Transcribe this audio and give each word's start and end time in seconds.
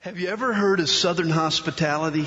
Have 0.00 0.18
you 0.18 0.28
ever 0.28 0.54
heard 0.54 0.80
of 0.80 0.88
Southern 0.88 1.28
hospitality? 1.28 2.26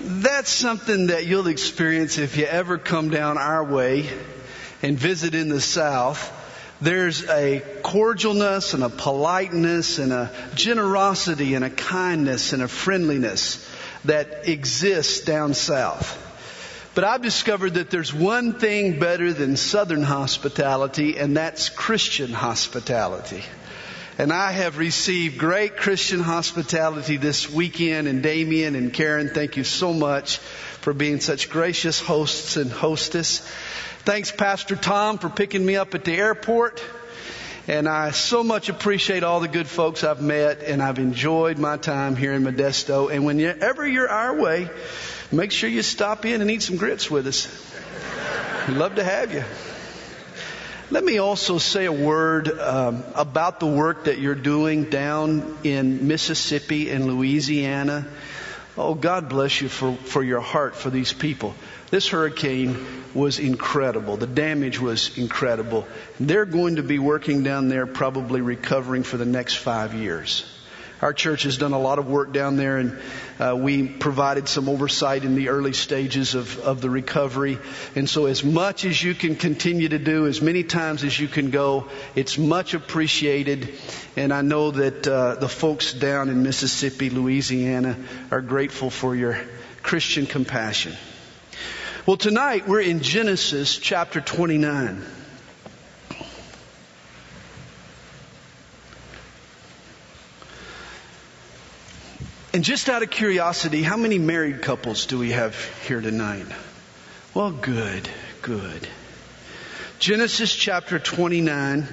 That's 0.00 0.48
something 0.48 1.08
that 1.08 1.26
you'll 1.26 1.46
experience 1.46 2.16
if 2.16 2.38
you 2.38 2.46
ever 2.46 2.78
come 2.78 3.10
down 3.10 3.36
our 3.36 3.62
way 3.62 4.08
and 4.80 4.98
visit 4.98 5.34
in 5.34 5.50
the 5.50 5.60
South. 5.60 6.32
There's 6.80 7.28
a 7.28 7.62
cordialness 7.82 8.72
and 8.72 8.82
a 8.82 8.88
politeness 8.88 9.98
and 9.98 10.14
a 10.14 10.32
generosity 10.54 11.52
and 11.52 11.66
a 11.66 11.70
kindness 11.70 12.54
and 12.54 12.62
a 12.62 12.68
friendliness 12.68 13.70
that 14.06 14.48
exists 14.48 15.20
down 15.20 15.52
south. 15.52 16.18
But 16.94 17.04
I've 17.04 17.20
discovered 17.20 17.74
that 17.74 17.90
there's 17.90 18.14
one 18.14 18.58
thing 18.58 18.98
better 18.98 19.34
than 19.34 19.58
Southern 19.58 20.02
hospitality, 20.02 21.18
and 21.18 21.36
that's 21.36 21.68
Christian 21.68 22.32
hospitality. 22.32 23.44
And 24.16 24.32
I 24.32 24.52
have 24.52 24.78
received 24.78 25.38
great 25.38 25.76
Christian 25.76 26.20
hospitality 26.20 27.16
this 27.16 27.50
weekend. 27.50 28.06
And 28.06 28.22
Damien 28.22 28.76
and 28.76 28.92
Karen, 28.92 29.28
thank 29.28 29.56
you 29.56 29.64
so 29.64 29.92
much 29.92 30.38
for 30.38 30.92
being 30.92 31.18
such 31.18 31.50
gracious 31.50 31.98
hosts 31.98 32.56
and 32.56 32.70
hostess. 32.70 33.40
Thanks, 34.04 34.30
Pastor 34.30 34.76
Tom, 34.76 35.18
for 35.18 35.28
picking 35.28 35.66
me 35.66 35.74
up 35.76 35.94
at 35.96 36.04
the 36.04 36.12
airport. 36.12 36.80
And 37.66 37.88
I 37.88 38.12
so 38.12 38.44
much 38.44 38.68
appreciate 38.68 39.24
all 39.24 39.40
the 39.40 39.48
good 39.48 39.66
folks 39.66 40.04
I've 40.04 40.20
met, 40.20 40.62
and 40.62 40.82
I've 40.82 40.98
enjoyed 40.98 41.58
my 41.58 41.78
time 41.78 42.14
here 42.14 42.34
in 42.34 42.44
Modesto. 42.44 43.10
And 43.10 43.24
whenever 43.24 43.88
you're 43.88 44.08
our 44.08 44.36
way, 44.36 44.68
make 45.32 45.50
sure 45.50 45.68
you 45.68 45.82
stop 45.82 46.24
in 46.24 46.40
and 46.40 46.50
eat 46.50 46.62
some 46.62 46.76
grits 46.76 47.10
with 47.10 47.26
us. 47.26 47.48
We'd 48.68 48.76
love 48.76 48.96
to 48.96 49.04
have 49.04 49.32
you. 49.32 49.42
Let 50.90 51.02
me 51.02 51.18
also 51.18 51.56
say 51.56 51.86
a 51.86 51.92
word 51.92 52.48
um, 52.60 53.04
about 53.14 53.58
the 53.58 53.66
work 53.66 54.04
that 54.04 54.18
you're 54.18 54.34
doing 54.34 54.84
down 54.84 55.58
in 55.64 56.06
Mississippi 56.06 56.90
and 56.90 57.06
Louisiana. 57.06 58.06
Oh, 58.76 58.94
God 58.94 59.30
bless 59.30 59.62
you 59.62 59.68
for, 59.68 59.94
for 59.94 60.22
your 60.22 60.40
heart 60.40 60.76
for 60.76 60.90
these 60.90 61.12
people. 61.12 61.54
This 61.90 62.08
hurricane 62.08 62.76
was 63.14 63.38
incredible. 63.38 64.18
The 64.18 64.26
damage 64.26 64.78
was 64.78 65.16
incredible. 65.16 65.86
They're 66.20 66.44
going 66.44 66.76
to 66.76 66.82
be 66.82 66.98
working 66.98 67.42
down 67.42 67.68
there, 67.68 67.86
probably 67.86 68.42
recovering 68.42 69.04
for 69.04 69.16
the 69.16 69.24
next 69.24 69.54
five 69.54 69.94
years. 69.94 70.44
Our 71.04 71.12
church 71.12 71.42
has 71.42 71.58
done 71.58 71.74
a 71.74 71.78
lot 71.78 71.98
of 71.98 72.08
work 72.08 72.32
down 72.32 72.56
there, 72.56 72.78
and 72.78 72.98
uh, 73.38 73.54
we 73.54 73.86
provided 73.86 74.48
some 74.48 74.70
oversight 74.70 75.22
in 75.22 75.34
the 75.34 75.50
early 75.50 75.74
stages 75.74 76.34
of, 76.34 76.58
of 76.60 76.80
the 76.80 76.88
recovery. 76.88 77.58
And 77.94 78.08
so, 78.08 78.24
as 78.24 78.42
much 78.42 78.86
as 78.86 79.02
you 79.02 79.14
can 79.14 79.36
continue 79.36 79.90
to 79.90 79.98
do, 79.98 80.26
as 80.26 80.40
many 80.40 80.62
times 80.62 81.04
as 81.04 81.20
you 81.20 81.28
can 81.28 81.50
go, 81.50 81.88
it's 82.14 82.38
much 82.38 82.72
appreciated. 82.72 83.74
And 84.16 84.32
I 84.32 84.40
know 84.40 84.70
that 84.70 85.06
uh, 85.06 85.34
the 85.34 85.46
folks 85.46 85.92
down 85.92 86.30
in 86.30 86.42
Mississippi, 86.42 87.10
Louisiana, 87.10 87.98
are 88.30 88.40
grateful 88.40 88.88
for 88.88 89.14
your 89.14 89.38
Christian 89.82 90.24
compassion. 90.24 90.96
Well, 92.06 92.16
tonight 92.16 92.66
we're 92.66 92.80
in 92.80 93.02
Genesis 93.02 93.76
chapter 93.76 94.22
29. 94.22 95.04
And 102.54 102.62
just 102.62 102.88
out 102.88 103.02
of 103.02 103.10
curiosity, 103.10 103.82
how 103.82 103.96
many 103.96 104.16
married 104.20 104.62
couples 104.62 105.06
do 105.06 105.18
we 105.18 105.32
have 105.32 105.56
here 105.88 106.00
tonight? 106.00 106.46
Well, 107.34 107.50
good, 107.50 108.08
good. 108.42 108.86
Genesis 109.98 110.54
chapter 110.54 111.00
29. 111.00 111.88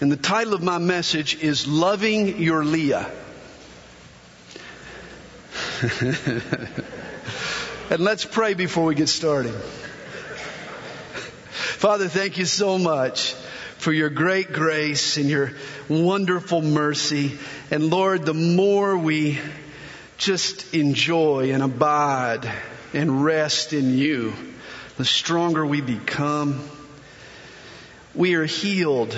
and 0.00 0.10
the 0.10 0.16
title 0.16 0.52
of 0.52 0.64
my 0.64 0.78
message 0.78 1.40
is 1.40 1.68
Loving 1.68 2.42
Your 2.42 2.64
Leah. 2.64 3.08
and 7.88 8.00
let's 8.00 8.24
pray 8.24 8.54
before 8.54 8.86
we 8.86 8.96
get 8.96 9.08
started. 9.08 9.54
Father, 11.78 12.08
thank 12.08 12.36
you 12.36 12.46
so 12.46 12.78
much 12.78 13.36
for 13.84 13.92
your 13.92 14.08
great 14.08 14.50
grace 14.50 15.18
and 15.18 15.28
your 15.28 15.52
wonderful 15.90 16.62
mercy. 16.62 17.38
And 17.70 17.90
Lord, 17.90 18.24
the 18.24 18.32
more 18.32 18.96
we 18.96 19.38
just 20.16 20.72
enjoy 20.72 21.52
and 21.52 21.62
abide 21.62 22.50
and 22.94 23.22
rest 23.22 23.74
in 23.74 23.98
you, 23.98 24.32
the 24.96 25.04
stronger 25.04 25.66
we 25.66 25.82
become. 25.82 26.66
We 28.14 28.36
are 28.36 28.46
healed 28.46 29.14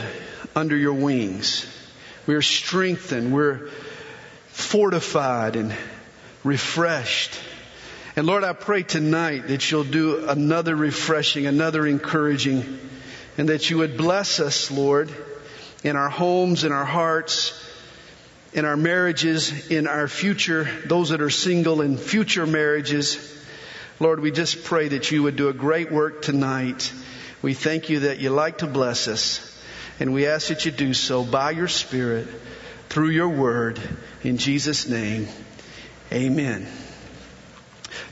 under 0.56 0.76
your 0.76 0.94
wings. 0.94 1.64
We 2.26 2.34
are 2.34 2.42
strengthened. 2.42 3.32
We're 3.32 3.68
fortified 4.48 5.54
and 5.54 5.76
refreshed. 6.42 7.38
And 8.16 8.26
Lord, 8.26 8.42
I 8.42 8.52
pray 8.52 8.82
tonight 8.82 9.46
that 9.46 9.70
you'll 9.70 9.84
do 9.84 10.28
another 10.28 10.74
refreshing, 10.74 11.46
another 11.46 11.86
encouraging 11.86 12.80
and 13.38 13.48
that 13.48 13.70
you 13.70 13.78
would 13.78 13.96
bless 13.96 14.40
us, 14.40 14.70
Lord, 14.70 15.10
in 15.84 15.96
our 15.96 16.08
homes, 16.08 16.64
in 16.64 16.72
our 16.72 16.84
hearts, 16.84 17.62
in 18.52 18.64
our 18.64 18.76
marriages, 18.76 19.70
in 19.70 19.86
our 19.86 20.08
future, 20.08 20.64
those 20.86 21.10
that 21.10 21.20
are 21.20 21.30
single 21.30 21.82
in 21.82 21.98
future 21.98 22.46
marriages. 22.46 23.18
Lord, 24.00 24.20
we 24.20 24.30
just 24.30 24.64
pray 24.64 24.88
that 24.88 25.10
you 25.10 25.22
would 25.22 25.36
do 25.36 25.48
a 25.48 25.52
great 25.52 25.92
work 25.92 26.22
tonight. 26.22 26.92
We 27.42 27.54
thank 27.54 27.90
you 27.90 28.00
that 28.00 28.18
you 28.18 28.30
like 28.30 28.58
to 28.58 28.66
bless 28.66 29.08
us, 29.08 29.62
and 30.00 30.14
we 30.14 30.26
ask 30.26 30.48
that 30.48 30.64
you 30.64 30.70
do 30.70 30.94
so 30.94 31.22
by 31.22 31.50
your 31.50 31.68
Spirit 31.68 32.28
through 32.88 33.10
your 33.10 33.28
word. 33.28 33.80
In 34.22 34.38
Jesus' 34.38 34.88
name, 34.88 35.28
amen. 36.10 36.66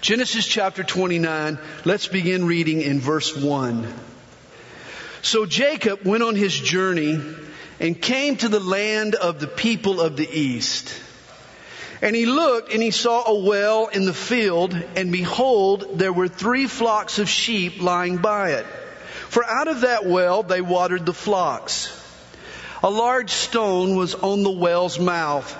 Genesis 0.02 0.46
chapter 0.46 0.82
29, 0.82 1.58
let's 1.86 2.08
begin 2.08 2.44
reading 2.44 2.82
in 2.82 3.00
verse 3.00 3.34
1. 3.34 4.13
So 5.24 5.46
Jacob 5.46 6.04
went 6.04 6.22
on 6.22 6.36
his 6.36 6.52
journey 6.52 7.18
and 7.80 8.00
came 8.00 8.36
to 8.36 8.48
the 8.50 8.60
land 8.60 9.14
of 9.14 9.40
the 9.40 9.46
people 9.46 10.02
of 10.02 10.18
the 10.18 10.28
east. 10.30 10.94
And 12.02 12.14
he 12.14 12.26
looked 12.26 12.74
and 12.74 12.82
he 12.82 12.90
saw 12.90 13.24
a 13.28 13.42
well 13.42 13.86
in 13.86 14.04
the 14.04 14.12
field, 14.12 14.74
and 14.74 15.10
behold, 15.10 15.98
there 15.98 16.12
were 16.12 16.28
three 16.28 16.66
flocks 16.66 17.18
of 17.18 17.30
sheep 17.30 17.80
lying 17.80 18.18
by 18.18 18.50
it. 18.50 18.66
For 19.30 19.42
out 19.42 19.66
of 19.66 19.80
that 19.80 20.04
well 20.04 20.42
they 20.42 20.60
watered 20.60 21.06
the 21.06 21.14
flocks. 21.14 21.88
A 22.82 22.90
large 22.90 23.30
stone 23.30 23.96
was 23.96 24.14
on 24.14 24.42
the 24.42 24.50
well's 24.50 24.98
mouth. 24.98 25.50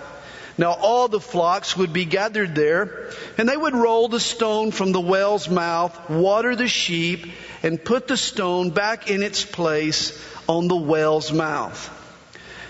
Now 0.57 0.73
all 0.73 1.09
the 1.09 1.21
flocks 1.21 1.77
would 1.77 1.93
be 1.93 2.05
gathered 2.05 2.55
there, 2.55 3.11
and 3.39 3.49
they 3.49 3.57
would 3.57 3.75
roll 3.75 4.09
the 4.09 4.21
stone 4.21 4.71
from 4.71 4.93
the 4.93 5.01
well's 5.01 5.49
mouth, 5.49 6.09
water 6.09 6.55
the 6.55 6.69
sheep, 6.69 7.27
and 7.63 7.83
put 7.83 8.07
the 8.07 8.17
stone 8.17 8.71
back 8.71 9.11
in 9.11 9.23
its 9.23 9.45
place 9.45 10.17
on 10.49 10.69
the 10.69 10.77
well's 10.77 11.33
mouth. 11.33 11.91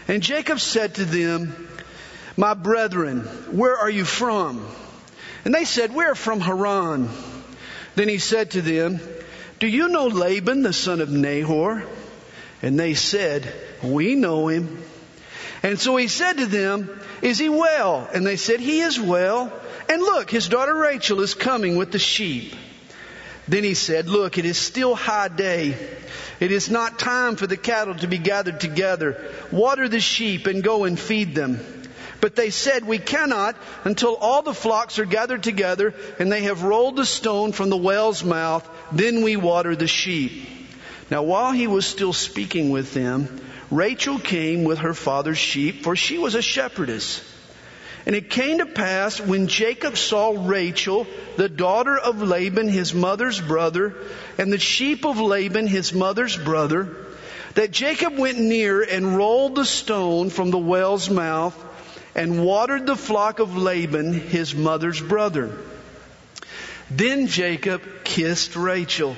And 0.08 0.22
Jacob 0.22 0.60
said 0.60 0.94
to 0.94 1.04
them, 1.04 1.68
My 2.36 2.54
brethren, 2.54 3.20
where 3.50 3.76
are 3.76 3.90
you 3.90 4.04
from? 4.04 4.66
And 5.44 5.54
they 5.54 5.64
said, 5.64 5.94
We're 5.94 6.14
from 6.14 6.40
Haran. 6.40 7.08
Then 7.96 8.08
he 8.08 8.18
said 8.18 8.52
to 8.52 8.62
them, 8.62 9.00
Do 9.60 9.66
you 9.66 9.88
know 9.88 10.06
Laban, 10.06 10.62
the 10.62 10.72
son 10.72 11.00
of 11.00 11.10
Nahor? 11.10 11.84
And 12.62 12.78
they 12.78 12.94
said, 12.94 13.52
We 13.82 14.14
know 14.14 14.48
him. 14.48 14.83
And 15.64 15.80
so 15.80 15.96
he 15.96 16.08
said 16.08 16.36
to 16.36 16.46
them, 16.46 16.90
Is 17.22 17.38
he 17.38 17.48
well? 17.48 18.06
And 18.12 18.26
they 18.26 18.36
said, 18.36 18.60
He 18.60 18.80
is 18.80 19.00
well. 19.00 19.50
And 19.88 20.02
look, 20.02 20.30
his 20.30 20.46
daughter 20.46 20.74
Rachel 20.74 21.22
is 21.22 21.32
coming 21.32 21.76
with 21.76 21.90
the 21.90 21.98
sheep. 21.98 22.54
Then 23.48 23.64
he 23.64 23.72
said, 23.72 24.06
Look, 24.06 24.36
it 24.36 24.44
is 24.44 24.58
still 24.58 24.94
high 24.94 25.28
day. 25.28 25.74
It 26.38 26.52
is 26.52 26.68
not 26.68 26.98
time 26.98 27.36
for 27.36 27.46
the 27.46 27.56
cattle 27.56 27.94
to 27.94 28.06
be 28.06 28.18
gathered 28.18 28.60
together. 28.60 29.32
Water 29.50 29.88
the 29.88 30.00
sheep 30.00 30.46
and 30.46 30.62
go 30.62 30.84
and 30.84 31.00
feed 31.00 31.34
them. 31.34 31.60
But 32.20 32.36
they 32.36 32.50
said, 32.50 32.84
We 32.84 32.98
cannot 32.98 33.56
until 33.84 34.16
all 34.16 34.42
the 34.42 34.52
flocks 34.52 34.98
are 34.98 35.06
gathered 35.06 35.42
together 35.42 35.94
and 36.18 36.30
they 36.30 36.42
have 36.42 36.62
rolled 36.62 36.96
the 36.96 37.06
stone 37.06 37.52
from 37.52 37.70
the 37.70 37.76
well's 37.78 38.22
mouth. 38.22 38.68
Then 38.92 39.22
we 39.22 39.36
water 39.36 39.74
the 39.74 39.86
sheep. 39.86 40.46
Now 41.10 41.22
while 41.22 41.52
he 41.52 41.66
was 41.66 41.86
still 41.86 42.12
speaking 42.12 42.68
with 42.68 42.92
them, 42.92 43.40
Rachel 43.70 44.18
came 44.18 44.64
with 44.64 44.78
her 44.78 44.94
father's 44.94 45.38
sheep, 45.38 45.82
for 45.82 45.96
she 45.96 46.18
was 46.18 46.34
a 46.34 46.42
shepherdess. 46.42 47.22
And 48.06 48.14
it 48.14 48.28
came 48.28 48.58
to 48.58 48.66
pass 48.66 49.18
when 49.18 49.46
Jacob 49.46 49.96
saw 49.96 50.34
Rachel, 50.36 51.06
the 51.36 51.48
daughter 51.48 51.96
of 51.96 52.22
Laban, 52.22 52.68
his 52.68 52.92
mother's 52.92 53.40
brother, 53.40 53.94
and 54.36 54.52
the 54.52 54.58
sheep 54.58 55.06
of 55.06 55.18
Laban, 55.18 55.66
his 55.66 55.94
mother's 55.94 56.36
brother, 56.36 56.94
that 57.54 57.70
Jacob 57.70 58.18
went 58.18 58.38
near 58.38 58.82
and 58.82 59.16
rolled 59.16 59.54
the 59.54 59.64
stone 59.64 60.28
from 60.28 60.50
the 60.50 60.58
well's 60.58 61.08
mouth 61.08 61.56
and 62.14 62.44
watered 62.44 62.84
the 62.84 62.96
flock 62.96 63.38
of 63.38 63.56
Laban, 63.56 64.12
his 64.12 64.54
mother's 64.54 65.00
brother. 65.00 65.56
Then 66.90 67.26
Jacob 67.28 67.82
kissed 68.04 68.54
Rachel 68.54 69.16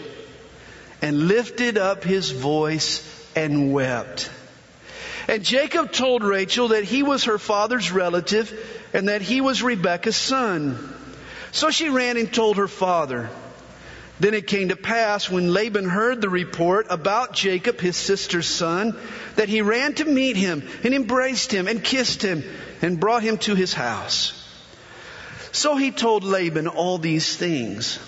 and 1.03 1.27
lifted 1.27 1.77
up 1.77 2.05
his 2.05 2.31
voice 2.31 3.16
and 3.37 3.73
wept. 3.73 4.31
And 5.29 5.45
Jacob 5.45 5.93
told 5.93 6.23
Rachel 6.23 6.69
that 6.69 6.85
he 6.85 7.03
was 7.03 7.25
her 7.25 7.39
father's 7.39 7.93
relative 7.93 8.53
and 8.93 9.09
that 9.09 9.23
he 9.23 9.41
was 9.41 9.63
Rebekah's 9.63 10.17
son. 10.17 10.95
So 11.53 11.71
she 11.71 11.89
ran 11.89 12.17
and 12.17 12.33
told 12.33 12.57
her 12.57 12.69
father. 12.69 13.31
Then 14.19 14.35
it 14.35 14.47
came 14.47 14.71
to 14.71 14.77
pass 14.77 15.29
when 15.29 15.53
Laban 15.53 15.89
heard 15.89 16.21
the 16.21 16.31
report 16.31 16.87
about 16.89 17.35
Jacob, 17.35 17.81
his 17.81 17.97
sister's 17.97 18.47
son, 18.47 18.97
that 19.35 19.49
he 19.49 19.61
ran 19.61 19.93
to 19.95 20.05
meet 20.05 20.37
him 20.37 20.67
and 20.85 20.95
embraced 20.95 21.53
him 21.53 21.69
and 21.69 21.85
kissed 21.85 22.23
him 22.23 22.43
and 22.81 22.99
brought 22.99 23.23
him 23.23 23.37
to 23.39 23.55
his 23.55 23.75
house. 23.75 24.43
So 25.53 25.77
he 25.77 25.91
told 25.91 26.25
Laban 26.25 26.67
all 26.69 26.99
these 26.99 27.37
things. 27.37 27.99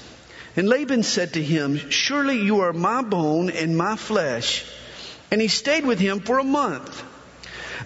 And 0.56 0.68
Laban 0.68 1.02
said 1.02 1.34
to 1.34 1.42
him, 1.42 1.90
Surely 1.90 2.42
you 2.42 2.60
are 2.60 2.72
my 2.72 3.02
bone 3.02 3.50
and 3.50 3.76
my 3.76 3.96
flesh. 3.96 4.64
And 5.30 5.40
he 5.40 5.48
stayed 5.48 5.84
with 5.84 5.98
him 5.98 6.20
for 6.20 6.38
a 6.38 6.44
month. 6.44 7.04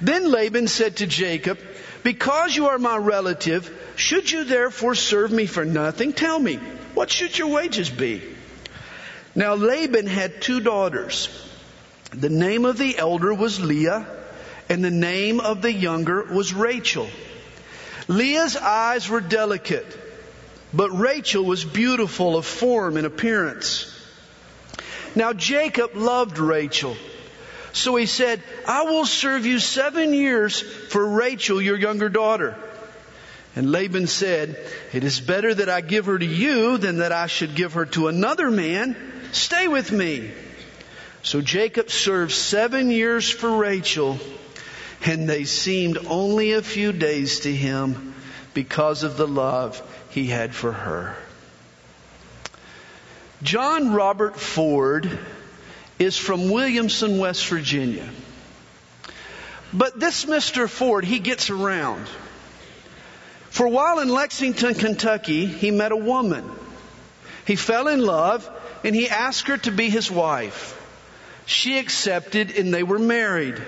Then 0.01 0.31
Laban 0.31 0.69
said 0.69 0.97
to 0.97 1.07
Jacob, 1.07 1.59
Because 2.03 2.55
you 2.55 2.69
are 2.69 2.79
my 2.79 2.97
relative, 2.97 3.71
should 3.97 4.31
you 4.31 4.45
therefore 4.45 4.95
serve 4.95 5.33
me 5.33 5.47
for 5.47 5.65
nothing? 5.65 6.13
Tell 6.13 6.39
me, 6.39 6.57
what 6.95 7.11
should 7.11 7.37
your 7.37 7.49
wages 7.49 7.91
be? 7.91 8.23
Now 9.35 9.55
Laban 9.55 10.07
had 10.07 10.43
two 10.43 10.61
daughters. 10.61 11.29
The 12.11 12.29
name 12.29 12.65
of 12.65 12.79
the 12.79 12.97
elder 12.99 13.33
was 13.33 13.61
Leah, 13.61 14.07
and 14.69 14.85
the 14.85 14.91
name 14.91 15.41
of 15.41 15.63
the 15.63 15.73
younger 15.73 16.23
was 16.25 16.53
Rachel. 16.53 17.09
Leah's 18.09 18.57
eyes 18.57 19.09
were 19.09 19.21
delicate, 19.21 19.99
but 20.75 20.91
Rachel 20.91 21.45
was 21.45 21.65
beautiful 21.65 22.37
of 22.37 22.45
form 22.45 22.97
and 22.97 23.07
appearance. 23.07 23.89
Now 25.15 25.33
Jacob 25.33 25.95
loved 25.95 26.39
Rachel 26.39 26.97
so 27.73 27.97
he 27.97 28.07
said, 28.07 28.43
I 28.67 28.85
will 28.85 29.07
serve 29.07 29.47
you 29.47 29.59
seven 29.59 30.13
years 30.13 30.61
for 30.61 31.07
Rachel, 31.07 31.61
your 31.61 31.79
younger 31.79 32.09
daughter. 32.09 32.57
And 33.55 33.71
Laban 33.71 34.07
said, 34.07 34.59
It 34.93 35.05
is 35.05 35.21
better 35.21 35.55
that 35.55 35.69
I 35.69 35.81
give 35.81 36.07
her 36.07 36.19
to 36.19 36.25
you 36.25 36.79
than 36.79 36.99
that 36.99 37.13
I 37.13 37.27
should 37.27 37.55
give 37.55 37.75
her 37.75 37.87
to 37.87 38.09
another 38.09 38.51
man. 38.51 38.97
Stay 39.33 39.69
with 39.69 39.93
me. 39.93 40.31
So 41.23 41.41
Jacob 41.41 41.91
served 41.91 42.33
seven 42.33 42.91
years 42.91 43.31
for 43.31 43.57
Rachel, 43.57 44.19
and 45.05 45.29
they 45.29 45.45
seemed 45.45 45.99
only 46.07 46.53
a 46.53 46.63
few 46.63 46.93
days 46.93 47.41
to 47.41 47.55
him 47.55 48.15
because 48.55 49.03
of 49.03 49.17
the 49.17 49.29
love 49.29 49.81
he 50.11 50.27
had 50.27 50.55
for 50.55 50.73
her. 50.73 51.17
John 53.43 53.93
Robert 53.93 54.39
Ford 54.39 55.19
is 56.03 56.17
from 56.17 56.51
Williamson, 56.51 57.19
West 57.19 57.47
Virginia. 57.49 58.09
But 59.73 59.99
this 59.99 60.27
Mr. 60.27 60.69
Ford, 60.69 61.05
he 61.05 61.19
gets 61.19 61.51
around. 61.51 62.07
For 63.51 63.67
a 63.67 63.71
while 63.71 64.01
in 64.01 64.09
Lexington, 64.09 64.75
Kentucky, 64.75 65.47
he 65.47 65.71
met 65.71 65.93
a 65.93 65.97
woman. 65.97 66.51
He 67.47 67.57
fell 67.57 67.89
in 67.89 68.01
love 68.01 68.49
and 68.85 68.95
he 68.95 69.09
asked 69.09 69.49
her 69.49 69.59
to 69.59 69.71
be 69.71 69.91
his 69.91 70.11
wife. 70.11 70.79
She 71.47 71.79
accepted 71.79 72.57
and 72.57 72.73
they 72.73 72.83
were 72.83 72.99
married. 72.99 73.61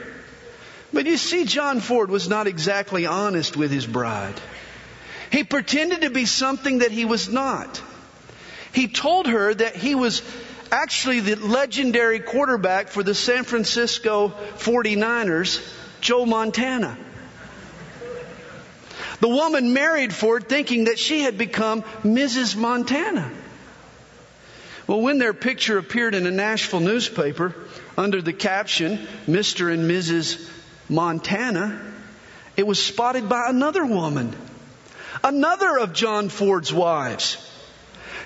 But 0.92 1.06
you 1.06 1.16
see, 1.16 1.44
John 1.44 1.80
Ford 1.80 2.10
was 2.10 2.28
not 2.28 2.46
exactly 2.46 3.04
honest 3.04 3.56
with 3.56 3.70
his 3.70 3.86
bride. 3.86 4.40
He 5.30 5.42
pretended 5.42 6.02
to 6.02 6.10
be 6.10 6.26
something 6.26 6.78
that 6.78 6.92
he 6.92 7.04
was 7.04 7.28
not. 7.28 7.82
He 8.72 8.88
told 8.88 9.26
her 9.26 9.52
that 9.52 9.76
he 9.76 9.94
was 9.94 10.22
actually 10.74 11.20
the 11.20 11.36
legendary 11.36 12.18
quarterback 12.18 12.88
for 12.88 13.04
the 13.04 13.14
San 13.14 13.44
Francisco 13.44 14.34
49ers, 14.56 15.64
Joe 16.00 16.26
Montana. 16.26 16.98
The 19.20 19.28
woman 19.28 19.72
married 19.72 20.12
Ford 20.12 20.48
thinking 20.48 20.84
that 20.84 20.98
she 20.98 21.20
had 21.20 21.38
become 21.38 21.82
Mrs. 22.02 22.56
Montana. 22.56 23.30
Well, 24.88 25.00
when 25.00 25.18
their 25.18 25.32
picture 25.32 25.78
appeared 25.78 26.14
in 26.14 26.26
a 26.26 26.32
Nashville 26.32 26.80
newspaper 26.80 27.54
under 27.96 28.20
the 28.20 28.32
caption, 28.32 29.06
Mr. 29.28 29.72
and 29.72 29.88
Mrs. 29.88 30.50
Montana, 30.88 31.80
it 32.56 32.66
was 32.66 32.82
spotted 32.82 33.28
by 33.28 33.46
another 33.48 33.86
woman, 33.86 34.34
another 35.22 35.78
of 35.78 35.92
John 35.92 36.28
Ford's 36.28 36.72
wives. 36.72 37.53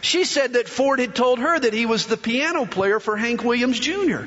She 0.00 0.24
said 0.24 0.52
that 0.52 0.68
Ford 0.68 1.00
had 1.00 1.14
told 1.14 1.38
her 1.38 1.58
that 1.58 1.72
he 1.72 1.86
was 1.86 2.06
the 2.06 2.16
piano 2.16 2.66
player 2.66 3.00
for 3.00 3.16
Hank 3.16 3.44
Williams 3.44 3.80
Jr. 3.80 4.24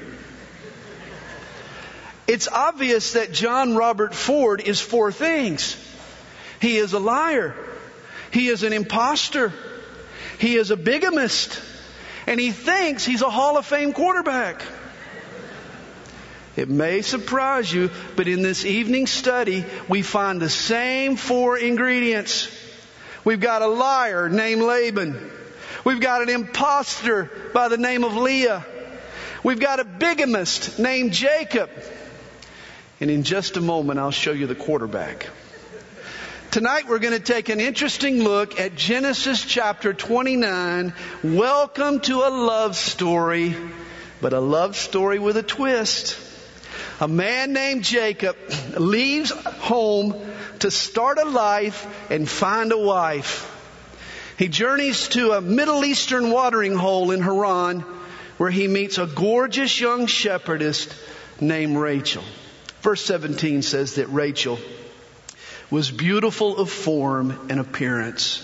It's 2.28 2.48
obvious 2.48 3.14
that 3.14 3.32
John 3.32 3.76
Robert 3.76 4.14
Ford 4.14 4.62
is 4.62 4.80
four 4.80 5.12
things. 5.12 5.76
He 6.62 6.78
is 6.78 6.94
a 6.94 7.00
liar. 7.00 7.56
He 8.32 8.48
is 8.48 8.64
an 8.64 8.74
impostor. 8.74 9.52
He 10.38 10.56
is 10.56 10.72
a 10.72 10.78
bigamist. 10.78 11.60
And 12.28 12.40
he 12.40 12.52
thinks 12.52 13.04
he's 13.04 13.22
a 13.22 13.30
Hall 13.30 13.58
of 13.58 13.66
Fame 13.66 13.94
quarterback. 13.94 14.62
It 16.56 16.70
may 16.70 17.02
surprise 17.02 17.72
you, 17.72 17.90
but 18.16 18.28
in 18.28 18.42
this 18.42 18.66
evening 18.66 19.08
study, 19.08 19.66
we 19.88 20.02
find 20.02 20.42
the 20.42 20.50
same 20.50 21.16
four 21.16 21.58
ingredients. 21.58 22.50
We've 23.24 23.40
got 23.40 23.62
a 23.62 23.68
liar 23.68 24.30
named 24.30 24.62
Laban. 24.62 25.31
We've 25.84 26.00
got 26.00 26.22
an 26.22 26.30
impostor 26.30 27.32
by 27.54 27.68
the 27.68 27.78
name 27.78 28.04
of 28.04 28.16
Leah. 28.16 28.64
We've 29.44 29.60
got 29.60 29.80
a 29.80 29.84
bigamist 29.84 30.78
named 30.78 31.12
Jacob. 31.12 31.72
And 33.00 33.10
in 33.10 33.24
just 33.24 33.58
a 33.58 33.62
moment, 33.62 33.98
I'll 33.98 34.12
show 34.12 34.32
you 34.32 34.46
the 34.46 34.54
quarterback. 34.54 35.28
Tonight 36.52 36.88
we're 36.88 37.00
going 37.00 37.18
to 37.18 37.20
take 37.20 37.50
an 37.50 37.60
interesting 37.60 38.24
look 38.24 38.60
at 38.60 38.76
Genesis 38.76 39.44
chapter 39.44 39.92
29. 39.92 40.94
Welcome 41.24 42.00
to 42.02 42.18
a 42.18 42.30
love 42.30 42.76
story, 42.76 43.56
but 44.22 44.34
a 44.34 44.40
love 44.40 44.76
story 44.76 45.18
with 45.18 45.36
a 45.38 45.44
twist. 45.44 46.16
A 47.00 47.08
man 47.08 47.54
named 47.54 47.84
Jacob 47.84 48.36
leaves 48.78 49.32
home 49.32 50.16
to 50.60 50.70
start 50.70 51.18
a 51.18 51.26
life 51.26 51.88
and 52.12 52.30
find 52.30 52.72
a 52.72 52.78
wife. 52.78 53.51
He 54.42 54.48
journeys 54.48 55.08
to 55.10 55.34
a 55.34 55.40
Middle 55.40 55.86
Eastern 55.86 56.32
watering 56.32 56.74
hole 56.74 57.12
in 57.12 57.22
Haran 57.22 57.82
where 58.40 58.50
he 58.50 58.68
meets 58.68 58.98
a 58.98 59.06
gorgeous 59.06 59.80
young 59.80 60.08
shepherdess 60.08 60.88
named 61.40 61.78
Rachel. 61.78 62.24
Verse 62.82 63.06
17 63.06 63.62
says 63.62 63.98
that 63.98 64.08
Rachel 64.08 64.58
was 65.70 65.92
beautiful 65.92 66.58
of 66.58 66.72
form 66.72 67.50
and 67.52 67.60
appearance. 67.60 68.42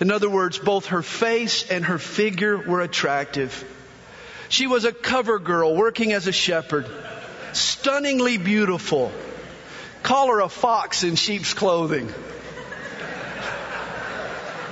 In 0.00 0.10
other 0.10 0.28
words, 0.28 0.58
both 0.58 0.86
her 0.86 1.02
face 1.02 1.70
and 1.70 1.84
her 1.84 1.98
figure 1.98 2.58
were 2.58 2.80
attractive. 2.80 3.64
She 4.48 4.66
was 4.66 4.84
a 4.84 4.92
cover 4.92 5.38
girl 5.38 5.76
working 5.76 6.14
as 6.14 6.26
a 6.26 6.32
shepherd, 6.32 6.90
stunningly 7.52 8.38
beautiful. 8.38 9.12
Call 10.02 10.32
her 10.32 10.40
a 10.40 10.48
fox 10.48 11.04
in 11.04 11.14
sheep's 11.14 11.54
clothing. 11.54 12.12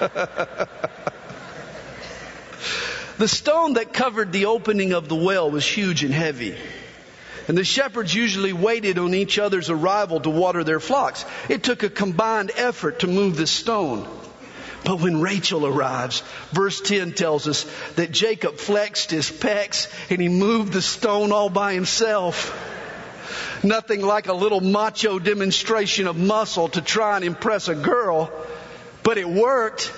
the 3.18 3.28
stone 3.28 3.74
that 3.74 3.92
covered 3.92 4.32
the 4.32 4.46
opening 4.46 4.92
of 4.92 5.08
the 5.08 5.14
well 5.14 5.50
was 5.50 5.66
huge 5.66 6.04
and 6.04 6.14
heavy. 6.14 6.56
And 7.46 7.58
the 7.58 7.64
shepherds 7.64 8.14
usually 8.14 8.52
waited 8.52 8.98
on 8.98 9.14
each 9.14 9.38
other's 9.38 9.68
arrival 9.68 10.20
to 10.20 10.30
water 10.30 10.64
their 10.64 10.80
flocks. 10.80 11.24
It 11.48 11.62
took 11.62 11.82
a 11.82 11.90
combined 11.90 12.52
effort 12.56 13.00
to 13.00 13.06
move 13.06 13.36
the 13.36 13.46
stone. 13.46 14.08
But 14.84 15.00
when 15.00 15.20
Rachel 15.20 15.66
arrives, 15.66 16.22
verse 16.52 16.80
10 16.80 17.12
tells 17.12 17.48
us 17.48 17.64
that 17.96 18.10
Jacob 18.10 18.56
flexed 18.56 19.10
his 19.10 19.30
pecs 19.30 19.88
and 20.10 20.20
he 20.20 20.28
moved 20.28 20.72
the 20.72 20.82
stone 20.82 21.32
all 21.32 21.48
by 21.48 21.72
himself. 21.72 22.52
Nothing 23.62 24.02
like 24.02 24.28
a 24.28 24.34
little 24.34 24.60
macho 24.60 25.18
demonstration 25.18 26.06
of 26.06 26.18
muscle 26.18 26.68
to 26.68 26.82
try 26.82 27.16
and 27.16 27.24
impress 27.24 27.68
a 27.68 27.74
girl. 27.74 28.30
But 29.04 29.18
it 29.18 29.28
worked. 29.28 29.92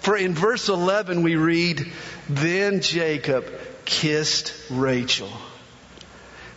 For 0.00 0.16
in 0.16 0.34
verse 0.34 0.68
11 0.68 1.22
we 1.22 1.36
read, 1.36 1.92
Then 2.28 2.80
Jacob 2.80 3.46
kissed 3.84 4.54
Rachel. 4.70 5.30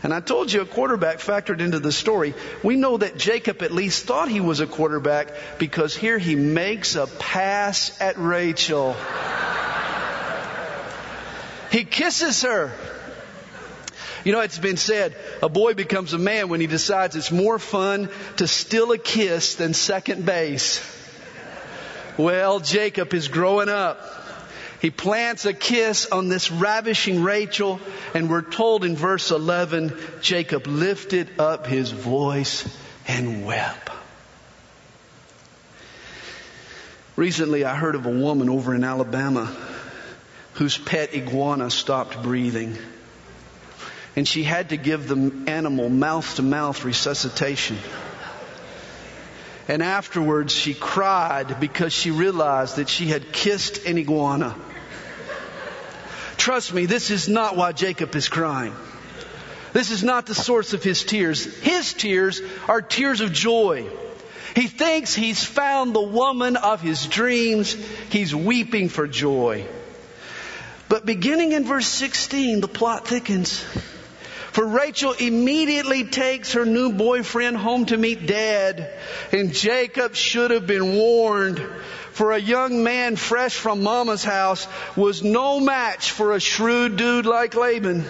And 0.03 0.13
I 0.13 0.19
told 0.19 0.51
you 0.51 0.61
a 0.61 0.65
quarterback 0.65 1.17
factored 1.19 1.59
into 1.59 1.79
the 1.79 1.91
story. 1.91 2.33
We 2.63 2.75
know 2.75 2.97
that 2.97 3.17
Jacob 3.17 3.61
at 3.61 3.71
least 3.71 4.05
thought 4.05 4.29
he 4.29 4.41
was 4.41 4.59
a 4.59 4.67
quarterback 4.67 5.59
because 5.59 5.95
here 5.95 6.17
he 6.17 6.35
makes 6.35 6.95
a 6.95 7.05
pass 7.05 8.01
at 8.01 8.17
Rachel. 8.17 8.95
He 11.71 11.83
kisses 11.83 12.41
her. 12.41 12.71
You 14.23 14.33
know, 14.33 14.41
it's 14.41 14.59
been 14.59 14.77
said, 14.77 15.15
a 15.41 15.49
boy 15.49 15.73
becomes 15.73 16.13
a 16.13 16.19
man 16.19 16.49
when 16.49 16.61
he 16.61 16.67
decides 16.67 17.15
it's 17.15 17.31
more 17.31 17.59
fun 17.59 18.09
to 18.37 18.47
steal 18.47 18.91
a 18.91 18.97
kiss 18.97 19.55
than 19.55 19.73
second 19.73 20.25
base. 20.25 20.79
Well, 22.17 22.59
Jacob 22.59 23.13
is 23.13 23.27
growing 23.27 23.69
up. 23.69 23.99
He 24.81 24.89
plants 24.89 25.45
a 25.45 25.53
kiss 25.53 26.07
on 26.07 26.27
this 26.27 26.49
ravishing 26.49 27.21
Rachel, 27.21 27.79
and 28.15 28.29
we're 28.29 28.41
told 28.41 28.83
in 28.83 28.95
verse 28.95 29.29
11, 29.29 29.95
Jacob 30.21 30.65
lifted 30.65 31.39
up 31.39 31.67
his 31.67 31.91
voice 31.91 32.67
and 33.07 33.45
wept. 33.45 33.89
Recently, 37.15 37.63
I 37.63 37.75
heard 37.75 37.93
of 37.93 38.07
a 38.07 38.09
woman 38.09 38.49
over 38.49 38.73
in 38.73 38.83
Alabama 38.83 39.55
whose 40.53 40.77
pet 40.77 41.13
iguana 41.13 41.69
stopped 41.69 42.21
breathing. 42.23 42.77
And 44.15 44.27
she 44.27 44.43
had 44.43 44.69
to 44.69 44.77
give 44.77 45.07
the 45.07 45.31
animal 45.47 45.89
mouth 45.89 46.35
to 46.35 46.41
mouth 46.41 46.83
resuscitation. 46.83 47.77
And 49.71 49.81
afterwards, 49.81 50.51
she 50.51 50.73
cried 50.73 51.61
because 51.61 51.93
she 51.93 52.11
realized 52.11 52.75
that 52.75 52.89
she 52.89 53.07
had 53.07 53.31
kissed 53.31 53.85
an 53.85 53.97
iguana. 53.97 54.53
Trust 56.35 56.73
me, 56.73 56.87
this 56.87 57.09
is 57.09 57.29
not 57.29 57.55
why 57.55 57.71
Jacob 57.71 58.13
is 58.13 58.27
crying. 58.27 58.75
This 59.71 59.89
is 59.89 60.03
not 60.03 60.25
the 60.25 60.35
source 60.35 60.73
of 60.73 60.83
his 60.83 61.05
tears. 61.05 61.45
His 61.61 61.93
tears 61.93 62.41
are 62.67 62.81
tears 62.81 63.21
of 63.21 63.31
joy. 63.31 63.89
He 64.57 64.67
thinks 64.67 65.15
he's 65.15 65.41
found 65.41 65.95
the 65.95 66.01
woman 66.01 66.57
of 66.57 66.81
his 66.81 67.07
dreams. 67.07 67.71
He's 68.09 68.35
weeping 68.35 68.89
for 68.89 69.07
joy. 69.07 69.65
But 70.89 71.05
beginning 71.05 71.53
in 71.53 71.63
verse 71.63 71.87
16, 71.87 72.59
the 72.59 72.67
plot 72.67 73.07
thickens. 73.07 73.63
For 74.51 74.65
Rachel 74.65 75.13
immediately 75.13 76.03
takes 76.03 76.53
her 76.53 76.65
new 76.65 76.91
boyfriend 76.91 77.55
home 77.55 77.85
to 77.85 77.97
meet 77.97 78.27
dad. 78.27 78.91
And 79.31 79.53
Jacob 79.53 80.15
should 80.15 80.51
have 80.51 80.67
been 80.67 80.93
warned. 80.93 81.59
For 82.11 82.33
a 82.33 82.39
young 82.39 82.83
man 82.83 83.15
fresh 83.15 83.55
from 83.55 83.81
mama's 83.81 84.25
house 84.25 84.67
was 84.97 85.23
no 85.23 85.61
match 85.61 86.11
for 86.11 86.33
a 86.33 86.41
shrewd 86.41 86.97
dude 86.97 87.25
like 87.25 87.55
Laban. 87.55 88.03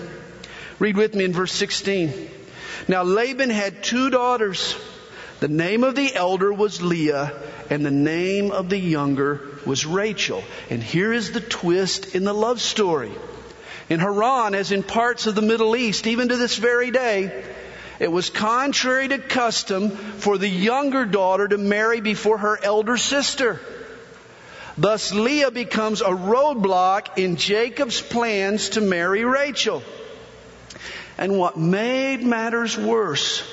Read 0.80 0.98
with 0.98 1.14
me 1.14 1.26
in 1.26 1.34
verse 1.34 1.54
16. 1.54 2.30
Now 2.88 3.04
Laban 3.04 3.52
had 3.52 3.84
two 3.84 4.10
daughters. 4.10 4.76
The 5.42 5.48
name 5.48 5.84
of 5.84 5.94
the 5.94 6.16
elder 6.16 6.52
was 6.52 6.82
Leah 6.82 7.34
and 7.70 7.86
the 7.86 7.92
name 7.92 8.52
of 8.52 8.70
the 8.70 8.80
younger 8.80 9.42
was 9.64 9.86
Rachel. 9.86 10.44
And 10.72 10.82
here 10.82 11.14
is 11.14 11.32
the 11.32 11.40
twist 11.40 12.16
in 12.16 12.24
the 12.24 12.34
love 12.34 12.60
story. 12.60 13.12
In 13.92 14.00
Haran, 14.00 14.56
as 14.56 14.72
in 14.72 14.84
parts 14.84 15.28
of 15.28 15.36
the 15.36 15.42
Middle 15.42 15.76
East, 15.76 16.08
even 16.08 16.30
to 16.30 16.38
this 16.38 16.56
very 16.56 16.92
day, 16.92 17.44
it 18.00 18.10
was 18.10 18.30
contrary 18.30 19.10
to 19.10 19.18
custom 19.18 19.90
for 19.90 20.38
the 20.38 20.48
younger 20.48 21.04
daughter 21.06 21.46
to 21.46 21.58
marry 21.58 22.00
before 22.00 22.38
her 22.38 22.58
elder 22.64 22.96
sister. 22.96 23.60
Thus, 24.78 25.12
Leah 25.12 25.52
becomes 25.52 26.00
a 26.00 26.06
roadblock 26.06 27.18
in 27.18 27.36
Jacob's 27.36 28.00
plans 28.00 28.70
to 28.70 28.82
marry 28.82 29.26
Rachel. 29.26 29.84
And 31.18 31.38
what 31.38 31.58
made 31.58 32.24
matters 32.24 32.78
worse, 32.78 33.44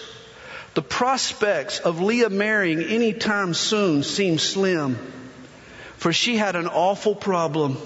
the 0.74 0.82
prospects 0.82 1.80
of 1.80 2.00
Leah 2.00 2.30
marrying 2.30 2.80
any 2.80 3.12
time 3.12 3.54
soon 3.54 4.04
seemed 4.04 4.40
slim, 4.40 4.98
for 5.96 6.12
she 6.12 6.36
had 6.36 6.54
an 6.54 6.68
awful 6.68 7.16
problem. 7.16 7.76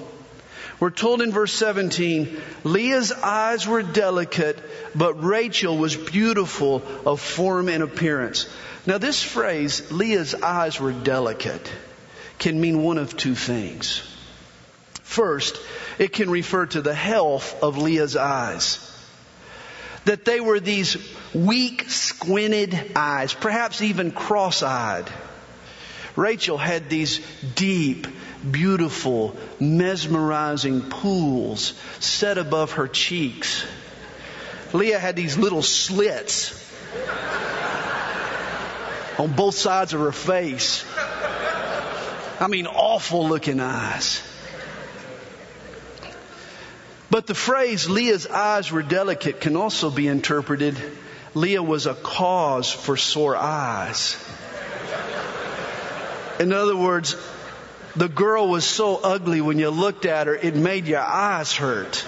We're 0.83 0.91
told 0.91 1.23
in 1.23 1.31
verse 1.31 1.53
17, 1.53 2.43
Leah's 2.65 3.13
eyes 3.13 3.69
were 3.69 3.85
delicate, 3.85 4.59
but 4.97 5.23
Rachel 5.23 5.79
was 5.79 5.95
beautiful 5.95 6.83
of 7.07 7.21
form 7.21 7.69
and 7.69 7.85
appearance. 7.85 8.49
Now 8.85 8.99
this 8.99 9.23
phrase, 9.23 9.93
Leah's 9.93 10.35
eyes 10.35 10.81
were 10.81 10.91
delicate, 10.91 11.73
can 12.41 12.61
mean 12.61 12.83
one 12.83 12.99
of 12.99 13.17
two 13.17 13.37
things. 13.37 14.03
First, 15.05 15.57
it 16.01 16.13
can 16.13 16.29
refer 16.31 16.67
to 16.67 16.83
the 16.83 16.97
health 16.97 17.63
of 17.63 17.79
Leah's 17.79 18.17
eyes. 18.17 18.81
That 20.07 20.25
they 20.25 20.41
were 20.41 20.59
these 20.59 20.97
weak, 21.33 21.89
squinted 21.91 22.91
eyes, 22.97 23.33
perhaps 23.33 23.83
even 23.83 24.11
cross-eyed. 24.11 25.09
Rachel 26.17 26.59
had 26.59 26.91
these 26.91 27.21
deep, 27.55 28.09
beautiful, 28.51 29.37
mesmerizing 29.61 30.83
pools 30.83 31.75
set 32.01 32.39
above 32.39 32.73
her 32.73 32.89
cheeks. 32.89 33.65
Leah 34.73 34.99
had 34.99 35.17
these 35.17 35.37
little 35.37 35.63
slits 35.63 36.59
on 39.19 39.33
both 39.33 39.55
sides 39.55 39.93
of 39.93 40.01
her 40.01 40.13
face. 40.13 40.85
I 42.41 42.47
mean, 42.49 42.67
awful 42.67 43.29
looking 43.29 43.61
eyes. 43.61 44.23
But 47.11 47.27
the 47.27 47.35
phrase 47.35 47.89
Leah's 47.89 48.27
eyes 48.27 48.73
were 48.73 48.83
delicate 48.83 49.41
can 49.41 49.57
also 49.57 49.91
be 49.91 50.09
interpreted 50.09 50.77
Leah 51.35 51.63
was 51.63 51.87
a 51.87 51.95
cause 51.95 52.71
for 52.71 52.97
sore 52.97 53.37
eyes. 53.37 54.17
In 56.39 56.53
other 56.53 56.77
words, 56.77 57.17
the 57.97 58.09
girl 58.09 58.49
was 58.49 58.65
so 58.65 58.97
ugly 58.97 59.41
when 59.41 59.59
you 59.59 59.71
looked 59.71 60.07
at 60.07 60.27
her, 60.27 60.35
it 60.35 60.57
made 60.57 60.87
your 60.87 61.01
eyes 61.01 61.53
hurt. 61.53 62.05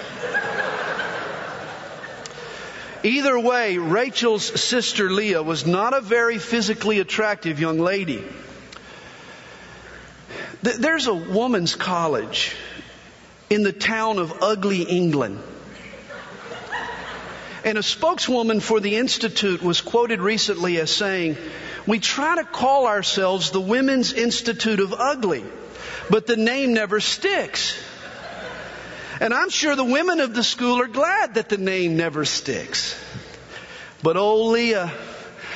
Either 3.03 3.39
way, 3.39 3.77
Rachel's 3.77 4.45
sister 4.45 5.11
Leah 5.11 5.43
was 5.43 5.67
not 5.67 5.93
a 5.93 6.01
very 6.01 6.39
physically 6.39 7.01
attractive 7.01 7.61
young 7.61 7.79
lady. 7.79 8.25
There's 10.63 11.07
a 11.07 11.15
woman's 11.15 11.75
college 11.75 12.57
in 13.51 13.63
the 13.63 13.73
town 13.73 14.19
of 14.19 14.43
Ugley, 14.43 14.87
England. 14.89 15.43
And 17.63 17.77
a 17.77 17.83
spokeswoman 17.83 18.61
for 18.61 18.81
the 18.81 18.97
Institute 18.97 19.63
was 19.63 19.83
quoted 19.83 20.21
recently 20.21 20.79
as 20.79 20.91
saying, 20.91 21.37
We 21.87 21.99
try 21.99 22.37
to 22.37 22.45
call 22.45 22.87
ourselves 22.87 23.51
the 23.51 23.61
Women's 23.61 24.15
Institute 24.15 24.81
of 24.81 24.95
Ugley 24.95 25.45
but 26.11 26.27
the 26.27 26.37
name 26.37 26.75
never 26.75 27.01
sticks. 27.01 27.79
And 29.21 29.33
I'm 29.33 29.51
sure 29.51 29.77
the 29.77 29.85
women 29.85 30.21
of 30.21 30.35
the 30.35 30.43
school 30.43 30.81
are 30.81 30.89
glad 30.89 31.35
that 31.35 31.49
the 31.49 31.59
name 31.59 31.97
never 31.97 32.25
sticks. 32.25 32.99
But 34.03 34.17
oh, 34.17 34.47
Leah, 34.47 34.93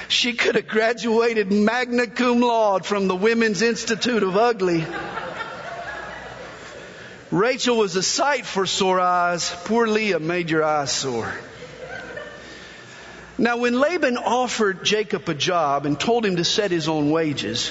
she 0.08 0.32
could 0.32 0.54
have 0.54 0.68
graduated 0.68 1.52
magna 1.52 2.06
cum 2.06 2.40
laude 2.40 2.86
from 2.86 3.08
the 3.08 3.16
Women's 3.16 3.62
Institute 3.62 4.22
of 4.22 4.34
Ugley. 4.34 4.86
Rachel 7.30 7.76
was 7.76 7.94
a 7.94 8.02
sight 8.02 8.46
for 8.46 8.64
sore 8.64 9.00
eyes. 9.00 9.54
Poor 9.64 9.86
Leah 9.86 10.18
made 10.18 10.48
your 10.48 10.64
eyes 10.64 10.90
sore. 10.90 11.30
Now, 13.36 13.58
when 13.58 13.78
Laban 13.78 14.16
offered 14.16 14.82
Jacob 14.82 15.28
a 15.28 15.34
job 15.34 15.84
and 15.84 16.00
told 16.00 16.24
him 16.24 16.36
to 16.36 16.44
set 16.44 16.70
his 16.70 16.88
own 16.88 17.10
wages, 17.10 17.70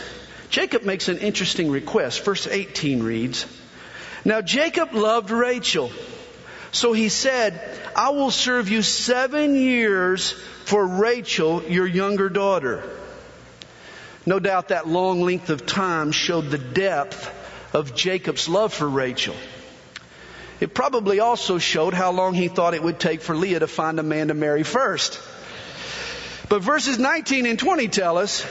Jacob 0.50 0.84
makes 0.84 1.08
an 1.08 1.18
interesting 1.20 1.70
request. 1.70 2.24
Verse 2.24 2.48
18 2.48 3.04
reads, 3.04 3.46
Now 4.24 4.42
Jacob 4.42 4.94
loved 4.94 5.32
Rachel. 5.32 5.92
So 6.72 6.94
he 6.94 7.10
said, 7.10 7.60
I 7.96 8.10
will 8.10 8.32
serve 8.32 8.70
you 8.70 8.82
seven 8.82 9.56
years 9.56 10.32
for 10.66 10.86
Rachel, 10.86 11.64
your 11.64 11.88
younger 11.88 12.30
daughter. 12.30 12.84
No 14.26 14.40
doubt 14.40 14.70
that 14.70 14.88
long 14.88 15.22
length 15.22 15.50
of 15.50 15.66
time 15.66 16.12
showed 16.12 16.50
the 16.50 16.58
depth 16.58 17.34
of 17.74 17.96
Jacob's 17.96 18.50
love 18.50 18.74
for 18.74 18.88
Rachel. 18.88 19.36
It 20.60 20.74
probably 20.74 21.20
also 21.20 21.60
showed 21.60 21.94
how 21.94 22.12
long 22.12 22.34
he 22.34 22.48
thought 22.48 22.74
it 22.74 22.84
would 22.84 23.00
take 23.00 23.22
for 23.22 23.36
Leah 23.36 23.60
to 23.60 23.68
find 23.68 24.00
a 24.00 24.04
man 24.04 24.28
to 24.30 24.34
marry 24.34 24.64
first. 24.64 25.20
But 26.50 26.62
verses 26.62 26.98
19 26.98 27.46
and 27.46 27.60
20 27.60 27.88
tell 27.90 28.18
us 28.18 28.46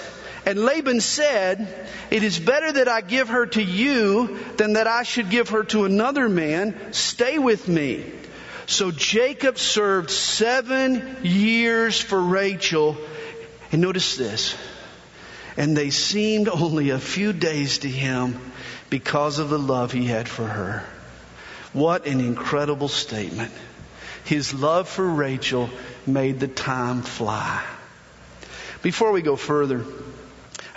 and 0.47 0.65
Laban 0.65 1.01
said, 1.01 1.67
It 2.09 2.23
is 2.23 2.39
better 2.39 2.71
that 2.71 2.87
I 2.87 3.01
give 3.01 3.31
her 3.31 3.47
to 3.47 3.63
you 3.63 4.39
than 4.57 4.75
that 4.75 4.87
I 4.87 5.03
should 5.03 5.29
give 5.29 5.49
her 5.49 5.65
to 5.65 5.85
another 5.85 6.29
man. 6.29 6.93
Stay 6.93 7.41
with 7.41 7.67
me. 7.67 8.05
So 8.67 8.93
Jacob 8.93 9.59
served 9.59 10.09
seven 10.11 11.17
years 11.25 12.01
for 12.01 12.21
Rachel. 12.21 12.97
And 13.73 13.83
notice 13.83 14.17
this. 14.17 14.57
And 15.57 15.77
they 15.77 15.91
seemed 15.91 16.49
only 16.49 16.91
a 16.91 16.99
few 17.01 17.33
days 17.33 17.79
to 17.79 17.89
him 17.89 18.39
because 18.89 19.41
of 19.41 19.51
the 19.51 19.59
love 19.59 19.91
he 19.91 20.05
had 20.05 20.29
for 20.29 20.47
her. 20.47 20.85
What 21.73 22.07
an 22.07 22.21
incredible 22.21 22.89
statement. 22.89 23.53
His 24.25 24.55
love 24.55 24.89
for 24.89 25.05
Rachel 25.05 25.71
made 26.07 26.39
the 26.39 26.49
time 26.49 27.03
fly. 27.03 27.65
Before 28.83 29.11
we 29.11 29.23
go 29.23 29.35
further, 29.35 29.85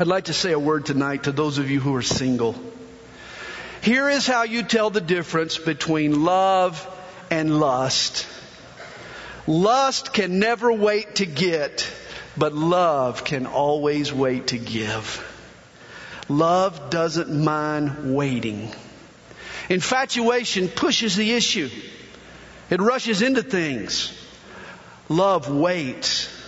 I'd 0.02 0.08
like 0.08 0.26
to 0.26 0.34
say 0.34 0.54
a 0.54 0.60
word 0.60 0.86
tonight 0.86 1.24
to 1.24 1.34
those 1.34 1.58
of 1.58 1.70
you 1.70 1.82
who 1.82 1.94
are 1.96 2.02
single. 2.02 2.56
Here 3.82 4.08
is 4.08 4.26
how 4.26 4.44
you 4.44 4.64
tell 4.64 4.90
the 4.90 5.02
difference 5.02 5.58
between 5.58 6.24
love 6.24 6.88
and 7.30 7.60
lust. 7.60 8.26
Lust 9.46 10.14
can 10.14 10.40
never 10.40 10.72
wait 10.72 11.16
to 11.16 11.26
get, 11.26 11.86
but 12.38 12.54
love 12.54 13.26
can 13.26 13.46
always 13.46 14.14
wait 14.14 14.48
to 14.48 14.58
give. 14.58 15.22
Love 16.30 16.90
doesn't 16.90 17.30
mind 17.30 18.16
waiting. 18.16 18.74
Infatuation 19.68 20.70
pushes 20.70 21.18
the 21.18 21.34
issue. 21.34 21.70
It 22.70 22.80
rushes 22.80 23.22
into 23.22 23.44
things. 23.44 24.18
Love 25.10 25.50
waits. 25.50 26.39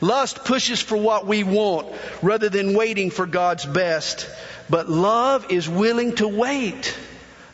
Lust 0.00 0.44
pushes 0.44 0.80
for 0.80 0.96
what 0.96 1.26
we 1.26 1.42
want 1.42 1.88
rather 2.22 2.48
than 2.48 2.74
waiting 2.74 3.10
for 3.10 3.26
God's 3.26 3.64
best. 3.64 4.28
But 4.68 4.88
love 4.88 5.50
is 5.50 5.68
willing 5.68 6.16
to 6.16 6.28
wait. 6.28 6.96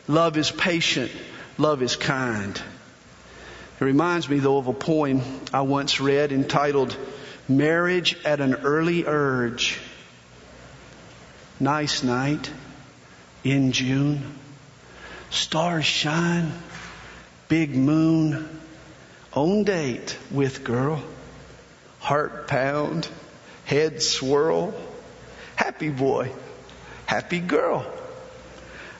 Love 0.07 0.37
is 0.37 0.51
patient. 0.51 1.11
Love 1.57 1.81
is 1.81 1.95
kind. 1.95 2.61
It 3.79 3.83
reminds 3.83 4.27
me 4.27 4.39
though 4.39 4.57
of 4.57 4.67
a 4.67 4.73
poem 4.73 5.21
I 5.53 5.61
once 5.61 6.01
read 6.01 6.31
entitled 6.31 6.97
Marriage 7.47 8.17
at 8.25 8.41
an 8.41 8.55
Early 8.55 9.05
Urge. 9.05 9.79
Nice 11.59 12.03
night 12.03 12.51
in 13.43 13.71
June. 13.71 14.37
Stars 15.29 15.85
shine. 15.85 16.51
Big 17.47 17.75
moon. 17.75 18.59
On 19.33 19.63
date 19.63 20.17
with 20.31 20.63
girl 20.63 21.03
heart 22.03 22.47
pound, 22.49 23.07
head 23.63 24.03
swirl. 24.03 24.73
Happy 25.55 25.89
boy, 25.89 26.29
happy 27.05 27.39
girl. 27.39 27.85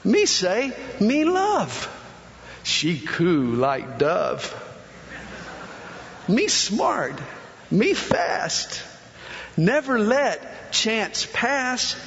Me 0.05 0.25
say, 0.25 0.71
me 1.01 1.25
love. 1.25 1.89
She 2.63 2.97
coo 2.99 3.55
like 3.55 3.99
dove. 3.99 4.47
Me 6.29 6.47
smart, 6.47 7.19
me 7.69 7.93
fast. 7.93 8.81
Never 9.57 9.99
let 9.99 10.71
chance 10.71 11.27
pass. 11.33 11.97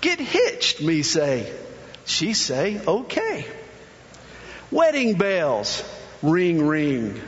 Get 0.00 0.18
hitched, 0.18 0.82
me 0.82 1.02
say. 1.02 1.52
She 2.04 2.34
say, 2.34 2.80
okay. 2.84 3.46
Wedding 4.72 5.14
bells, 5.18 5.84
ring 6.20 6.66
ring. 6.66 7.20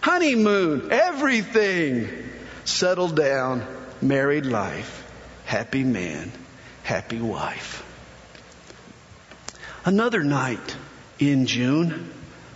Honeymoon, 0.00 0.92
everything 0.92 2.23
settled 2.64 3.16
down, 3.16 3.66
married 4.00 4.46
life, 4.46 5.06
happy 5.44 5.84
man, 5.84 6.32
happy 6.82 7.20
wife. 7.20 7.82
Another 9.84 10.22
night 10.24 10.76
in 11.18 11.46
June, 11.46 12.10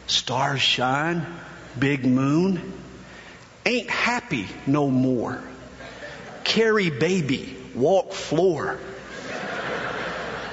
stars 0.07 0.62
shine, 0.62 1.27
big 1.79 2.07
moon, 2.07 2.73
ain't 3.67 3.91
happy 3.91 4.47
no 4.67 4.88
more. 4.91 5.43
Carry 6.45 6.88
baby, 6.88 7.55
walk 7.75 8.12
floor. 8.12 8.79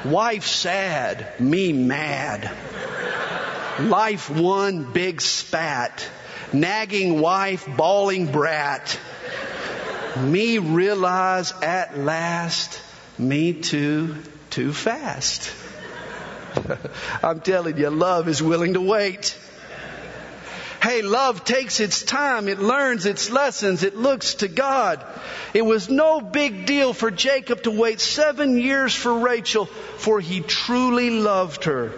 Wife 0.03 0.45
sad, 0.45 1.39
me 1.39 1.71
mad. 1.71 2.51
Life 3.79 4.29
one 4.29 4.91
big 4.91 5.21
spat. 5.21 6.07
Nagging 6.53 7.19
wife, 7.21 7.67
bawling 7.75 8.31
brat 8.31 8.99
me 10.17 10.57
realize 10.57 11.51
at 11.61 11.97
last, 11.97 12.81
me 13.17 13.53
too, 13.53 14.15
too 14.49 14.73
fast. 14.73 15.51
I'm 17.23 17.41
telling 17.41 17.77
you, 17.77 17.89
love 17.89 18.27
is 18.27 18.41
willing 18.41 18.73
to 18.73 18.81
wait. 18.81 19.37
Hey, 20.81 21.01
love 21.01 21.43
takes 21.43 21.79
its 21.79 22.03
time. 22.03 22.47
It 22.47 22.59
learns 22.59 23.07
its 23.07 23.31
lessons. 23.31 23.81
It 23.81 23.95
looks 23.97 24.35
to 24.35 24.47
God. 24.47 25.03
It 25.53 25.63
was 25.63 25.89
no 25.89 26.21
big 26.21 26.67
deal 26.67 26.93
for 26.93 27.09
Jacob 27.09 27.63
to 27.63 27.71
wait 27.71 27.99
seven 27.99 28.59
years 28.59 28.93
for 28.93 29.17
Rachel, 29.17 29.65
for 29.65 30.19
he 30.19 30.41
truly 30.41 31.09
loved 31.09 31.63
her. 31.63 31.91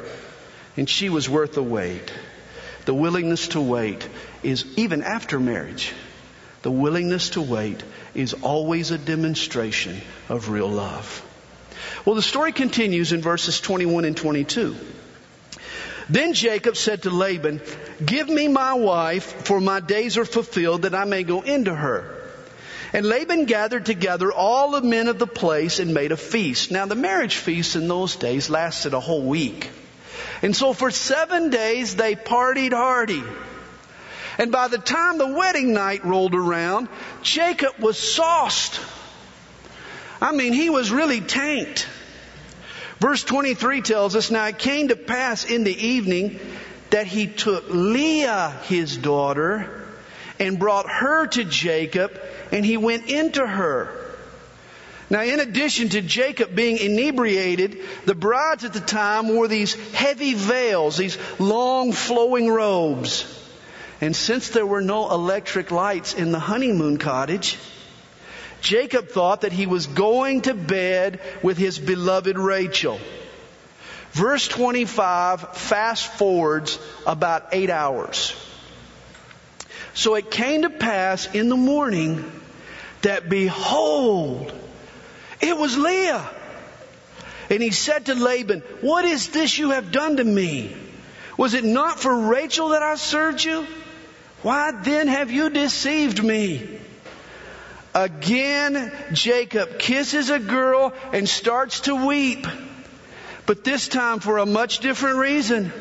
And 0.78 0.90
she 0.90 1.10
was 1.10 1.28
worth 1.28 1.54
the 1.54 1.64
wait. 1.64 2.14
The 2.86 2.94
willingness 2.94 3.50
to 3.50 3.62
wait 3.62 4.08
is 4.42 4.66
even 4.78 5.04
after 5.04 5.38
marriage. 5.38 5.94
The 6.68 6.72
willingness 6.72 7.30
to 7.30 7.42
wait 7.42 7.82
is 8.14 8.34
always 8.34 8.92
a 8.92 8.98
demonstration 8.98 10.02
of 10.28 10.50
real 10.50 10.68
love. 10.68 11.24
Well, 12.04 12.16
the 12.16 12.22
story 12.22 12.52
continues 12.52 13.14
in 13.14 13.22
verses 13.22 13.62
21 13.62 14.04
and 14.04 14.18
22. 14.18 14.76
Then 16.10 16.34
Jacob 16.34 16.76
said 16.76 17.04
to 17.04 17.10
Laban, 17.10 17.62
Give 18.06 18.28
me 18.28 18.50
my 18.50 18.74
wife, 18.74 19.46
for 19.46 19.62
my 19.62 19.80
days 19.80 20.18
are 20.18 20.26
fulfilled, 20.26 20.82
that 20.82 20.94
I 20.94 21.06
may 21.06 21.24
go 21.24 21.40
into 21.40 21.74
her. 21.74 22.14
And 22.92 23.06
Laban 23.06 23.46
gathered 23.46 23.86
together 23.86 24.34
all 24.34 24.72
the 24.72 24.82
men 24.82 25.08
of 25.08 25.20
the 25.20 25.26
place 25.26 25.80
and 25.80 25.94
made 25.94 26.12
a 26.12 26.18
feast. 26.18 26.70
Now, 26.70 26.86
the 26.86 26.96
marriage 26.96 27.38
feast 27.38 27.78
in 27.78 27.88
those 27.88 28.18
days 28.18 28.50
lasted 28.50 28.94
a 28.94 29.00
whole 29.00 29.24
week. 29.24 29.70
And 30.42 30.54
so 30.54 30.74
for 30.74 30.92
seven 30.92 31.50
days 31.50 31.96
they 31.96 32.16
partied 32.16 32.74
hardy. 32.74 33.24
And 34.38 34.52
by 34.52 34.68
the 34.68 34.78
time 34.78 35.18
the 35.18 35.28
wedding 35.28 35.74
night 35.74 36.06
rolled 36.06 36.36
around, 36.36 36.90
Jacob 37.24 37.80
was 37.80 37.98
sauced. 37.98 38.80
I 40.22 40.32
mean, 40.32 40.54
he 40.54 40.70
was 40.70 40.92
really 40.92 41.22
tanked. 41.22 41.88
Verse 43.00 43.24
23 43.24 43.82
tells 43.82 44.16
us, 44.16 44.32
Now 44.32 44.46
it 44.46 44.58
came 44.58 44.88
to 44.88 44.96
pass 44.96 45.46
in 45.46 45.64
the 45.64 45.88
evening 45.88 46.40
that 46.90 47.08
he 47.08 47.28
took 47.28 47.66
Leah, 47.70 48.60
his 48.64 48.98
daughter, 48.98 49.86
and 50.40 50.60
brought 50.60 50.90
her 50.90 51.28
to 51.28 51.44
Jacob, 51.44 52.20
and 52.52 52.66
he 52.66 52.78
went 52.78 53.10
into 53.10 53.46
her. 53.46 53.94
Now, 55.10 55.22
in 55.22 55.40
addition 55.40 55.90
to 55.90 56.02
Jacob 56.02 56.54
being 56.54 56.78
inebriated, 56.78 57.80
the 58.06 58.16
brides 58.16 58.66
at 58.66 58.74
the 58.74 58.82
time 58.82 59.30
wore 59.30 59.48
these 59.48 59.74
heavy 59.94 60.34
veils, 60.34 60.98
these 60.98 61.18
long 61.40 61.94
flowing 61.94 62.50
robes. 62.50 63.47
And 64.00 64.16
since 64.16 64.50
there 64.50 64.66
were 64.66 64.82
no 64.82 65.10
electric 65.10 65.72
lights 65.72 66.14
in 66.14 66.32
the 66.32 66.40
honeymoon 66.40 66.98
cottage, 66.98 67.58
Jacob 68.62 69.10
thought 69.10 69.42
that 69.42 69.52
he 69.52 69.66
was 69.66 69.88
going 69.88 70.42
to 70.42 70.54
bed 70.54 71.20
with 71.42 71.58
his 71.58 71.80
beloved 71.80 72.38
Rachel. 72.38 73.00
Verse 74.12 74.48
25 74.48 75.58
fast 75.58 76.12
forwards 76.14 76.80
about 77.06 77.50
eight 77.52 77.70
hours. 77.70 78.36
So 79.94 80.16
it 80.16 80.30
came 80.30 80.62
to 80.62 80.70
pass 80.70 81.28
in 81.34 81.50
the 81.50 81.56
morning 81.56 82.32
that 83.02 83.30
behold, 83.30 84.52
it 85.42 85.58
was 85.58 85.78
Leah. 85.78 86.30
And 87.50 87.64
he 87.64 87.72
said 87.72 88.08
to 88.08 88.16
Laban, 88.16 88.62
What 88.82 89.06
is 89.06 89.30
this 89.30 89.58
you 89.58 89.72
have 89.72 89.92
done 89.92 90.18
to 90.18 90.24
me? 90.24 90.76
Was 91.38 91.54
it 91.54 91.64
not 91.64 92.00
for 92.00 92.16
Rachel 92.16 92.70
that 92.70 92.84
I 92.84 92.96
served 92.96 93.44
you? 93.44 93.66
Why 94.42 94.72
then 94.72 95.08
have 95.08 95.32
you 95.32 95.50
deceived 95.50 96.24
me? 96.24 96.80
Again, 97.94 98.92
Jacob 99.14 99.80
kisses 99.80 100.30
a 100.30 100.40
girl 100.40 100.94
and 101.12 101.28
starts 101.28 101.82
to 101.82 102.06
weep, 102.06 102.46
but 103.48 103.64
this 103.64 103.88
time 103.88 104.20
for 104.20 104.38
a 104.38 104.46
much 104.46 104.80
different 104.80 105.18
reason. 105.18 105.74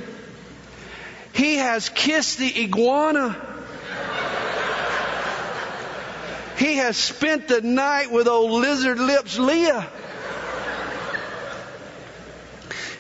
He 1.35 1.57
has 1.57 1.90
kissed 1.90 2.38
the 2.38 2.62
iguana. 2.62 3.37
He 6.59 6.77
has 6.77 6.97
spent 6.97 7.49
the 7.49 7.61
night 7.61 8.11
with 8.11 8.29
old 8.29 8.51
lizard 8.51 8.99
lips 8.99 9.38
Leah. 9.38 9.87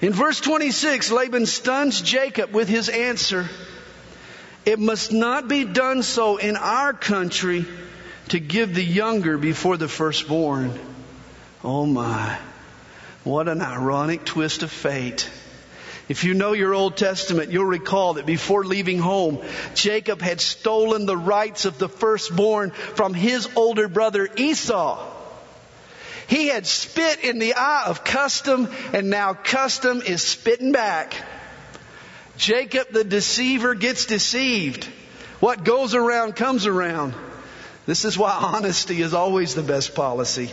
In 0.02 0.12
verse 0.12 0.40
26, 0.40 1.10
Laban 1.10 1.46
stuns 1.46 2.02
Jacob 2.02 2.52
with 2.52 2.68
his 2.68 2.90
answer. 2.90 3.48
It 4.66 4.80
must 4.80 5.12
not 5.12 5.46
be 5.46 5.64
done 5.64 6.02
so 6.02 6.38
in 6.38 6.56
our 6.56 6.92
country 6.92 7.64
to 8.30 8.40
give 8.40 8.74
the 8.74 8.84
younger 8.84 9.38
before 9.38 9.76
the 9.76 9.88
firstborn. 9.88 10.76
Oh 11.62 11.86
my. 11.86 12.36
What 13.22 13.48
an 13.48 13.62
ironic 13.62 14.24
twist 14.24 14.64
of 14.64 14.72
fate. 14.72 15.30
If 16.08 16.24
you 16.24 16.34
know 16.34 16.52
your 16.52 16.74
Old 16.74 16.96
Testament, 16.96 17.52
you'll 17.52 17.64
recall 17.64 18.14
that 18.14 18.26
before 18.26 18.64
leaving 18.64 18.98
home, 18.98 19.42
Jacob 19.74 20.20
had 20.20 20.40
stolen 20.40 21.06
the 21.06 21.16
rights 21.16 21.64
of 21.64 21.78
the 21.78 21.88
firstborn 21.88 22.70
from 22.70 23.14
his 23.14 23.48
older 23.56 23.88
brother 23.88 24.28
Esau. 24.36 25.04
He 26.28 26.48
had 26.48 26.66
spit 26.66 27.20
in 27.24 27.38
the 27.38 27.54
eye 27.54 27.84
of 27.86 28.04
custom, 28.04 28.68
and 28.92 29.10
now 29.10 29.34
custom 29.34 30.02
is 30.02 30.22
spitting 30.22 30.72
back. 30.72 31.14
Jacob 32.36 32.88
the 32.90 33.04
deceiver 33.04 33.74
gets 33.74 34.06
deceived. 34.06 34.84
What 35.40 35.64
goes 35.64 35.94
around 35.94 36.36
comes 36.36 36.66
around. 36.66 37.14
This 37.86 38.04
is 38.04 38.18
why 38.18 38.32
honesty 38.32 39.00
is 39.00 39.14
always 39.14 39.54
the 39.54 39.62
best 39.62 39.94
policy. 39.94 40.50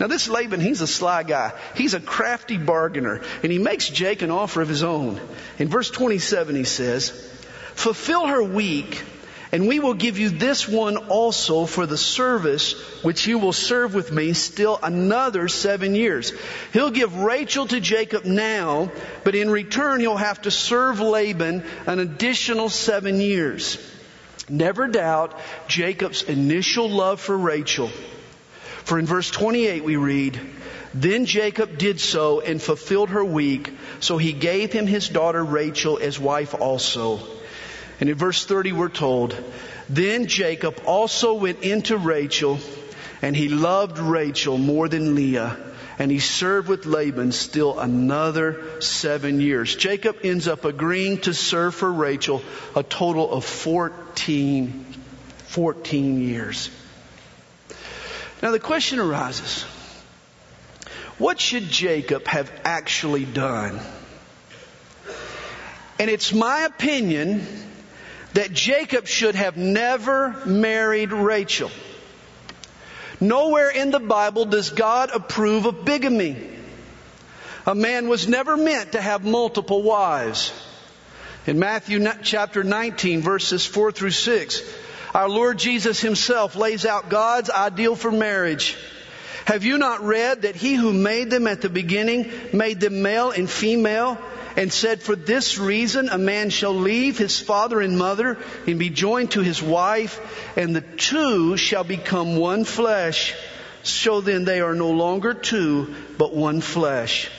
Now 0.00 0.06
this 0.06 0.28
Laban, 0.28 0.60
he's 0.60 0.80
a 0.80 0.86
sly 0.86 1.22
guy. 1.22 1.52
He's 1.76 1.94
a 1.94 2.00
crafty 2.00 2.58
bargainer 2.58 3.20
and 3.42 3.52
he 3.52 3.58
makes 3.58 3.88
Jake 3.88 4.22
an 4.22 4.30
offer 4.30 4.60
of 4.60 4.68
his 4.68 4.82
own. 4.82 5.20
In 5.58 5.68
verse 5.68 5.90
27 5.90 6.56
he 6.56 6.64
says, 6.64 7.10
fulfill 7.74 8.26
her 8.26 8.42
week 8.42 9.02
and 9.52 9.68
we 9.68 9.80
will 9.80 9.92
give 9.92 10.18
you 10.18 10.30
this 10.30 10.66
one 10.66 10.96
also 10.96 11.66
for 11.66 11.84
the 11.84 11.98
service 11.98 12.72
which 13.02 13.26
you 13.26 13.38
will 13.38 13.52
serve 13.52 13.94
with 13.94 14.10
me 14.10 14.32
still 14.32 14.78
another 14.82 15.46
seven 15.46 15.94
years. 15.94 16.32
He'll 16.72 16.90
give 16.90 17.14
Rachel 17.14 17.66
to 17.66 17.78
Jacob 17.78 18.24
now, 18.24 18.90
but 19.24 19.34
in 19.34 19.50
return 19.50 20.00
he'll 20.00 20.16
have 20.16 20.40
to 20.42 20.50
serve 20.50 21.00
Laban 21.00 21.64
an 21.86 21.98
additional 21.98 22.70
seven 22.70 23.20
years. 23.20 23.76
Never 24.48 24.88
doubt 24.88 25.38
Jacob's 25.68 26.22
initial 26.22 26.88
love 26.88 27.20
for 27.20 27.36
Rachel. 27.36 27.90
For 28.84 28.98
in 28.98 29.04
verse 29.04 29.30
28 29.30 29.84
we 29.84 29.96
read, 29.96 30.40
then 30.94 31.26
Jacob 31.26 31.76
did 31.76 32.00
so 32.00 32.40
and 32.40 32.60
fulfilled 32.60 33.10
her 33.10 33.24
week, 33.24 33.70
so 34.00 34.16
he 34.16 34.32
gave 34.32 34.72
him 34.72 34.86
his 34.86 35.10
daughter 35.10 35.44
Rachel 35.44 35.98
as 35.98 36.18
wife 36.18 36.54
also. 36.54 37.20
And 38.02 38.10
in 38.10 38.18
verse 38.18 38.44
30 38.44 38.72
we're 38.72 38.88
told, 38.88 39.32
Then 39.88 40.26
Jacob 40.26 40.80
also 40.86 41.34
went 41.34 41.62
into 41.62 41.96
Rachel, 41.96 42.58
and 43.22 43.36
he 43.36 43.48
loved 43.48 44.00
Rachel 44.00 44.58
more 44.58 44.88
than 44.88 45.14
Leah, 45.14 45.56
and 46.00 46.10
he 46.10 46.18
served 46.18 46.66
with 46.66 46.84
Laban 46.84 47.30
still 47.30 47.78
another 47.78 48.60
seven 48.80 49.40
years. 49.40 49.76
Jacob 49.76 50.16
ends 50.24 50.48
up 50.48 50.64
agreeing 50.64 51.18
to 51.18 51.32
serve 51.32 51.76
for 51.76 51.92
Rachel 51.92 52.42
a 52.74 52.82
total 52.82 53.30
of 53.30 53.44
14, 53.44 54.84
14 55.46 56.20
years. 56.28 56.70
Now 58.42 58.50
the 58.50 58.58
question 58.58 58.98
arises, 58.98 59.62
what 61.18 61.38
should 61.38 61.68
Jacob 61.68 62.26
have 62.26 62.50
actually 62.64 63.26
done? 63.26 63.78
And 66.00 66.10
it's 66.10 66.32
my 66.32 66.62
opinion 66.62 67.46
that 68.34 68.52
Jacob 68.52 69.06
should 69.06 69.34
have 69.34 69.56
never 69.56 70.34
married 70.46 71.12
Rachel. 71.12 71.70
Nowhere 73.20 73.70
in 73.70 73.90
the 73.90 74.00
Bible 74.00 74.46
does 74.46 74.70
God 74.70 75.10
approve 75.14 75.66
of 75.66 75.84
bigamy. 75.84 76.36
A 77.66 77.74
man 77.74 78.08
was 78.08 78.26
never 78.26 78.56
meant 78.56 78.92
to 78.92 79.00
have 79.00 79.24
multiple 79.24 79.82
wives. 79.82 80.52
In 81.46 81.58
Matthew 81.58 82.04
chapter 82.22 82.64
19 82.64 83.20
verses 83.20 83.64
4 83.66 83.92
through 83.92 84.10
6, 84.10 84.62
our 85.14 85.28
Lord 85.28 85.58
Jesus 85.58 86.00
himself 86.00 86.56
lays 86.56 86.86
out 86.86 87.10
God's 87.10 87.50
ideal 87.50 87.94
for 87.94 88.10
marriage. 88.10 88.76
Have 89.44 89.64
you 89.64 89.78
not 89.78 90.02
read 90.02 90.42
that 90.42 90.56
he 90.56 90.74
who 90.74 90.92
made 90.92 91.30
them 91.30 91.46
at 91.46 91.60
the 91.60 91.68
beginning 91.68 92.30
made 92.52 92.80
them 92.80 93.02
male 93.02 93.30
and 93.30 93.48
female? 93.48 94.18
and 94.56 94.72
said, 94.72 95.02
For 95.02 95.16
this 95.16 95.58
reason 95.58 96.08
a 96.08 96.18
man 96.18 96.50
shall 96.50 96.74
leave 96.74 97.18
his 97.18 97.40
father 97.40 97.80
and 97.80 97.98
mother 97.98 98.38
and 98.66 98.78
be 98.78 98.90
joined 98.90 99.32
to 99.32 99.40
his 99.40 99.62
wife, 99.62 100.20
and 100.56 100.74
the 100.74 100.82
two 100.82 101.56
shall 101.56 101.84
become 101.84 102.36
one 102.36 102.64
flesh. 102.64 103.34
So 103.82 104.20
then 104.20 104.44
they 104.44 104.60
are 104.60 104.74
no 104.74 104.90
longer 104.90 105.34
two, 105.34 105.94
but 106.18 106.34
one 106.34 106.60
flesh. 106.60 107.30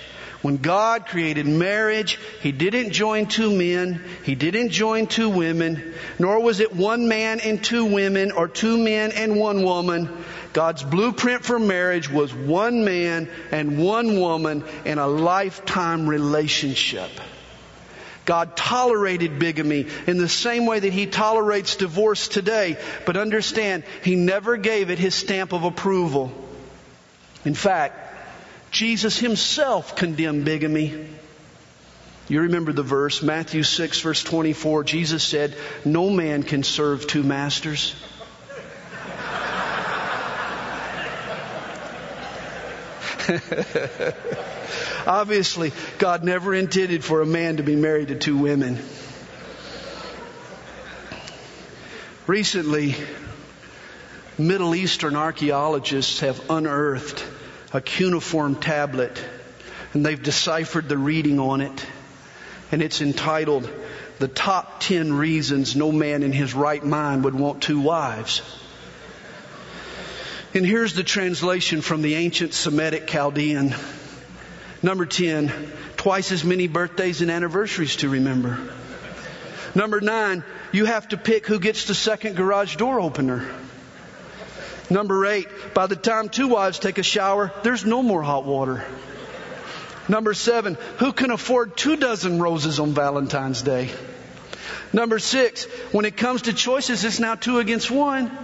When 0.41 0.57
God 0.57 1.05
created 1.05 1.45
marriage, 1.45 2.19
He 2.41 2.51
didn't 2.51 2.91
join 2.91 3.27
two 3.27 3.49
men, 3.49 4.03
He 4.23 4.35
didn't 4.35 4.71
join 4.71 5.07
two 5.07 5.29
women, 5.29 5.93
nor 6.19 6.41
was 6.41 6.59
it 6.59 6.75
one 6.75 7.07
man 7.07 7.39
and 7.39 7.63
two 7.63 7.85
women 7.85 8.33
or 8.33 8.49
two 8.49 8.77
men 8.77 9.13
and 9.13 9.37
one 9.37 9.63
woman. 9.63 10.09
God's 10.53 10.83
blueprint 10.83 11.43
for 11.43 11.59
marriage 11.59 12.09
was 12.09 12.33
one 12.33 12.85
man 12.85 13.29
and 13.51 13.83
one 13.83 14.19
woman 14.19 14.63
in 14.85 14.99
a 14.99 15.07
lifetime 15.07 16.07
relationship. 16.07 17.09
God 18.25 18.55
tolerated 18.55 19.39
bigamy 19.39 19.87
in 20.07 20.17
the 20.17 20.29
same 20.29 20.65
way 20.65 20.79
that 20.79 20.93
He 20.93 21.07
tolerates 21.07 21.75
divorce 21.75 22.27
today, 22.27 22.77
but 23.05 23.17
understand, 23.17 23.83
He 24.03 24.15
never 24.15 24.55
gave 24.55 24.89
it 24.89 24.99
His 24.99 25.15
stamp 25.15 25.51
of 25.51 25.63
approval. 25.63 26.31
In 27.43 27.55
fact, 27.55 27.99
Jesus 28.71 29.19
himself 29.19 29.95
condemned 29.95 30.45
bigamy. 30.45 31.07
You 32.29 32.41
remember 32.41 32.73
the 32.73 32.83
verse, 32.83 33.21
Matthew 33.21 33.63
6 33.63 33.99
verse 33.99 34.23
24, 34.23 34.83
Jesus 34.85 35.23
said, 35.23 35.55
no 35.85 36.09
man 36.09 36.41
can 36.43 36.63
serve 36.63 37.05
two 37.05 37.21
masters. 37.21 37.93
Obviously, 45.07 45.71
God 45.97 46.23
never 46.23 46.53
intended 46.53 47.03
for 47.03 47.21
a 47.21 47.25
man 47.25 47.57
to 47.57 47.63
be 47.63 47.75
married 47.75 48.09
to 48.09 48.15
two 48.15 48.37
women. 48.37 48.79
Recently, 52.27 52.95
Middle 54.37 54.75
Eastern 54.75 55.15
archaeologists 55.15 56.21
have 56.21 56.49
unearthed 56.49 57.25
a 57.73 57.81
cuneiform 57.81 58.55
tablet 58.55 59.23
and 59.93 60.05
they've 60.05 60.21
deciphered 60.21 60.89
the 60.89 60.97
reading 60.97 61.39
on 61.39 61.61
it. 61.61 61.85
And 62.71 62.81
it's 62.81 63.01
entitled, 63.01 63.69
The 64.19 64.27
Top 64.27 64.79
Ten 64.79 65.13
Reasons 65.13 65.75
No 65.75 65.91
Man 65.91 66.23
in 66.23 66.31
His 66.31 66.53
Right 66.55 66.83
Mind 66.83 67.23
Would 67.23 67.35
Want 67.35 67.61
Two 67.61 67.79
Wives. 67.79 68.41
And 70.55 70.65
here's 70.65 70.93
the 70.93 71.03
translation 71.03 71.81
from 71.81 72.03
the 72.03 72.13
ancient 72.13 72.53
Semitic 72.53 73.07
Chaldean. 73.07 73.73
Number 74.83 75.07
10, 75.07 75.51
twice 75.97 76.31
as 76.31 76.43
many 76.43 76.67
birthdays 76.67 77.21
and 77.21 77.31
anniversaries 77.31 77.95
to 77.97 78.09
remember. 78.09 78.59
Number 79.73 79.99
9, 79.99 80.43
you 80.71 80.85
have 80.85 81.07
to 81.07 81.17
pick 81.17 81.47
who 81.47 81.59
gets 81.59 81.85
the 81.85 81.95
second 81.95 82.35
garage 82.35 82.75
door 82.75 82.99
opener. 82.99 83.49
Number 84.91 85.25
eight, 85.25 85.47
by 85.73 85.87
the 85.87 85.95
time 85.95 86.29
two 86.29 86.49
wives 86.49 86.77
take 86.77 86.99
a 86.99 87.03
shower, 87.03 87.51
there's 87.63 87.83
no 87.83 88.03
more 88.03 88.21
hot 88.21 88.45
water. 88.45 88.85
Number 90.07 90.33
seven, 90.33 90.77
who 90.97 91.13
can 91.13 91.31
afford 91.31 91.77
two 91.77 91.95
dozen 91.95 92.39
roses 92.39 92.79
on 92.79 92.91
Valentine's 92.91 93.61
Day? 93.61 93.89
Number 94.91 95.17
six, 95.17 95.63
when 95.93 96.05
it 96.05 96.17
comes 96.17 96.43
to 96.43 96.53
choices, 96.53 97.03
it's 97.03 97.19
now 97.19 97.33
two 97.35 97.57
against 97.59 97.89
one. 97.89 98.37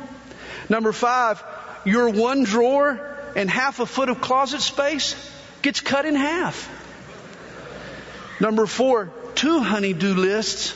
Number 0.70 0.92
five, 0.94 1.44
your 1.86 2.10
one 2.10 2.44
drawer 2.44 3.00
and 3.36 3.50
half 3.50 3.80
a 3.80 3.86
foot 3.86 4.10
of 4.10 4.22
closet 4.22 4.62
space 4.62 5.16
gets 5.62 5.82
cut 5.82 6.06
in 6.06 6.16
half. 6.16 6.70
Number 8.40 8.66
four, 8.66 9.12
two 9.36 9.60
honeydew 9.60 10.14
lists. 10.14 10.76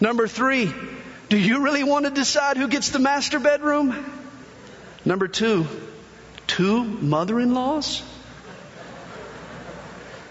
Number 0.00 0.28
three, 0.28 0.72
do 1.28 1.36
you 1.36 1.62
really 1.62 1.84
want 1.84 2.04
to 2.04 2.10
decide 2.10 2.56
who 2.56 2.68
gets 2.68 2.90
the 2.90 2.98
master 2.98 3.38
bedroom? 3.38 4.12
Number 5.04 5.28
two, 5.28 5.66
two 6.46 6.84
mother-in-laws? 6.84 8.02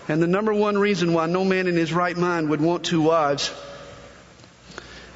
And 0.07 0.23
the 0.23 0.27
number 0.27 0.53
one 0.53 0.77
reason 0.77 1.13
why 1.13 1.25
no 1.27 1.43
man 1.43 1.67
in 1.67 1.75
his 1.75 1.91
right 1.91 2.15
mind 2.15 2.49
would 2.49 2.61
want 2.61 2.85
two 2.85 3.01
wives, 3.01 3.53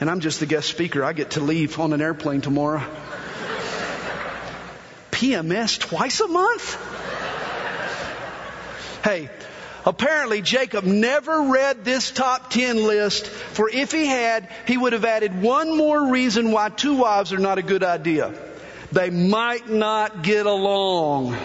and 0.02 0.10
I'm 0.10 0.20
just 0.20 0.42
the 0.42 0.46
guest 0.46 0.68
speaker, 0.70 1.04
I 1.04 1.14
get 1.14 1.32
to 1.32 1.40
leave 1.40 1.80
on 1.80 1.94
an 1.94 2.02
airplane 2.02 2.42
tomorrow. 2.42 2.84
PMS 5.22 5.78
twice 5.78 6.20
a 6.20 6.28
month? 6.28 6.76
Hey, 9.04 9.30
apparently 9.86 10.42
Jacob 10.42 10.84
never 10.84 11.44
read 11.44 11.86
this 11.86 12.10
top 12.10 12.50
10 12.50 12.84
list, 12.84 13.28
for 13.28 13.70
if 13.70 13.92
he 13.92 14.08
had, 14.08 14.50
he 14.66 14.78
would 14.78 14.94
have 14.94 15.06
added 15.06 15.40
one 15.40 15.78
more 15.78 16.10
reason 16.10 16.52
why 16.52 16.70
two 16.70 16.96
wives 16.96 17.34
are 17.34 17.38
not 17.38 17.60
a 17.60 17.62
good 17.62 17.84
idea 17.84 18.34
they 18.92 19.12
might 19.12 19.70
not 19.70 20.24
get 20.24 20.48
along. 20.48 21.38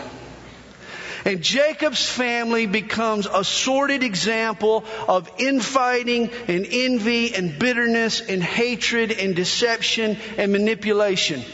And 1.26 1.42
Jacob's 1.42 2.08
family 2.08 2.66
becomes 2.66 3.26
a 3.26 3.44
sordid 3.44 4.02
example 4.02 4.84
of 5.06 5.30
infighting 5.38 6.30
and 6.48 6.66
envy 6.68 7.34
and 7.34 7.58
bitterness 7.58 8.20
and 8.20 8.42
hatred 8.42 9.12
and 9.12 9.36
deception 9.36 10.16
and 10.38 10.50
manipulation. 10.50 11.44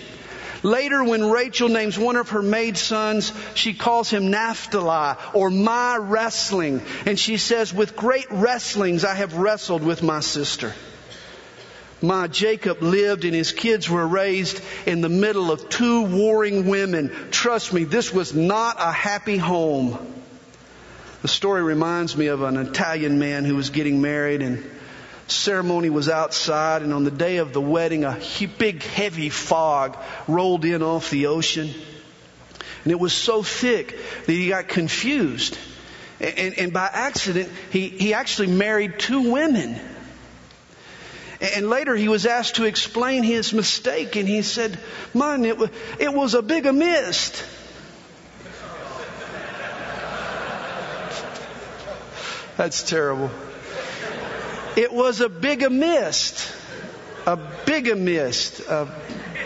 Later, 0.62 1.02
when 1.02 1.28
Rachel 1.28 1.68
names 1.68 1.98
one 1.98 2.16
of 2.16 2.30
her 2.30 2.42
maid 2.42 2.76
sons, 2.76 3.32
she 3.54 3.74
calls 3.74 4.10
him 4.10 4.30
Naphtali 4.30 5.16
or 5.34 5.50
my 5.50 5.96
wrestling. 5.96 6.82
And 7.04 7.18
she 7.18 7.36
says, 7.36 7.74
with 7.74 7.96
great 7.96 8.26
wrestlings 8.30 9.04
I 9.04 9.14
have 9.14 9.34
wrestled 9.34 9.82
with 9.82 10.02
my 10.02 10.20
sister. 10.20 10.72
My 12.00 12.26
Jacob 12.26 12.82
lived 12.82 13.24
and 13.24 13.34
his 13.34 13.52
kids 13.52 13.88
were 13.88 14.06
raised 14.06 14.60
in 14.86 15.00
the 15.00 15.08
middle 15.08 15.52
of 15.52 15.68
two 15.68 16.02
warring 16.02 16.68
women. 16.68 17.12
Trust 17.30 17.72
me, 17.72 17.84
this 17.84 18.12
was 18.12 18.34
not 18.34 18.76
a 18.78 18.90
happy 18.90 19.36
home. 19.38 19.98
The 21.22 21.28
story 21.28 21.62
reminds 21.62 22.16
me 22.16 22.26
of 22.26 22.42
an 22.42 22.56
Italian 22.56 23.20
man 23.20 23.44
who 23.44 23.54
was 23.54 23.70
getting 23.70 24.00
married 24.00 24.42
and 24.42 24.68
ceremony 25.32 25.90
was 25.90 26.08
outside, 26.08 26.82
and 26.82 26.92
on 26.92 27.04
the 27.04 27.10
day 27.10 27.38
of 27.38 27.52
the 27.52 27.60
wedding, 27.60 28.04
a 28.04 28.18
big, 28.58 28.82
heavy 28.82 29.28
fog 29.28 29.96
rolled 30.28 30.64
in 30.64 30.82
off 30.82 31.10
the 31.10 31.26
ocean. 31.26 31.70
And 32.84 32.92
it 32.92 32.98
was 32.98 33.12
so 33.12 33.42
thick 33.42 33.98
that 34.26 34.32
he 34.32 34.48
got 34.48 34.68
confused. 34.68 35.58
And, 36.20 36.58
and 36.58 36.72
by 36.72 36.88
accident, 36.92 37.50
he, 37.70 37.88
he 37.88 38.14
actually 38.14 38.48
married 38.48 38.98
two 38.98 39.32
women. 39.32 39.78
And 41.40 41.68
later 41.68 41.96
he 41.96 42.08
was 42.08 42.26
asked 42.26 42.56
to 42.56 42.64
explain 42.64 43.24
his 43.24 43.52
mistake, 43.52 44.16
and 44.16 44.28
he 44.28 44.42
said, 44.42 44.78
Man, 45.12 45.44
it 45.44 45.58
was, 45.58 45.70
it 45.98 46.14
was 46.14 46.34
a 46.34 46.42
big 46.42 46.72
mist. 46.72 47.44
That's 52.56 52.84
terrible. 52.84 53.30
It 54.76 54.92
was 54.92 55.20
a 55.20 55.28
bigamist. 55.28 56.54
A 57.26 57.36
bigamist. 57.36 58.60
A 58.60 58.88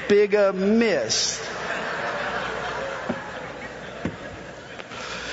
bigamist. 0.08 1.42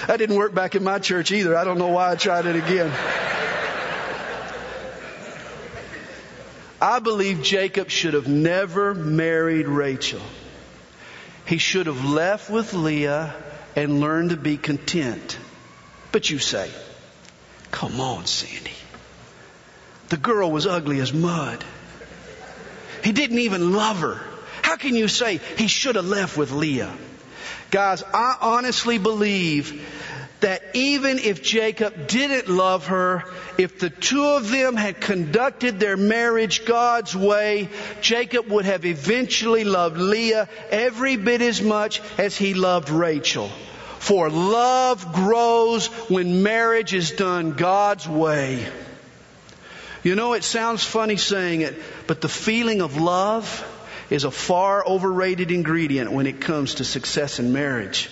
That 0.07 0.17
didn't 0.17 0.35
work 0.35 0.53
back 0.53 0.75
in 0.75 0.83
my 0.83 0.99
church 0.99 1.31
either. 1.31 1.55
I 1.55 1.63
don't 1.63 1.77
know 1.77 1.87
why 1.87 2.11
I 2.11 2.15
tried 2.15 2.45
it 2.45 2.55
again. 2.55 2.91
I 6.81 6.99
believe 6.99 7.41
Jacob 7.41 7.89
should 7.89 8.13
have 8.13 8.27
never 8.27 8.93
married 8.93 9.67
Rachel. 9.69 10.21
He 11.45 11.57
should 11.57 11.87
have 11.87 12.03
left 12.03 12.49
with 12.49 12.73
Leah 12.73 13.33
and 13.75 14.01
learned 14.01 14.31
to 14.31 14.37
be 14.37 14.57
content. 14.57 15.37
But 16.11 16.29
you 16.29 16.39
say, 16.39 16.69
come 17.71 18.01
on, 18.01 18.25
Sandy. 18.25 18.71
The 20.09 20.17
girl 20.17 20.51
was 20.51 20.67
ugly 20.67 20.99
as 20.99 21.13
mud. 21.13 21.63
He 23.03 23.11
didn't 23.11 23.39
even 23.39 23.73
love 23.73 23.99
her. 23.99 24.21
How 24.61 24.77
can 24.77 24.95
you 24.95 25.07
say 25.07 25.39
he 25.57 25.67
should 25.67 25.95
have 25.95 26.05
left 26.05 26.37
with 26.37 26.51
Leah? 26.51 26.93
Guys, 27.69 28.03
I 28.13 28.37
honestly 28.39 28.97
believe 28.97 29.81
that 30.39 30.61
even 30.73 31.19
if 31.19 31.41
Jacob 31.41 32.07
didn't 32.07 32.49
love 32.49 32.87
her, 32.87 33.23
if 33.57 33.79
the 33.79 33.89
two 33.89 34.25
of 34.25 34.51
them 34.51 34.75
had 34.75 34.99
conducted 34.99 35.79
their 35.79 35.95
marriage 35.95 36.65
God's 36.65 37.15
way, 37.15 37.69
Jacob 38.01 38.49
would 38.49 38.65
have 38.65 38.85
eventually 38.85 39.63
loved 39.63 39.97
Leah 39.97 40.49
every 40.69 41.15
bit 41.15 41.41
as 41.41 41.61
much 41.61 42.01
as 42.17 42.35
he 42.37 42.53
loved 42.53 42.89
Rachel. 42.89 43.49
For 43.99 44.29
love 44.29 45.13
grows 45.13 45.87
when 46.09 46.43
marriage 46.43 46.93
is 46.93 47.11
done 47.11 47.53
God's 47.53 48.07
way. 48.07 48.67
You 50.03 50.15
know, 50.15 50.33
it 50.33 50.43
sounds 50.43 50.83
funny 50.83 51.15
saying 51.15 51.61
it, 51.61 51.75
but 52.07 52.19
the 52.19 52.29
feeling 52.29 52.81
of 52.81 52.97
love 52.97 53.65
is 54.09 54.25
a 54.25 54.31
far 54.31 54.85
overrated 54.85 55.49
ingredient 55.49 56.11
when 56.11 56.27
it 56.27 56.41
comes 56.41 56.75
to 56.75 56.83
success 56.83 57.39
in 57.39 57.53
marriage. 57.53 58.09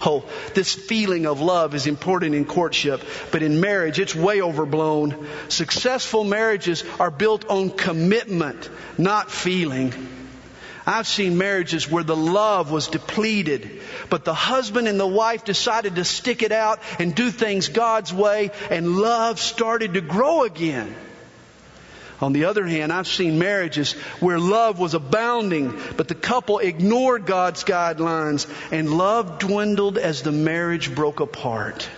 Oh, 0.00 0.24
this 0.54 0.74
feeling 0.74 1.26
of 1.26 1.40
love 1.40 1.74
is 1.74 1.86
important 1.86 2.34
in 2.34 2.44
courtship, 2.44 3.02
but 3.30 3.42
in 3.42 3.60
marriage, 3.60 3.98
it's 3.98 4.14
way 4.14 4.40
overblown. 4.40 5.26
Successful 5.48 6.24
marriages 6.24 6.84
are 6.98 7.10
built 7.10 7.46
on 7.48 7.70
commitment, 7.70 8.68
not 8.98 9.30
feeling. 9.30 9.92
I've 10.86 11.06
seen 11.06 11.36
marriages 11.36 11.90
where 11.90 12.04
the 12.04 12.16
love 12.16 12.70
was 12.70 12.88
depleted, 12.88 13.80
but 14.08 14.24
the 14.24 14.34
husband 14.34 14.86
and 14.86 15.00
the 15.00 15.06
wife 15.06 15.44
decided 15.44 15.96
to 15.96 16.04
stick 16.04 16.42
it 16.42 16.52
out 16.52 16.80
and 16.98 17.14
do 17.14 17.30
things 17.30 17.68
God's 17.68 18.12
way, 18.12 18.52
and 18.70 18.96
love 18.96 19.40
started 19.40 19.94
to 19.94 20.00
grow 20.00 20.44
again. 20.44 20.94
On 22.20 22.32
the 22.32 22.46
other 22.46 22.66
hand, 22.66 22.92
I've 22.92 23.06
seen 23.06 23.38
marriages 23.38 23.92
where 24.20 24.38
love 24.38 24.78
was 24.78 24.94
abounding, 24.94 25.78
but 25.96 26.08
the 26.08 26.14
couple 26.14 26.58
ignored 26.58 27.26
God's 27.26 27.64
guidelines 27.64 28.46
and 28.72 28.96
love 28.96 29.38
dwindled 29.38 29.98
as 29.98 30.22
the 30.22 30.32
marriage 30.32 30.94
broke 30.94 31.20
apart. 31.20 31.88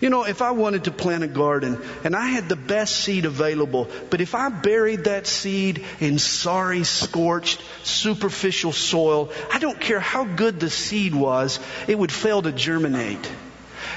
You 0.00 0.08
know, 0.08 0.24
if 0.24 0.40
I 0.40 0.52
wanted 0.52 0.84
to 0.84 0.90
plant 0.92 1.24
a 1.24 1.28
garden 1.28 1.78
and 2.04 2.16
I 2.16 2.28
had 2.28 2.48
the 2.48 2.56
best 2.56 2.96
seed 2.96 3.26
available, 3.26 3.88
but 4.08 4.22
if 4.22 4.34
I 4.34 4.48
buried 4.48 5.04
that 5.04 5.26
seed 5.26 5.84
in 6.00 6.18
sorry, 6.18 6.84
scorched, 6.84 7.60
superficial 7.82 8.72
soil, 8.72 9.30
I 9.52 9.58
don't 9.58 9.78
care 9.78 10.00
how 10.00 10.24
good 10.24 10.58
the 10.58 10.70
seed 10.70 11.14
was, 11.14 11.60
it 11.86 11.98
would 11.98 12.12
fail 12.12 12.40
to 12.40 12.52
germinate. 12.52 13.30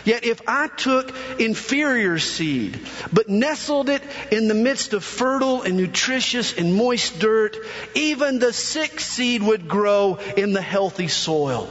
Yet 0.05 0.25
if 0.25 0.41
I 0.47 0.67
took 0.67 1.13
inferior 1.39 2.19
seed, 2.19 2.79
but 3.11 3.29
nestled 3.29 3.89
it 3.89 4.01
in 4.31 4.47
the 4.47 4.53
midst 4.53 4.93
of 4.93 5.03
fertile 5.03 5.61
and 5.61 5.77
nutritious 5.77 6.57
and 6.57 6.75
moist 6.75 7.19
dirt, 7.19 7.57
even 7.95 8.39
the 8.39 8.51
sick 8.51 8.99
seed 8.99 9.41
would 9.41 9.67
grow 9.67 10.19
in 10.35 10.51
the 10.51 10.61
healthy 10.61 11.07
soil. 11.07 11.69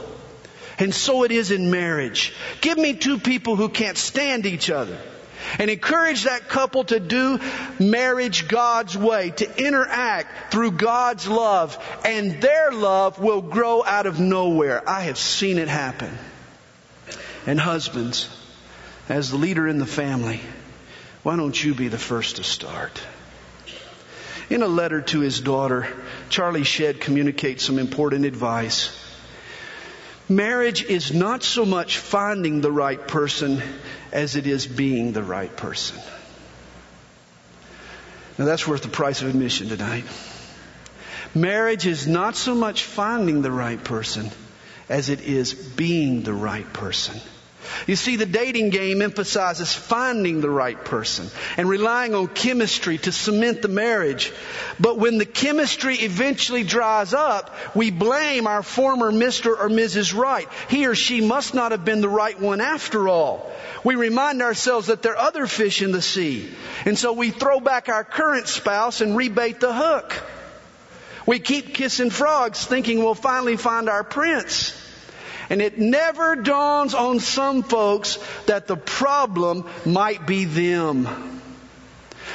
And 0.79 0.93
so 0.93 1.23
it 1.23 1.31
is 1.31 1.51
in 1.51 1.69
marriage. 1.69 2.33
Give 2.61 2.77
me 2.77 2.93
two 2.93 3.19
people 3.19 3.55
who 3.55 3.69
can't 3.69 3.97
stand 3.97 4.45
each 4.47 4.71
other. 4.71 4.97
And 5.59 5.69
encourage 5.69 6.23
that 6.23 6.47
couple 6.47 6.85
to 6.85 6.99
do 6.99 7.39
marriage 7.79 8.47
God's 8.47 8.97
way, 8.97 9.31
to 9.31 9.65
interact 9.65 10.51
through 10.51 10.71
God's 10.71 11.27
love, 11.27 11.77
and 12.05 12.41
their 12.41 12.71
love 12.71 13.19
will 13.19 13.41
grow 13.41 13.83
out 13.83 14.07
of 14.07 14.19
nowhere. 14.19 14.81
I 14.87 15.01
have 15.01 15.17
seen 15.17 15.59
it 15.59 15.67
happen. 15.67 16.17
And 17.45 17.59
husbands, 17.59 18.29
as 19.09 19.29
the 19.29 19.37
leader 19.37 19.67
in 19.67 19.77
the 19.77 19.85
family, 19.85 20.39
why 21.23 21.35
don't 21.35 21.61
you 21.61 21.73
be 21.73 21.89
the 21.89 21.97
first 21.97 22.37
to 22.37 22.43
start? 22.43 23.01
In 24.49 24.61
a 24.61 24.67
letter 24.67 25.01
to 25.01 25.19
his 25.19 25.39
daughter, 25.39 25.87
Charlie 26.29 26.63
Shedd 26.63 27.01
communicates 27.01 27.63
some 27.63 27.79
important 27.79 28.25
advice. 28.25 28.97
Marriage 30.29 30.83
is 30.83 31.13
not 31.13 31.43
so 31.43 31.65
much 31.65 31.97
finding 31.97 32.61
the 32.61 32.71
right 32.71 33.07
person 33.07 33.61
as 34.11 34.35
it 34.35 34.47
is 34.47 34.65
being 34.65 35.11
the 35.11 35.23
right 35.23 35.55
person. 35.55 35.99
Now 38.37 38.45
that's 38.45 38.67
worth 38.67 38.81
the 38.83 38.89
price 38.89 39.21
of 39.21 39.29
admission 39.29 39.69
tonight. 39.69 40.05
Marriage 41.35 41.85
is 41.85 42.07
not 42.07 42.35
so 42.35 42.55
much 42.55 42.83
finding 42.83 43.41
the 43.41 43.51
right 43.51 43.83
person 43.83 44.29
as 44.89 45.09
it 45.09 45.21
is 45.21 45.53
being 45.53 46.23
the 46.23 46.33
right 46.33 46.71
person. 46.73 47.19
You 47.87 47.95
see, 47.95 48.15
the 48.15 48.25
dating 48.25 48.69
game 48.69 49.01
emphasizes 49.01 49.73
finding 49.73 50.41
the 50.41 50.49
right 50.49 50.83
person 50.83 51.27
and 51.57 51.67
relying 51.67 52.15
on 52.15 52.27
chemistry 52.27 52.97
to 52.99 53.11
cement 53.11 53.61
the 53.61 53.67
marriage. 53.67 54.31
But 54.79 54.97
when 54.97 55.17
the 55.17 55.25
chemistry 55.25 55.95
eventually 55.95 56.63
dries 56.63 57.13
up, 57.13 57.53
we 57.75 57.91
blame 57.91 58.47
our 58.47 58.63
former 58.63 59.11
Mr. 59.11 59.47
or 59.47 59.69
Mrs. 59.69 60.15
Right. 60.17 60.47
He 60.69 60.87
or 60.87 60.95
she 60.95 61.21
must 61.21 61.53
not 61.53 61.71
have 61.71 61.85
been 61.85 62.01
the 62.01 62.09
right 62.09 62.39
one 62.39 62.61
after 62.61 63.07
all. 63.07 63.51
We 63.83 63.95
remind 63.95 64.41
ourselves 64.41 64.87
that 64.87 65.01
there 65.01 65.13
are 65.13 65.27
other 65.27 65.47
fish 65.47 65.81
in 65.81 65.91
the 65.91 66.01
sea. 66.01 66.49
And 66.85 66.97
so 66.97 67.13
we 67.13 67.31
throw 67.31 67.59
back 67.59 67.89
our 67.89 68.03
current 68.03 68.47
spouse 68.47 69.01
and 69.01 69.17
rebait 69.17 69.59
the 69.59 69.73
hook. 69.73 70.21
We 71.25 71.39
keep 71.39 71.73
kissing 71.73 72.09
frogs 72.09 72.65
thinking 72.65 72.99
we'll 72.99 73.15
finally 73.15 73.57
find 73.57 73.89
our 73.89 74.03
prince. 74.03 74.79
And 75.49 75.61
it 75.61 75.77
never 75.77 76.35
dawns 76.35 76.93
on 76.93 77.19
some 77.19 77.63
folks 77.63 78.19
that 78.45 78.67
the 78.67 78.77
problem 78.77 79.69
might 79.85 80.25
be 80.25 80.45
them. 80.45 81.07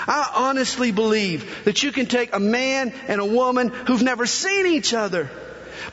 I 0.07 0.31
honestly 0.35 0.93
believe 0.93 1.65
that 1.65 1.83
you 1.83 1.93
can 1.93 2.07
take 2.07 2.35
a 2.35 2.41
man 2.41 2.93
and 3.09 3.21
a 3.21 3.25
woman 3.25 3.69
who've 3.69 4.03
never 4.03 4.27
seen 4.27 4.67
each 4.67 4.95
other 4.95 5.31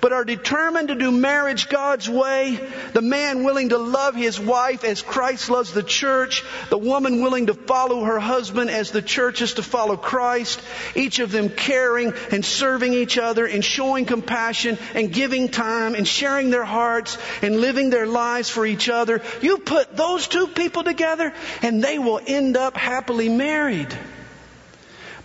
but 0.01 0.13
are 0.13 0.25
determined 0.25 0.89
to 0.89 0.95
do 0.95 1.11
marriage 1.11 1.69
God's 1.69 2.09
way, 2.09 2.59
the 2.93 3.01
man 3.01 3.43
willing 3.43 3.69
to 3.69 3.77
love 3.77 4.15
his 4.15 4.39
wife 4.39 4.83
as 4.83 5.01
Christ 5.01 5.49
loves 5.49 5.73
the 5.73 5.83
church, 5.83 6.43
the 6.69 6.77
woman 6.77 7.21
willing 7.21 7.47
to 7.47 7.53
follow 7.53 8.03
her 8.03 8.19
husband 8.19 8.69
as 8.69 8.91
the 8.91 9.01
church 9.01 9.41
is 9.41 9.53
to 9.53 9.63
follow 9.63 9.97
Christ, 9.97 10.61
each 10.95 11.19
of 11.19 11.31
them 11.31 11.49
caring 11.49 12.13
and 12.31 12.45
serving 12.45 12.93
each 12.93 13.17
other 13.17 13.45
and 13.45 13.63
showing 13.63 14.05
compassion 14.05 14.77
and 14.93 15.11
giving 15.11 15.49
time 15.49 15.95
and 15.95 16.07
sharing 16.07 16.49
their 16.49 16.65
hearts 16.65 17.17
and 17.41 17.59
living 17.59 17.89
their 17.89 18.07
lives 18.07 18.49
for 18.49 18.65
each 18.65 18.89
other. 18.89 19.21
You 19.41 19.57
put 19.59 19.95
those 19.95 20.27
two 20.27 20.47
people 20.47 20.83
together 20.83 21.33
and 21.61 21.83
they 21.83 21.99
will 21.99 22.19
end 22.25 22.57
up 22.57 22.77
happily 22.77 23.29
married. 23.29 23.95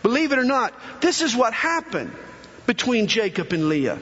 Believe 0.02 0.32
it 0.32 0.38
or 0.38 0.44
not, 0.44 0.72
this 1.00 1.20
is 1.20 1.36
what 1.36 1.52
happened 1.52 2.12
between 2.66 3.06
Jacob 3.06 3.52
and 3.52 3.68
Leah. 3.68 3.98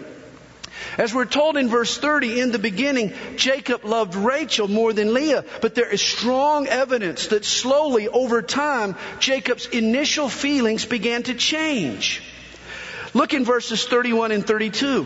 As 0.96 1.14
we're 1.14 1.24
told 1.24 1.56
in 1.56 1.68
verse 1.68 1.96
30, 1.96 2.40
in 2.40 2.50
the 2.50 2.58
beginning, 2.58 3.12
Jacob 3.36 3.84
loved 3.84 4.14
Rachel 4.14 4.68
more 4.68 4.92
than 4.92 5.14
Leah, 5.14 5.44
but 5.60 5.74
there 5.74 5.88
is 5.88 6.00
strong 6.00 6.66
evidence 6.66 7.28
that 7.28 7.44
slowly 7.44 8.08
over 8.08 8.42
time, 8.42 8.96
Jacob's 9.20 9.66
initial 9.66 10.28
feelings 10.28 10.84
began 10.84 11.22
to 11.24 11.34
change. 11.34 12.22
Look 13.14 13.32
in 13.32 13.44
verses 13.44 13.84
31 13.84 14.32
and 14.32 14.46
32. 14.46 15.04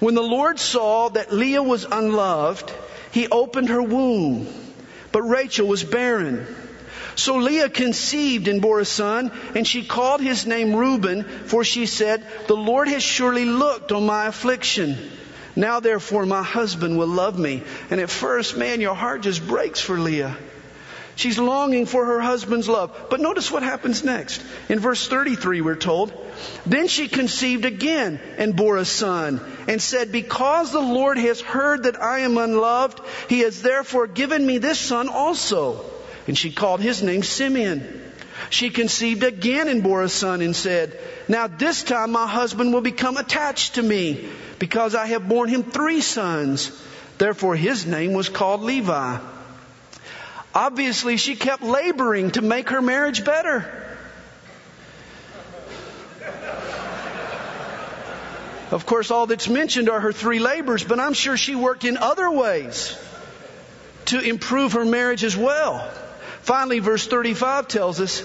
When 0.00 0.14
the 0.14 0.22
Lord 0.22 0.58
saw 0.58 1.08
that 1.10 1.32
Leah 1.32 1.62
was 1.62 1.86
unloved, 1.90 2.72
he 3.12 3.28
opened 3.28 3.68
her 3.68 3.82
womb, 3.82 4.46
but 5.12 5.22
Rachel 5.22 5.66
was 5.66 5.84
barren. 5.84 6.46
So 7.16 7.36
Leah 7.36 7.68
conceived 7.68 8.48
and 8.48 8.60
bore 8.60 8.80
a 8.80 8.84
son, 8.84 9.30
and 9.54 9.66
she 9.66 9.84
called 9.84 10.20
his 10.20 10.46
name 10.46 10.74
Reuben, 10.74 11.24
for 11.24 11.64
she 11.64 11.86
said, 11.86 12.26
The 12.48 12.56
Lord 12.56 12.88
has 12.88 13.02
surely 13.02 13.44
looked 13.44 13.92
on 13.92 14.06
my 14.06 14.26
affliction. 14.26 14.98
Now 15.56 15.80
therefore 15.80 16.26
my 16.26 16.42
husband 16.42 16.98
will 16.98 17.06
love 17.06 17.38
me. 17.38 17.62
And 17.90 18.00
at 18.00 18.10
first, 18.10 18.56
man, 18.56 18.80
your 18.80 18.94
heart 18.94 19.22
just 19.22 19.46
breaks 19.46 19.80
for 19.80 19.98
Leah. 19.98 20.36
She's 21.16 21.38
longing 21.38 21.86
for 21.86 22.04
her 22.04 22.20
husband's 22.20 22.68
love. 22.68 23.06
But 23.08 23.20
notice 23.20 23.50
what 23.50 23.62
happens 23.62 24.02
next. 24.02 24.42
In 24.68 24.80
verse 24.80 25.06
33, 25.06 25.60
we're 25.60 25.76
told, 25.76 26.12
Then 26.66 26.88
she 26.88 27.06
conceived 27.06 27.64
again 27.64 28.20
and 28.36 28.56
bore 28.56 28.78
a 28.78 28.84
son 28.84 29.40
and 29.68 29.80
said, 29.80 30.10
Because 30.10 30.72
the 30.72 30.80
Lord 30.80 31.18
has 31.18 31.40
heard 31.40 31.84
that 31.84 32.02
I 32.02 32.20
am 32.20 32.36
unloved, 32.36 33.00
he 33.28 33.40
has 33.40 33.62
therefore 33.62 34.08
given 34.08 34.44
me 34.44 34.58
this 34.58 34.80
son 34.80 35.08
also. 35.08 35.84
And 36.26 36.36
she 36.36 36.50
called 36.50 36.80
his 36.80 37.02
name 37.02 37.22
Simeon. 37.22 38.02
She 38.50 38.70
conceived 38.70 39.22
again 39.22 39.68
and 39.68 39.82
bore 39.82 40.02
a 40.02 40.08
son 40.08 40.40
and 40.40 40.56
said, 40.56 40.98
Now 41.28 41.46
this 41.46 41.82
time 41.82 42.12
my 42.12 42.26
husband 42.26 42.72
will 42.72 42.80
become 42.80 43.16
attached 43.16 43.76
to 43.76 43.82
me 43.82 44.28
because 44.58 44.94
I 44.94 45.06
have 45.06 45.28
borne 45.28 45.48
him 45.48 45.62
three 45.62 46.00
sons. 46.00 46.70
Therefore 47.18 47.56
his 47.56 47.86
name 47.86 48.12
was 48.12 48.28
called 48.28 48.62
Levi. 48.62 49.18
Obviously 50.54 51.16
she 51.16 51.36
kept 51.36 51.62
laboring 51.62 52.30
to 52.32 52.42
make 52.42 52.70
her 52.70 52.82
marriage 52.82 53.24
better. 53.24 53.80
Of 58.70 58.86
course, 58.86 59.12
all 59.12 59.26
that's 59.26 59.48
mentioned 59.48 59.88
are 59.88 60.00
her 60.00 60.12
three 60.12 60.40
labors, 60.40 60.82
but 60.82 60.98
I'm 60.98 61.12
sure 61.12 61.36
she 61.36 61.54
worked 61.54 61.84
in 61.84 61.96
other 61.96 62.28
ways 62.30 62.96
to 64.06 64.18
improve 64.20 64.72
her 64.72 64.84
marriage 64.84 65.22
as 65.22 65.36
well. 65.36 65.88
Finally, 66.44 66.78
verse 66.80 67.06
35 67.06 67.68
tells 67.68 68.00
us, 68.02 68.22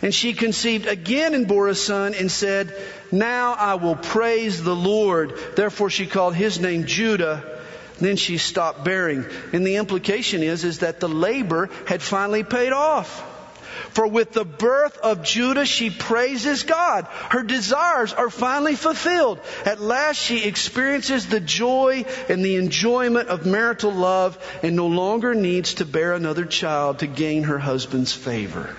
and 0.00 0.14
she 0.14 0.32
conceived 0.32 0.86
again 0.86 1.34
and 1.34 1.48
bore 1.48 1.66
a 1.66 1.74
son 1.74 2.14
and 2.14 2.30
said, 2.30 2.72
Now 3.10 3.54
I 3.54 3.74
will 3.74 3.96
praise 3.96 4.62
the 4.62 4.76
Lord. 4.76 5.36
Therefore 5.56 5.90
she 5.90 6.06
called 6.06 6.36
his 6.36 6.60
name 6.60 6.86
Judah. 6.86 7.42
Then 7.98 8.14
she 8.14 8.38
stopped 8.38 8.84
bearing. 8.84 9.26
And 9.52 9.66
the 9.66 9.76
implication 9.76 10.44
is, 10.44 10.64
is 10.64 10.80
that 10.80 11.00
the 11.00 11.08
labor 11.08 11.68
had 11.86 12.00
finally 12.00 12.44
paid 12.44 12.72
off. 12.72 13.28
For 13.90 14.06
with 14.06 14.32
the 14.32 14.44
birth 14.44 14.98
of 14.98 15.22
Judah, 15.22 15.66
she 15.66 15.90
praises 15.90 16.62
God. 16.62 17.06
Her 17.30 17.42
desires 17.42 18.12
are 18.12 18.30
finally 18.30 18.76
fulfilled. 18.76 19.40
At 19.64 19.80
last, 19.80 20.16
she 20.16 20.44
experiences 20.44 21.26
the 21.26 21.40
joy 21.40 22.04
and 22.28 22.44
the 22.44 22.56
enjoyment 22.56 23.28
of 23.28 23.46
marital 23.46 23.92
love 23.92 24.38
and 24.62 24.76
no 24.76 24.86
longer 24.86 25.34
needs 25.34 25.74
to 25.74 25.84
bear 25.84 26.14
another 26.14 26.44
child 26.44 27.00
to 27.00 27.06
gain 27.06 27.44
her 27.44 27.58
husband's 27.58 28.12
favor. 28.12 28.74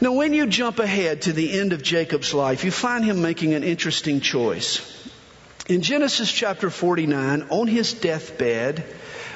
Now, 0.00 0.12
when 0.12 0.34
you 0.34 0.46
jump 0.46 0.80
ahead 0.80 1.22
to 1.22 1.32
the 1.32 1.52
end 1.60 1.72
of 1.72 1.82
Jacob's 1.82 2.34
life, 2.34 2.64
you 2.64 2.72
find 2.72 3.04
him 3.04 3.22
making 3.22 3.54
an 3.54 3.62
interesting 3.62 4.20
choice. 4.20 4.80
In 5.68 5.80
Genesis 5.80 6.30
chapter 6.30 6.70
49, 6.70 7.46
on 7.50 7.68
his 7.68 7.92
deathbed, 7.92 8.84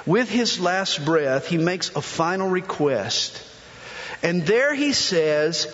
with 0.06 0.28
his 0.28 0.58
last 0.58 1.04
breath, 1.04 1.46
he 1.46 1.56
makes 1.56 1.94
a 1.94 2.00
final 2.00 2.48
request. 2.48 3.40
And 4.26 4.44
there 4.44 4.74
he 4.74 4.92
says, 4.92 5.72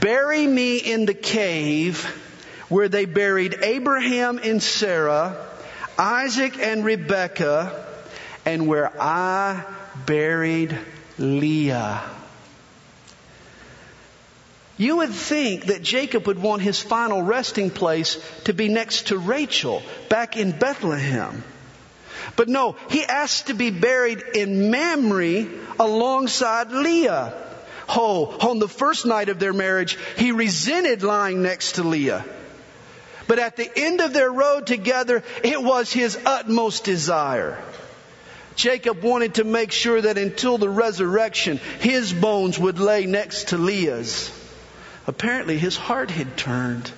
bury 0.00 0.46
me 0.46 0.78
in 0.78 1.04
the 1.04 1.12
cave 1.12 2.02
where 2.70 2.88
they 2.88 3.04
buried 3.04 3.58
Abraham 3.60 4.40
and 4.42 4.62
Sarah, 4.62 5.36
Isaac 5.98 6.58
and 6.58 6.86
Rebekah, 6.86 7.84
and 8.46 8.66
where 8.66 8.90
I 8.98 9.62
buried 10.06 10.74
Leah. 11.18 12.02
You 14.78 14.96
would 14.96 15.12
think 15.12 15.66
that 15.66 15.82
Jacob 15.82 16.26
would 16.26 16.38
want 16.38 16.62
his 16.62 16.80
final 16.80 17.20
resting 17.20 17.68
place 17.68 18.16
to 18.44 18.54
be 18.54 18.70
next 18.70 19.08
to 19.08 19.18
Rachel 19.18 19.82
back 20.08 20.38
in 20.38 20.52
Bethlehem. 20.52 21.44
But 22.36 22.48
no, 22.48 22.74
he 22.88 23.04
asked 23.04 23.48
to 23.48 23.54
be 23.54 23.70
buried 23.70 24.22
in 24.34 24.70
Mamre 24.70 25.44
alongside 25.78 26.72
Leah. 26.72 27.50
Oh, 27.88 28.36
on 28.48 28.58
the 28.58 28.68
first 28.68 29.06
night 29.06 29.28
of 29.28 29.38
their 29.38 29.52
marriage, 29.52 29.98
he 30.16 30.32
resented 30.32 31.02
lying 31.02 31.42
next 31.42 31.72
to 31.72 31.82
Leah. 31.82 32.24
But 33.26 33.38
at 33.38 33.56
the 33.56 33.70
end 33.76 34.00
of 34.00 34.12
their 34.12 34.30
road 34.30 34.66
together, 34.66 35.22
it 35.42 35.62
was 35.62 35.92
his 35.92 36.18
utmost 36.24 36.84
desire. 36.84 37.62
Jacob 38.56 39.02
wanted 39.02 39.34
to 39.34 39.44
make 39.44 39.72
sure 39.72 40.00
that 40.00 40.18
until 40.18 40.58
the 40.58 40.68
resurrection, 40.68 41.58
his 41.80 42.12
bones 42.12 42.58
would 42.58 42.78
lay 42.78 43.06
next 43.06 43.48
to 43.48 43.58
Leah's. 43.58 44.30
Apparently, 45.06 45.58
his 45.58 45.76
heart 45.76 46.10
had 46.10 46.36
turned. 46.36 46.90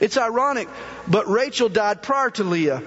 It's 0.00 0.16
ironic, 0.16 0.68
but 1.06 1.28
Rachel 1.28 1.68
died 1.68 2.02
prior 2.02 2.30
to 2.30 2.44
Leah. 2.44 2.82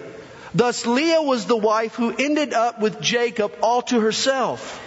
Thus, 0.54 0.86
Leah 0.86 1.22
was 1.22 1.46
the 1.46 1.58
wife 1.58 1.96
who 1.96 2.16
ended 2.18 2.54
up 2.54 2.80
with 2.80 3.00
Jacob 3.02 3.54
all 3.62 3.82
to 3.84 4.00
herself. 4.00 4.82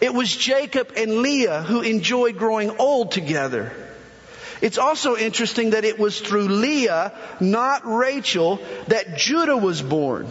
It 0.00 0.12
was 0.12 0.34
Jacob 0.34 0.92
and 0.96 1.22
Leah 1.22 1.62
who 1.62 1.80
enjoyed 1.82 2.38
growing 2.38 2.78
old 2.78 3.12
together. 3.12 3.72
It's 4.60 4.78
also 4.78 5.16
interesting 5.16 5.70
that 5.70 5.84
it 5.84 5.98
was 5.98 6.20
through 6.20 6.48
Leah, 6.48 7.12
not 7.40 7.82
Rachel, 7.84 8.60
that 8.88 9.16
Judah 9.16 9.56
was 9.56 9.82
born. 9.82 10.28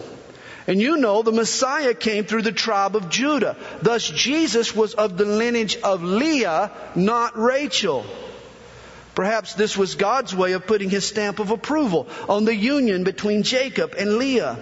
And 0.66 0.80
you 0.80 0.96
know 0.96 1.22
the 1.22 1.32
Messiah 1.32 1.94
came 1.94 2.24
through 2.24 2.42
the 2.42 2.52
tribe 2.52 2.96
of 2.96 3.10
Judah. 3.10 3.56
Thus 3.82 4.08
Jesus 4.08 4.74
was 4.74 4.94
of 4.94 5.16
the 5.16 5.26
lineage 5.26 5.76
of 5.82 6.02
Leah, 6.02 6.72
not 6.94 7.38
Rachel. 7.38 8.04
Perhaps 9.14 9.54
this 9.54 9.76
was 9.76 9.94
God's 9.94 10.34
way 10.34 10.52
of 10.52 10.66
putting 10.66 10.90
his 10.90 11.06
stamp 11.06 11.38
of 11.38 11.50
approval 11.50 12.08
on 12.28 12.44
the 12.44 12.56
union 12.56 13.04
between 13.04 13.42
Jacob 13.42 13.94
and 13.96 14.16
Leah. 14.16 14.58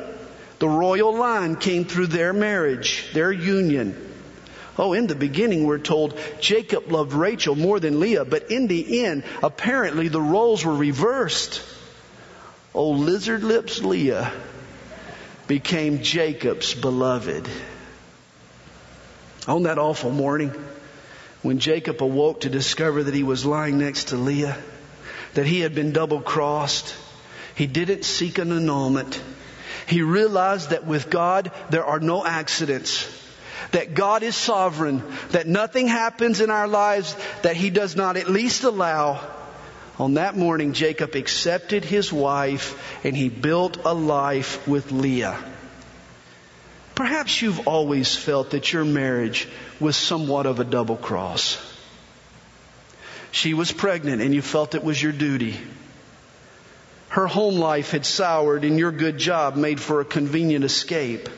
The 0.59 0.69
royal 0.69 1.17
line 1.17 1.57
came 1.57 1.85
through 1.85 2.09
their 2.09 2.33
marriage, 2.33 3.09
their 3.15 3.33
union. 3.33 4.12
Oh, 4.79 4.95
in 4.95 5.07
the 5.07 5.15
beginning, 5.15 5.65
we're 5.65 5.79
told 5.79 6.19
Jacob 6.41 6.91
loved 6.91 7.13
Rachel 7.13 7.55
more 7.55 7.79
than 7.79 8.01
Leah, 8.01 8.25
but 8.25 8.51
in 8.51 8.69
the 8.69 9.05
end, 9.05 9.25
apparently 9.43 10.09
the 10.09 10.21
roles 10.21 10.65
were 10.65 10.75
reversed. 10.75 11.63
Oh, 12.75 12.91
lizard 12.91 13.45
lips 13.45 13.83
Leah 13.83 14.33
became 15.47 16.03
Jacob's 16.03 16.75
beloved. 16.75 17.47
On 19.47 19.65
that 19.65 19.79
awful 19.79 20.11
morning, 20.11 20.53
when 21.43 21.59
Jacob 21.59 22.03
awoke 22.03 22.43
to 22.43 22.49
discover 22.49 23.03
that 23.03 23.15
he 23.15 23.25
was 23.25 23.45
lying 23.45 23.79
next 23.79 24.09
to 24.09 24.17
Leah, 24.17 24.57
that 25.35 25.45
he 25.45 25.61
had 25.61 25.75
been 25.75 25.93
double 25.93 26.23
crossed, 26.23 26.95
he 27.55 27.67
didn't 27.67 28.05
seek 28.05 28.39
an 28.39 28.53
annulment. 28.53 29.21
He 29.87 30.01
realized 30.01 30.71
that 30.71 30.87
with 30.87 31.11
God, 31.11 31.51
there 31.69 31.85
are 31.85 32.01
no 32.01 32.25
accidents 32.25 33.22
that 33.73 33.95
God 33.95 34.23
is 34.23 34.37
sovereign, 34.37 35.03
that 35.31 35.47
nothing 35.47 35.89
happens 35.89 36.41
in 36.41 36.51
our 36.51 36.69
lives 36.69 37.17
that 37.43 37.57
He 37.57 37.71
does 37.71 37.97
not 37.97 38.17
at 38.17 38.29
least 38.29 38.65
allow. 38.65 39.21
On 39.99 40.15
that 40.15 40.37
morning, 40.37 40.73
Jacob 40.73 41.15
accepted 41.15 41.85
his 41.85 42.13
wife 42.13 43.05
and 43.05 43.17
he 43.17 43.29
built 43.29 43.79
a 43.85 43.93
life 43.93 44.67
with 44.67 44.91
Leah. 44.91 45.39
Perhaps 46.95 47.43
you've 47.43 47.69
always 47.69 48.17
felt 48.17 48.51
that 48.51 48.73
your 48.73 48.85
marriage 48.85 49.49
was 49.81 49.97
somewhat 49.97 50.47
of 50.47 50.61
a 50.61 50.65
double 50.65 50.97
cross. 50.97 51.59
She 53.31 53.55
was 53.55 53.71
pregnant 53.71 54.23
and 54.23 54.35
you 54.35 54.43
felt 54.43 54.75
it 54.75 54.85
was 54.85 55.03
your 55.03 55.13
duty. 55.13 55.59
Her 57.09 57.27
home 57.27 57.57
life 57.57 57.91
had 57.91 58.07
soured 58.07 58.65
and 58.65 58.79
your 58.79 58.93
good 58.93 59.19
job 59.19 59.57
made 59.57 59.81
for 59.81 60.01
a 60.01 60.05
convenient 60.05 60.65
escape. 60.65 61.29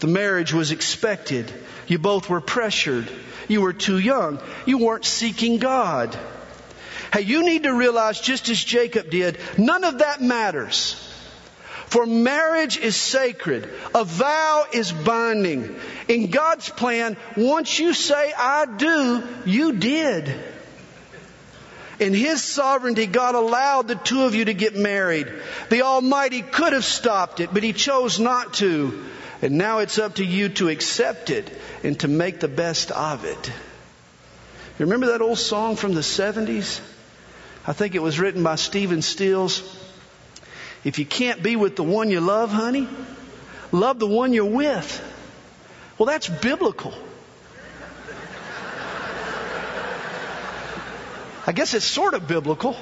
The 0.00 0.06
marriage 0.06 0.52
was 0.52 0.70
expected. 0.70 1.52
You 1.86 1.98
both 1.98 2.28
were 2.28 2.40
pressured. 2.40 3.08
You 3.48 3.60
were 3.60 3.72
too 3.72 3.98
young. 3.98 4.40
You 4.66 4.78
weren't 4.78 5.04
seeking 5.04 5.58
God. 5.58 6.18
Hey, 7.12 7.22
you 7.22 7.44
need 7.44 7.62
to 7.62 7.72
realize, 7.72 8.20
just 8.20 8.48
as 8.48 8.62
Jacob 8.62 9.10
did, 9.10 9.38
none 9.56 9.84
of 9.84 9.98
that 9.98 10.20
matters. 10.20 10.94
For 11.86 12.06
marriage 12.06 12.76
is 12.76 12.96
sacred. 12.96 13.68
A 13.94 14.04
vow 14.04 14.64
is 14.72 14.90
binding. 14.90 15.76
In 16.08 16.30
God's 16.30 16.68
plan, 16.68 17.16
once 17.36 17.78
you 17.78 17.94
say, 17.94 18.32
I 18.36 18.66
do, 18.66 19.22
you 19.46 19.74
did. 19.74 20.34
In 22.00 22.12
His 22.12 22.42
sovereignty, 22.42 23.06
God 23.06 23.36
allowed 23.36 23.86
the 23.86 23.94
two 23.94 24.22
of 24.22 24.34
you 24.34 24.46
to 24.46 24.54
get 24.54 24.74
married. 24.74 25.32
The 25.70 25.82
Almighty 25.82 26.42
could 26.42 26.72
have 26.72 26.84
stopped 26.84 27.38
it, 27.38 27.50
but 27.54 27.62
He 27.62 27.72
chose 27.72 28.18
not 28.18 28.54
to. 28.54 29.04
And 29.42 29.58
now 29.58 29.78
it's 29.78 29.98
up 29.98 30.16
to 30.16 30.24
you 30.24 30.48
to 30.50 30.68
accept 30.68 31.30
it 31.30 31.50
and 31.82 31.98
to 32.00 32.08
make 32.08 32.40
the 32.40 32.48
best 32.48 32.90
of 32.90 33.24
it. 33.24 33.52
You 34.78 34.86
remember 34.86 35.06
that 35.06 35.20
old 35.20 35.38
song 35.38 35.76
from 35.76 35.94
the 35.94 36.00
70s? 36.00 36.80
I 37.66 37.72
think 37.72 37.94
it 37.94 38.02
was 38.02 38.18
written 38.18 38.42
by 38.42 38.56
Stephen 38.56 39.02
Stills. 39.02 39.62
If 40.82 40.98
you 40.98 41.06
can't 41.06 41.42
be 41.42 41.56
with 41.56 41.76
the 41.76 41.82
one 41.82 42.10
you 42.10 42.20
love, 42.20 42.50
honey, 42.50 42.88
love 43.72 43.98
the 43.98 44.06
one 44.06 44.32
you're 44.32 44.44
with. 44.44 45.02
Well, 45.96 46.06
that's 46.06 46.28
biblical. 46.28 46.92
I 51.46 51.52
guess 51.52 51.74
it's 51.74 51.84
sort 51.84 52.14
of 52.14 52.26
biblical. 52.26 52.76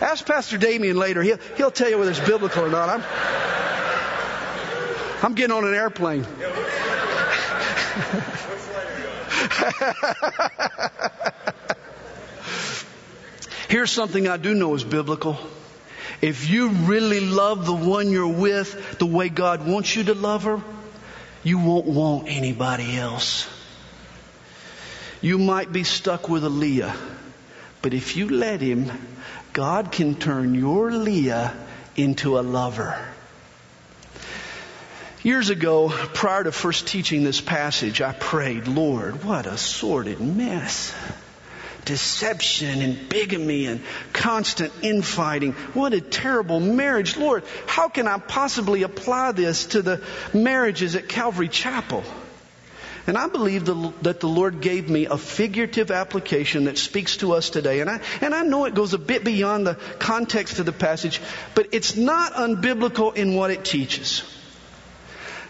Ask 0.00 0.26
Pastor 0.26 0.58
Damien 0.58 0.96
later. 0.96 1.22
He'll, 1.22 1.38
he'll 1.56 1.70
tell 1.70 1.90
you 1.90 1.98
whether 1.98 2.10
it's 2.10 2.20
biblical 2.20 2.64
or 2.64 2.68
not. 2.68 2.88
I'm, 2.88 3.02
I'm 5.22 5.34
getting 5.34 5.56
on 5.56 5.64
an 5.64 5.74
airplane. 5.74 6.26
Here's 13.68 13.90
something 13.90 14.28
I 14.28 14.36
do 14.36 14.54
know 14.54 14.74
is 14.74 14.84
biblical. 14.84 15.38
If 16.20 16.48
you 16.48 16.68
really 16.68 17.20
love 17.20 17.66
the 17.66 17.74
one 17.74 18.10
you're 18.10 18.28
with 18.28 18.98
the 18.98 19.06
way 19.06 19.28
God 19.28 19.66
wants 19.66 19.96
you 19.96 20.04
to 20.04 20.14
love 20.14 20.44
her, 20.44 20.62
you 21.42 21.58
won't 21.58 21.86
want 21.86 22.28
anybody 22.28 22.96
else. 22.96 23.48
You 25.20 25.38
might 25.38 25.72
be 25.72 25.84
stuck 25.84 26.28
with 26.28 26.44
a 26.44 26.48
Leah, 26.48 26.94
but 27.82 27.94
if 27.94 28.16
you 28.16 28.28
let 28.28 28.60
him, 28.60 28.90
God 29.52 29.92
can 29.92 30.14
turn 30.14 30.54
your 30.54 30.92
Leah 30.92 31.54
into 31.96 32.38
a 32.38 32.42
lover. 32.42 32.96
Years 35.26 35.50
ago, 35.50 35.88
prior 35.88 36.44
to 36.44 36.52
first 36.52 36.86
teaching 36.86 37.24
this 37.24 37.40
passage, 37.40 38.00
I 38.00 38.12
prayed, 38.12 38.68
Lord, 38.68 39.24
what 39.24 39.46
a 39.46 39.58
sordid 39.58 40.20
mess 40.20 40.94
deception 41.84 42.80
and 42.80 43.08
bigamy 43.08 43.66
and 43.66 43.80
constant 44.12 44.72
infighting. 44.82 45.54
What 45.74 45.94
a 45.94 46.00
terrible 46.00 46.60
marriage. 46.60 47.16
Lord, 47.16 47.42
how 47.66 47.88
can 47.88 48.06
I 48.06 48.18
possibly 48.18 48.84
apply 48.84 49.32
this 49.32 49.66
to 49.66 49.82
the 49.82 50.00
marriages 50.32 50.94
at 50.94 51.08
Calvary 51.08 51.48
Chapel? 51.48 52.04
And 53.08 53.18
I 53.18 53.26
believe 53.26 53.64
the, 53.64 53.92
that 54.02 54.20
the 54.20 54.28
Lord 54.28 54.60
gave 54.60 54.88
me 54.88 55.06
a 55.06 55.18
figurative 55.18 55.90
application 55.90 56.66
that 56.66 56.78
speaks 56.78 57.16
to 57.16 57.32
us 57.32 57.50
today. 57.50 57.80
And 57.80 57.90
I, 57.90 58.00
and 58.20 58.32
I 58.32 58.44
know 58.44 58.64
it 58.66 58.76
goes 58.76 58.94
a 58.94 58.98
bit 58.98 59.24
beyond 59.24 59.66
the 59.66 59.74
context 59.98 60.60
of 60.60 60.66
the 60.66 60.72
passage, 60.72 61.20
but 61.56 61.70
it's 61.72 61.96
not 61.96 62.34
unbiblical 62.34 63.16
in 63.16 63.34
what 63.34 63.50
it 63.50 63.64
teaches. 63.64 64.22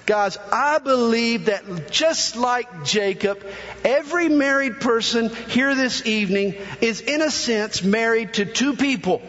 Guys, 0.07 0.39
I 0.53 0.79
believe 0.79 1.47
that 1.47 1.91
just 1.91 2.37
like 2.37 2.85
Jacob, 2.85 3.45
every 3.85 4.29
married 4.29 4.81
person 4.81 5.35
here 5.49 5.75
this 5.75 6.07
evening 6.07 6.55
is 6.81 7.01
in 7.01 7.23
a 7.23 7.31
sense 7.31 7.83
married 7.83 8.35
to 8.35 8.45
two 8.45 8.77
people. 8.77 9.21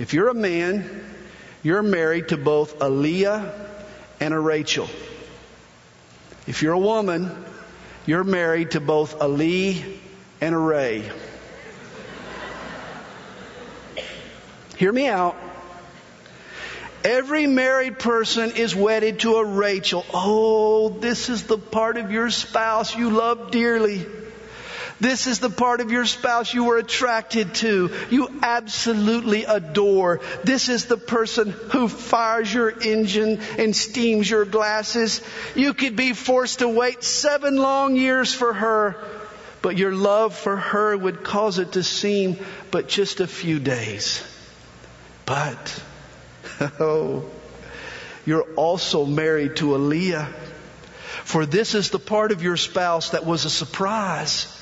If 0.00 0.12
you're 0.12 0.28
a 0.28 0.34
man, 0.34 1.04
you're 1.62 1.84
married 1.84 2.28
to 2.28 2.36
both 2.36 2.82
a 2.82 2.90
Leah 2.90 3.54
and 4.18 4.34
a 4.34 4.40
Rachel. 4.40 4.88
If 6.48 6.62
you're 6.62 6.74
a 6.74 6.78
woman, 6.78 7.30
you're 8.06 8.24
married 8.24 8.72
to 8.72 8.80
both 8.80 9.20
a 9.22 9.28
Lee 9.28 10.00
and 10.40 10.52
a 10.52 10.58
Ray. 10.58 11.08
Hear 14.78 14.92
me 14.92 15.06
out. 15.06 15.36
Every 17.06 17.46
married 17.46 18.00
person 18.00 18.56
is 18.56 18.74
wedded 18.74 19.20
to 19.20 19.36
a 19.36 19.44
Rachel. 19.44 20.04
Oh, 20.12 20.88
this 20.88 21.28
is 21.28 21.44
the 21.44 21.56
part 21.56 21.98
of 21.98 22.10
your 22.10 22.30
spouse 22.30 22.96
you 22.96 23.10
love 23.10 23.52
dearly. 23.52 24.04
This 24.98 25.28
is 25.28 25.38
the 25.38 25.48
part 25.48 25.80
of 25.80 25.92
your 25.92 26.04
spouse 26.04 26.52
you 26.52 26.64
were 26.64 26.78
attracted 26.78 27.54
to. 27.56 27.92
You 28.10 28.28
absolutely 28.42 29.44
adore. 29.44 30.20
This 30.42 30.68
is 30.68 30.86
the 30.86 30.96
person 30.96 31.50
who 31.50 31.86
fires 31.86 32.52
your 32.52 32.70
engine 32.70 33.38
and 33.56 33.76
steams 33.76 34.28
your 34.28 34.44
glasses. 34.44 35.20
You 35.54 35.74
could 35.74 35.94
be 35.94 36.12
forced 36.12 36.58
to 36.58 36.68
wait 36.68 37.04
seven 37.04 37.56
long 37.56 37.94
years 37.94 38.34
for 38.34 38.52
her, 38.52 38.96
but 39.62 39.78
your 39.78 39.92
love 39.92 40.34
for 40.34 40.56
her 40.56 40.96
would 40.96 41.22
cause 41.22 41.60
it 41.60 41.70
to 41.72 41.84
seem 41.84 42.36
but 42.72 42.88
just 42.88 43.20
a 43.20 43.28
few 43.28 43.60
days. 43.60 44.24
But 45.24 45.80
Oh, 46.80 47.24
you're 48.24 48.46
also 48.54 49.04
married 49.04 49.56
to 49.56 49.76
a 49.76 49.78
Leah. 49.78 50.28
For 51.24 51.46
this 51.46 51.74
is 51.74 51.90
the 51.90 51.98
part 51.98 52.32
of 52.32 52.42
your 52.42 52.56
spouse 52.56 53.10
that 53.10 53.26
was 53.26 53.44
a 53.44 53.50
surprise. 53.50 54.52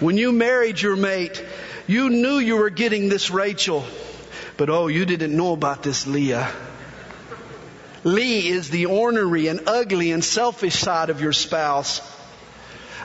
When 0.00 0.16
you 0.16 0.32
married 0.32 0.80
your 0.80 0.94
mate, 0.94 1.44
you 1.88 2.08
knew 2.08 2.38
you 2.38 2.56
were 2.56 2.70
getting 2.70 3.08
this 3.08 3.30
Rachel. 3.30 3.84
But 4.56 4.70
oh, 4.70 4.86
you 4.86 5.04
didn't 5.04 5.36
know 5.36 5.52
about 5.52 5.82
this 5.82 6.06
Leah. 6.06 6.48
Lee 8.04 8.48
is 8.48 8.70
the 8.70 8.86
ornery 8.86 9.48
and 9.48 9.68
ugly 9.68 10.12
and 10.12 10.24
selfish 10.24 10.76
side 10.76 11.10
of 11.10 11.20
your 11.20 11.32
spouse. 11.32 12.00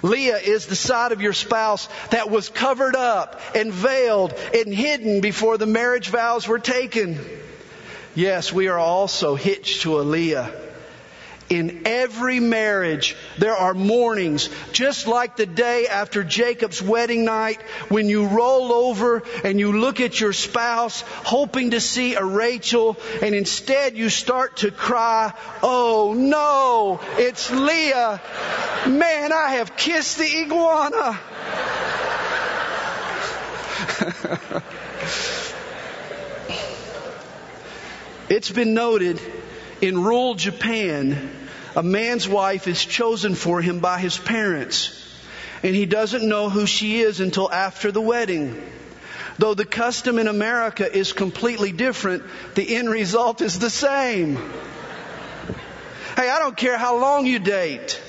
Leah 0.04 0.38
is 0.38 0.68
the 0.68 0.76
side 0.76 1.14
of 1.14 1.22
your 1.22 1.34
spouse 1.34 1.88
that 2.12 2.30
was 2.30 2.49
covered 2.49 2.95
up 2.95 3.41
and 3.56 3.72
veiled 3.72 4.34
and 4.54 4.74
hidden 4.74 5.22
before 5.22 5.58
the 5.58 5.66
marriage 5.66 6.10
vows 6.10 6.47
were 6.47 6.60
taken. 6.60 7.20
Yes, 8.14 8.54
we 8.54 8.68
are 8.68 8.78
also 8.78 9.36
hitched 9.36 9.84
to 9.84 9.99
a 9.99 10.04
Leah. 10.04 10.62
In 11.49 11.81
every 11.85 12.39
marriage, 12.39 13.15
there 13.37 13.55
are 13.55 13.73
mornings, 13.73 14.49
just 14.71 15.07
like 15.07 15.35
the 15.35 15.45
day 15.45 15.87
after 15.87 16.23
Jacob's 16.23 16.81
wedding 16.81 17.25
night, 17.25 17.61
when 17.89 18.07
you 18.07 18.27
roll 18.27 18.71
over 18.71 19.23
and 19.43 19.59
you 19.59 19.79
look 19.79 19.99
at 19.99 20.19
your 20.19 20.33
spouse, 20.33 21.01
hoping 21.01 21.71
to 21.71 21.81
see 21.81 22.15
a 22.15 22.23
Rachel, 22.23 22.97
and 23.21 23.35
instead 23.35 23.97
you 23.97 24.09
start 24.09 24.57
to 24.57 24.71
cry, 24.71 25.33
Oh 25.61 26.13
no, 26.17 26.99
it's 27.17 27.51
Leah. 27.51 28.21
Man, 28.87 29.33
I 29.33 29.55
have 29.55 29.75
kissed 29.75 30.17
the 30.17 30.43
iguana. 30.43 31.19
it's 38.29 38.49
been 38.49 38.73
noted 38.73 39.19
in 39.84 40.01
rural 40.01 40.34
Japan, 40.34 41.29
a 41.75 41.84
man's 41.84 42.25
wife 42.25 42.69
is 42.69 42.86
chosen 42.86 43.36
for 43.36 43.61
him 43.61 43.81
by 43.81 43.99
his 43.99 44.17
parents, 44.17 44.97
and 45.61 45.75
he 45.75 45.86
doesn't 45.86 46.25
know 46.25 46.49
who 46.49 46.65
she 46.65 47.01
is 47.01 47.19
until 47.19 47.51
after 47.51 47.91
the 47.91 47.99
wedding. 47.99 48.63
Though 49.39 49.53
the 49.53 49.65
custom 49.65 50.19
in 50.19 50.29
America 50.29 50.89
is 50.89 51.11
completely 51.11 51.73
different, 51.73 52.23
the 52.55 52.77
end 52.77 52.89
result 52.89 53.41
is 53.41 53.59
the 53.59 53.69
same. 53.69 54.38
Hey, 56.15 56.29
I 56.29 56.39
don't 56.39 56.55
care 56.55 56.77
how 56.77 56.97
long 56.99 57.25
you 57.25 57.39
date 57.39 58.01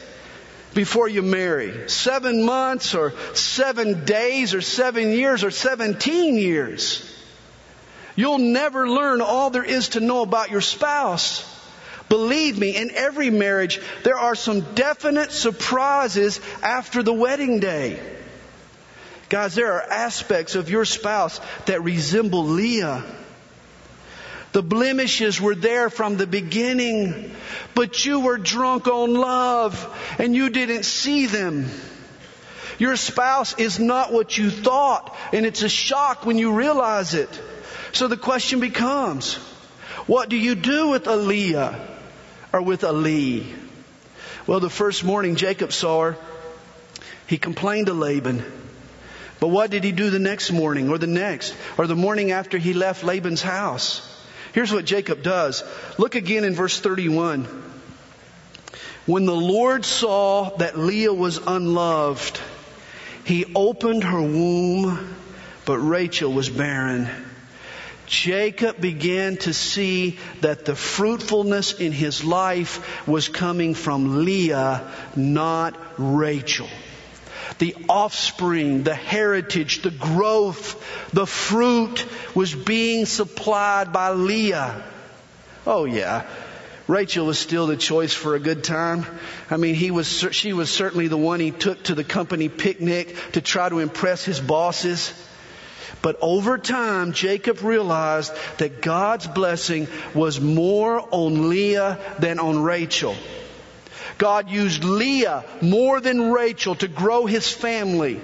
before 0.75 1.09
you 1.09 1.23
marry. 1.23 1.89
Seven 1.89 2.45
months 2.45 2.95
or 2.95 3.15
seven 3.35 4.05
days 4.05 4.55
or 4.55 4.61
seven 4.61 5.11
years 5.11 5.43
or 5.43 5.51
17 5.51 6.37
years. 6.37 7.11
You'll 8.15 8.39
never 8.39 8.89
learn 8.89 9.21
all 9.21 9.51
there 9.51 9.65
is 9.65 9.89
to 9.91 10.01
know 10.01 10.23
about 10.23 10.53
your 10.53 10.61
spouse. 10.61 11.51
Believe 12.09 12.59
me, 12.59 12.77
in 12.77 12.91
every 12.91 13.31
marriage, 13.31 13.81
there 14.03 14.19
are 14.19 14.35
some 14.35 14.61
definite 14.75 15.33
surprises 15.33 16.41
after 16.63 17.03
the 17.03 17.13
wedding 17.13 17.61
day. 17.61 17.99
Guys, 19.29 19.55
there 19.55 19.73
are 19.73 19.83
aspects 19.83 20.55
of 20.55 20.71
your 20.71 20.85
spouse 20.85 21.41
that 21.67 21.83
resemble 21.83 22.45
Leah. 22.45 23.05
The 24.53 24.63
blemishes 24.63 25.41
were 25.41 25.57
there 25.57 25.91
from 25.91 26.17
the 26.17 26.27
beginning, 26.27 27.35
but 27.75 28.05
you 28.05 28.21
were 28.21 28.39
drunk 28.39 28.87
on 28.87 29.15
love 29.15 30.15
and 30.19 30.37
you 30.37 30.51
didn't 30.51 30.85
see 30.85 31.27
them. 31.27 31.69
Your 32.79 32.97
spouse 32.97 33.59
is 33.59 33.81
not 33.81 34.13
what 34.13 34.37
you 34.37 34.51
thought, 34.51 35.17
and 35.33 35.47
it's 35.47 35.63
a 35.63 35.69
shock 35.69 36.27
when 36.27 36.39
you 36.39 36.53
realize 36.53 37.15
it. 37.15 37.29
So 37.93 38.09
the 38.09 38.17
question 38.17 38.61
becomes, 38.61 39.35
what 40.07 40.29
do 40.29 40.37
you 40.37 40.55
do 40.55 40.89
with 40.91 41.07
a 41.07 41.17
Leah? 41.17 41.94
Or 42.55 42.63
with 42.63 42.85
a 42.85 42.93
Lee? 42.93 43.53
Well, 44.47 44.61
the 44.61 44.71
first 44.71 45.03
morning 45.03 45.35
Jacob 45.35 45.73
saw 45.73 46.03
her, 46.03 46.17
he 47.27 47.37
complained 47.37 47.87
to 47.87 47.95
Laban. 47.95 48.45
But 49.41 49.49
what 49.49 49.71
did 49.71 49.83
he 49.83 49.91
do 49.91 50.11
the 50.11 50.21
next 50.21 50.53
morning 50.53 50.89
or 50.89 50.97
the 50.97 51.09
next 51.09 51.53
or 51.77 51.89
the 51.89 51.97
morning 51.97 52.31
after 52.31 52.57
he 52.57 52.73
left 52.73 53.03
Laban's 53.03 53.43
house? 53.43 54.09
Here's 54.53 54.73
what 54.73 54.85
Jacob 54.85 55.25
does. 55.25 55.65
Look 55.99 56.15
again 56.15 56.45
in 56.45 56.55
verse 56.55 56.79
31. 56.79 57.45
When 59.07 59.27
the 59.27 59.35
Lord 59.35 59.85
saw 59.85 60.57
that 60.59 60.79
Leah 60.79 61.13
was 61.13 61.39
unloved, 61.39 62.41
he 63.25 63.47
opened 63.57 64.05
her 64.05 64.23
womb, 64.23 65.17
but 65.65 65.79
Rachel 65.79 66.33
was 66.33 66.49
barren. 66.49 67.09
Jacob 68.07 68.81
began 68.81 69.37
to 69.39 69.53
see 69.53 70.19
that 70.41 70.65
the 70.65 70.77
fruitfulness 70.77 71.73
in 71.81 71.93
his 71.93 72.25
life 72.25 73.07
was 73.07 73.29
coming 73.29 73.75
from 73.75 74.25
Leah, 74.25 74.91
not 75.17 75.77
Rachel. 75.97 76.69
The 77.59 77.77
offspring, 77.89 78.83
the 78.83 78.95
heritage, 78.95 79.83
the 79.83 79.91
growth, 79.91 80.83
the 81.13 81.27
fruit 81.27 82.05
was 82.35 82.55
being 82.55 83.07
supplied 83.07 83.93
by 83.93 84.11
Leah. 84.11 84.83
Oh 85.67 85.85
yeah. 85.85 86.27
Rachel 86.87 87.25
was 87.25 87.39
still 87.39 87.67
the 87.67 87.79
choice 87.79 88.13
for 88.13 88.35
a 88.35 88.41
good 88.41 88.63
time. 88.63 89.07
I 89.51 89.57
mean, 89.57 89.75
he 89.75 89.91
was, 89.91 90.27
she 90.33 90.53
was 90.53 90.71
certainly 90.71 91.09
the 91.09 91.17
one 91.17 91.41
he 91.41 91.51
took 91.51 91.83
to 91.85 91.95
the 91.95 92.05
company 92.05 92.51
picnic 92.51 93.17
to 93.33 93.41
try 93.41 93.71
to 93.71 93.79
impress 93.79 94.23
his 94.25 94.39
bosses. 94.39 95.15
But 96.05 96.19
over 96.21 96.59
time, 96.59 97.15
Jacob 97.15 97.63
realized 97.63 98.31
that 98.59 98.83
God's 98.83 99.27
blessing 99.27 99.89
was 100.13 100.39
more 100.39 101.01
on 101.11 101.49
Leah 101.49 101.99
than 102.19 102.39
on 102.39 102.63
Rachel. 102.63 103.17
God 104.19 104.51
used 104.51 104.85
Leah 104.85 105.47
more 105.63 106.03
than 106.03 106.31
Rachel 106.31 106.75
to 106.75 106.89
grow 106.89 107.25
his 107.25 107.51
family. 107.51 108.21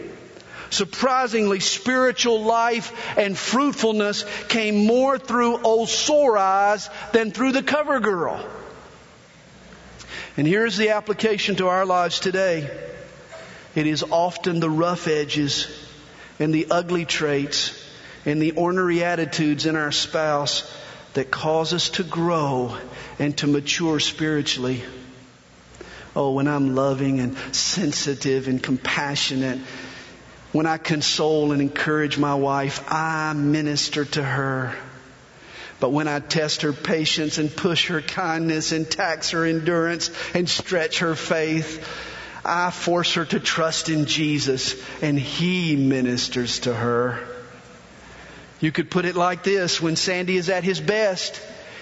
Surprisingly, 0.68 1.61
spiritual 1.61 2.43
life 2.43 2.93
and 3.16 3.35
fruitfulness 3.37 4.26
came 4.49 4.85
more 4.85 5.16
through 5.16 5.62
old 5.62 5.89
eyes 6.37 6.91
than 7.14 7.31
through 7.31 7.53
the 7.53 7.62
cover 7.62 7.99
girl. 7.99 8.47
And 10.37 10.47
here's 10.47 10.76
the 10.76 10.91
application 10.91 11.57
to 11.57 11.68
our 11.68 11.87
lives 11.87 12.20
today. 12.20 12.70
It 13.74 13.87
is 13.87 14.03
often 14.03 14.61
the 14.61 14.68
rough 14.68 15.09
edges 15.09 15.89
and 16.41 16.53
the 16.53 16.66
ugly 16.70 17.05
traits 17.05 17.72
and 18.26 18.43
the 18.43 18.53
ornery 18.53 19.05
attitudes 19.05 19.66
in 19.66 19.76
our 19.76 19.93
spouse 19.93 20.68
that 21.14 21.30
cause 21.30 21.72
us 21.72 21.91
to 21.91 22.03
grow 22.03 22.76
and 23.20 23.38
to 23.38 23.47
mature 23.47 24.01
spiritually. 24.01 24.82
Oh, 26.16 26.32
when 26.32 26.49
I'm 26.49 26.74
loving 26.74 27.20
and 27.20 27.36
sensitive 27.55 28.49
and 28.49 28.61
compassionate 28.61 29.61
when 30.53 30.66
I 30.66 30.78
console 30.78 31.53
and 31.53 31.62
encourage 31.62 32.18
my 32.18 32.34
wife, 32.34 32.84
I 32.91 33.32
minister 33.34 34.05
to 34.05 34.22
her. 34.22 34.74
But 35.78 35.93
when 35.93 36.09
I 36.09 36.18
test 36.18 36.62
her 36.62 36.72
patience 36.72 37.38
and 37.38 37.55
push 37.55 37.86
her 37.88 38.03
kindness 38.03 38.72
and 38.72 38.91
tax 38.91 39.30
her 39.30 39.45
endurance 39.45 40.11
and 40.34 40.49
stretch 40.49 40.99
her 40.99 41.14
faith, 41.14 41.86
I 42.45 42.70
force 42.70 43.14
her 43.14 43.24
to 43.26 43.41
trust 43.41 43.88
in 43.88 44.07
Jesus 44.07 44.74
and 45.03 45.18
He 45.18 45.76
ministers 45.76 46.61
to 46.61 46.74
her. 46.74 47.26
You 48.61 48.72
could 48.72 48.91
put 48.91 49.07
it 49.07 49.16
like 49.16 49.43
this. 49.43 49.80
When 49.80 49.97
Sandy 49.97 50.36
is 50.36 50.51
at 50.51 50.64
his 50.64 50.80
best, 50.80 51.41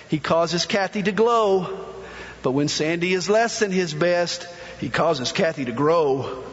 he 0.09 0.19
causes 0.19 0.65
Kathy 0.65 1.03
to 1.03 1.13
glow. 1.13 1.85
But 2.43 2.53
when 2.53 2.69
Sandy 2.69 3.13
is 3.13 3.29
less 3.29 3.59
than 3.59 3.73
his 3.73 3.93
best, 3.93 4.47
he 4.81 4.89
causes 4.89 5.33
Kathy 5.33 5.65
to 5.65 5.73
grow. 5.73 6.45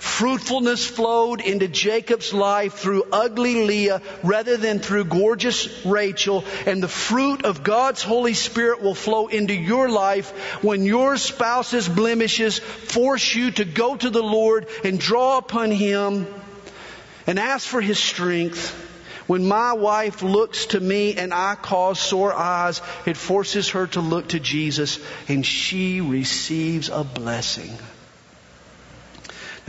Fruitfulness 0.00 0.86
flowed 0.86 1.42
into 1.42 1.68
Jacob's 1.68 2.32
life 2.32 2.72
through 2.72 3.04
ugly 3.12 3.66
Leah 3.66 4.00
rather 4.22 4.56
than 4.56 4.78
through 4.78 5.04
gorgeous 5.04 5.84
Rachel. 5.84 6.42
And 6.64 6.82
the 6.82 6.88
fruit 6.88 7.44
of 7.44 7.62
God's 7.62 8.02
Holy 8.02 8.32
Spirit 8.32 8.80
will 8.80 8.94
flow 8.94 9.26
into 9.26 9.54
your 9.54 9.90
life 9.90 10.30
when 10.64 10.84
your 10.84 11.18
spouse's 11.18 11.86
blemishes 11.86 12.58
force 12.58 13.34
you 13.34 13.50
to 13.52 13.66
go 13.66 13.94
to 13.94 14.08
the 14.08 14.22
Lord 14.22 14.68
and 14.84 14.98
draw 14.98 15.36
upon 15.36 15.70
Him 15.70 16.26
and 17.26 17.38
ask 17.38 17.68
for 17.68 17.82
His 17.82 17.98
strength. 17.98 18.70
When 19.26 19.46
my 19.46 19.74
wife 19.74 20.22
looks 20.22 20.64
to 20.66 20.80
me 20.80 21.14
and 21.16 21.34
I 21.34 21.56
cause 21.56 22.00
sore 22.00 22.32
eyes, 22.32 22.80
it 23.04 23.18
forces 23.18 23.68
her 23.68 23.86
to 23.88 24.00
look 24.00 24.28
to 24.28 24.40
Jesus 24.40 24.98
and 25.28 25.44
she 25.44 26.00
receives 26.00 26.88
a 26.88 27.04
blessing. 27.04 27.76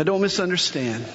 Now 0.02 0.06
don't 0.06 0.22
misunderstand. 0.22 1.06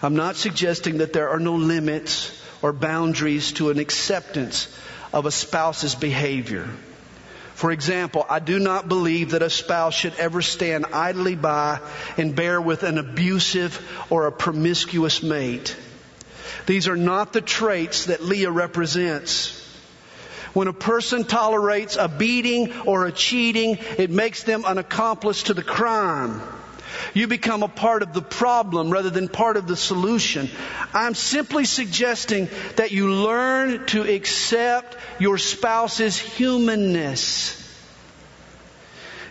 I'm 0.00 0.16
not 0.16 0.36
suggesting 0.36 0.98
that 0.98 1.12
there 1.12 1.28
are 1.28 1.38
no 1.38 1.56
limits 1.56 2.32
or 2.62 2.72
boundaries 2.72 3.52
to 3.52 3.68
an 3.68 3.78
acceptance 3.78 4.74
of 5.12 5.26
a 5.26 5.30
spouse's 5.30 5.94
behavior. 5.94 6.66
For 7.56 7.70
example, 7.72 8.24
I 8.26 8.38
do 8.38 8.58
not 8.58 8.88
believe 8.88 9.32
that 9.32 9.42
a 9.42 9.50
spouse 9.50 9.92
should 9.92 10.14
ever 10.14 10.40
stand 10.40 10.86
idly 10.94 11.34
by 11.34 11.80
and 12.16 12.34
bear 12.34 12.58
with 12.58 12.84
an 12.84 12.96
abusive 12.96 13.86
or 14.08 14.26
a 14.26 14.32
promiscuous 14.32 15.22
mate. 15.22 15.76
These 16.64 16.88
are 16.88 16.96
not 16.96 17.34
the 17.34 17.42
traits 17.42 18.06
that 18.06 18.24
Leah 18.24 18.50
represents. 18.50 19.62
When 20.54 20.68
a 20.68 20.72
person 20.72 21.24
tolerates 21.24 21.96
a 21.96 22.08
beating 22.08 22.72
or 22.86 23.04
a 23.04 23.12
cheating, 23.12 23.76
it 23.98 24.08
makes 24.08 24.42
them 24.42 24.64
an 24.66 24.78
accomplice 24.78 25.42
to 25.42 25.52
the 25.52 25.62
crime. 25.62 26.40
You 27.14 27.26
become 27.26 27.62
a 27.62 27.68
part 27.68 28.02
of 28.02 28.12
the 28.12 28.22
problem 28.22 28.90
rather 28.90 29.10
than 29.10 29.28
part 29.28 29.56
of 29.56 29.66
the 29.66 29.76
solution. 29.76 30.50
I'm 30.92 31.14
simply 31.14 31.64
suggesting 31.64 32.48
that 32.76 32.92
you 32.92 33.10
learn 33.12 33.86
to 33.86 34.02
accept 34.02 34.96
your 35.18 35.38
spouse's 35.38 36.18
humanness. 36.18 37.62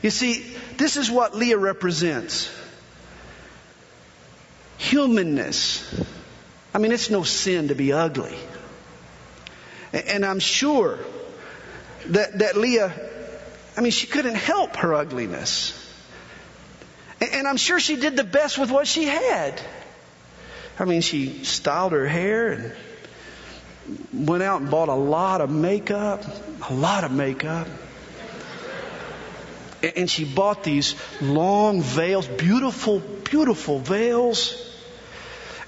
You 0.01 0.09
see, 0.09 0.45
this 0.77 0.97
is 0.97 1.09
what 1.09 1.35
Leah 1.35 1.57
represents. 1.57 2.51
Humanness. 4.77 6.05
I 6.73 6.77
mean, 6.77 6.91
it's 6.91 7.09
no 7.09 7.23
sin 7.23 7.69
to 7.69 7.75
be 7.75 7.93
ugly. 7.93 8.35
And 9.93 10.25
I'm 10.25 10.39
sure 10.39 10.99
that, 12.07 12.39
that 12.39 12.57
Leah, 12.57 12.93
I 13.77 13.81
mean, 13.81 13.91
she 13.91 14.07
couldn't 14.07 14.35
help 14.35 14.75
her 14.77 14.93
ugliness. 14.93 15.84
And 17.33 17.47
I'm 17.47 17.57
sure 17.57 17.79
she 17.79 17.95
did 17.95 18.15
the 18.15 18.23
best 18.23 18.57
with 18.57 18.71
what 18.71 18.87
she 18.87 19.05
had. 19.05 19.61
I 20.79 20.85
mean, 20.85 21.01
she 21.01 21.43
styled 21.43 21.93
her 21.93 22.07
hair 22.07 22.51
and 22.51 24.27
went 24.27 24.43
out 24.43 24.61
and 24.61 24.69
bought 24.69 24.89
a 24.89 24.95
lot 24.95 25.41
of 25.41 25.49
makeup, 25.49 26.23
a 26.69 26.73
lot 26.73 27.03
of 27.03 27.11
makeup. 27.11 27.67
And 29.95 30.09
she 30.09 30.25
bought 30.25 30.63
these 30.63 30.95
long 31.21 31.81
veils, 31.81 32.27
beautiful, 32.27 32.99
beautiful 32.99 33.79
veils. 33.79 34.74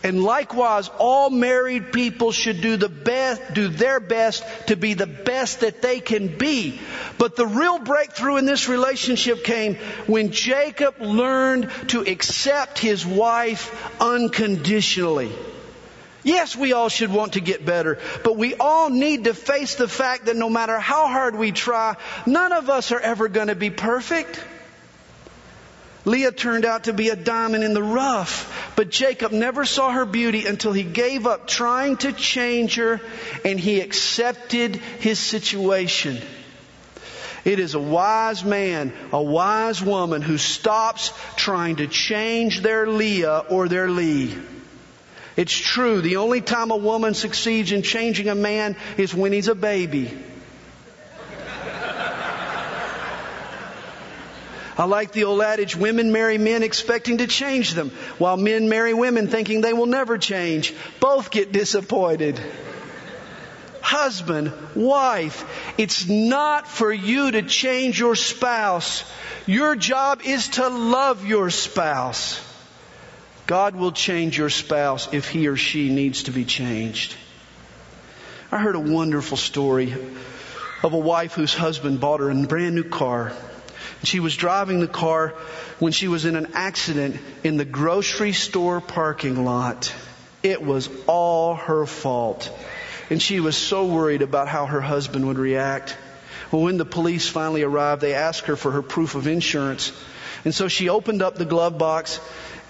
And 0.04 0.24
likewise, 0.24 0.90
all 1.00 1.30
married 1.30 1.92
people 1.92 2.32
should 2.32 2.62
do 2.62 2.78
the 2.78 2.90
best, 2.90 3.42
do 3.54 3.68
their 3.68 4.00
best 4.00 4.44
to 4.68 4.76
be 4.76 4.94
the 4.94 5.08
best 5.08 5.62
that 5.62 5.82
they 5.82 6.00
can 6.00 6.38
be. 6.38 6.80
But 7.18 7.36
the 7.36 7.48
real 7.48 7.80
breakthrough 7.80 8.38
in 8.38 8.46
this 8.46 8.70
relationship 8.70 9.44
came 9.44 9.76
when 10.06 10.32
Jacob 10.32 11.02
learned 11.02 11.72
to 11.88 12.02
accept 12.02 12.78
his 12.78 13.06
wife 13.06 13.74
unconditionally. 14.00 15.32
Yes, 16.24 16.56
we 16.56 16.74
all 16.74 16.90
should 16.90 17.12
want 17.12 17.34
to 17.34 17.40
get 17.40 17.66
better, 17.66 18.00
but 18.24 18.36
we 18.36 18.54
all 18.56 18.90
need 18.90 19.24
to 19.24 19.34
face 19.34 19.76
the 19.76 19.88
fact 19.88 20.26
that 20.26 20.36
no 20.36 20.50
matter 20.50 20.78
how 20.78 21.08
hard 21.08 21.38
we 21.38 21.52
try, 21.54 21.96
none 22.26 22.52
of 22.52 22.70
us 22.70 22.92
are 22.92 23.00
ever 23.00 23.30
going 23.30 23.48
to 23.48 23.56
be 23.56 23.70
perfect. 23.70 24.44
Leah 26.08 26.32
turned 26.32 26.64
out 26.64 26.86
to 26.86 26.94
be 26.94 27.10
a 27.10 27.18
diamond 27.18 27.66
in 27.66 27.74
the 27.74 27.84
rough, 27.84 28.72
but 28.78 28.90
Jacob 28.90 29.34
never 29.34 29.66
saw 29.66 29.92
her 29.92 30.06
beauty 30.06 30.46
until 30.46 30.72
he 30.72 30.84
gave 30.84 31.28
up 31.28 31.48
trying 31.48 31.98
to 31.98 32.14
change 32.14 32.76
her 32.76 33.02
and 33.44 33.60
he 33.60 33.82
accepted 33.82 34.78
his 34.78 35.20
situation. 35.20 36.22
It 37.44 37.60
is 37.60 37.76
a 37.76 37.80
wise 37.80 38.46
man, 38.46 38.94
a 39.12 39.22
wise 39.22 39.82
woman 39.82 40.22
who 40.22 40.38
stops 40.38 41.12
trying 41.36 41.76
to 41.78 41.88
change 41.88 42.62
their 42.62 42.88
Leah 42.88 43.44
or 43.50 43.68
their 43.68 43.90
Lee. 43.90 44.34
It's 45.36 45.54
true, 45.54 46.00
the 46.00 46.18
only 46.18 46.40
time 46.40 46.72
a 46.72 46.78
woman 46.78 47.16
succeeds 47.16 47.74
in 47.74 47.82
changing 47.82 48.30
a 48.30 48.36
man 48.36 48.78
is 48.96 49.14
when 49.14 49.34
he's 49.34 49.50
a 49.50 49.56
baby. 49.56 50.18
I 54.78 54.86
like 54.86 55.12
the 55.12 55.24
old 55.24 55.42
adage, 55.42 55.76
women 55.76 56.12
marry 56.12 56.38
men 56.38 56.62
expecting 56.62 57.18
to 57.18 57.28
change 57.28 57.74
them, 57.74 57.90
while 58.20 58.38
men 58.38 58.70
marry 58.70 58.94
women 58.94 59.28
thinking 59.28 59.62
they 59.62 59.74
will 59.74 59.88
never 59.88 60.20
change. 60.20 60.74
Both 61.00 61.32
get 61.32 61.52
disappointed. 61.52 62.40
Husband, 63.82 64.54
wife, 64.76 65.46
it's 65.80 66.08
not 66.08 66.68
for 66.68 66.92
you 66.94 67.32
to 67.32 67.42
change 67.42 68.00
your 68.00 68.16
spouse. 68.16 69.04
Your 69.48 69.76
job 69.76 70.22
is 70.24 70.50
to 70.50 70.68
love 70.68 71.26
your 71.26 71.50
spouse. 71.50 72.40
God 73.48 73.76
will 73.76 73.94
change 73.94 74.38
your 74.38 74.50
spouse 74.50 75.12
if 75.14 75.30
he 75.30 75.48
or 75.48 75.56
she 75.56 75.90
needs 75.90 76.24
to 76.24 76.32
be 76.32 76.46
changed. 76.46 77.16
I 78.52 78.60
heard 78.60 78.76
a 78.76 78.80
wonderful 78.80 79.38
story 79.38 79.96
of 80.84 80.94
a 80.94 81.00
wife 81.00 81.34
whose 81.34 81.54
husband 81.54 82.00
bought 82.00 82.20
her 82.20 82.30
a 82.30 82.36
brand 82.44 82.76
new 82.76 82.84
car. 82.84 83.32
She 84.04 84.20
was 84.20 84.36
driving 84.36 84.80
the 84.80 84.88
car 84.88 85.34
when 85.80 85.92
she 85.92 86.08
was 86.08 86.26
in 86.26 86.36
an 86.36 86.52
accident 86.54 87.18
in 87.44 87.58
the 87.58 87.66
grocery 87.66 88.34
store 88.34 88.80
parking 88.80 89.44
lot. 89.44 89.94
It 90.44 90.62
was 90.62 90.90
all 91.08 91.56
her 91.56 91.86
fault. 91.86 92.52
And 93.10 93.22
she 93.22 93.40
was 93.40 93.58
so 93.58 93.86
worried 93.86 94.22
about 94.22 94.48
how 94.48 94.66
her 94.66 94.82
husband 94.82 95.28
would 95.28 95.40
react. 95.40 95.98
Well, 96.52 96.62
when 96.62 96.78
the 96.78 96.86
police 96.86 97.28
finally 97.28 97.64
arrived, 97.64 98.02
they 98.02 98.14
asked 98.14 98.48
her 98.48 98.56
for 98.56 98.72
her 98.72 98.82
proof 98.82 99.16
of 99.16 99.28
insurance. 99.28 99.92
And 100.46 100.54
so 100.54 100.68
she 100.68 100.90
opened 100.90 101.22
up 101.22 101.36
the 101.36 101.46
glove 101.46 101.78
box, 101.78 102.20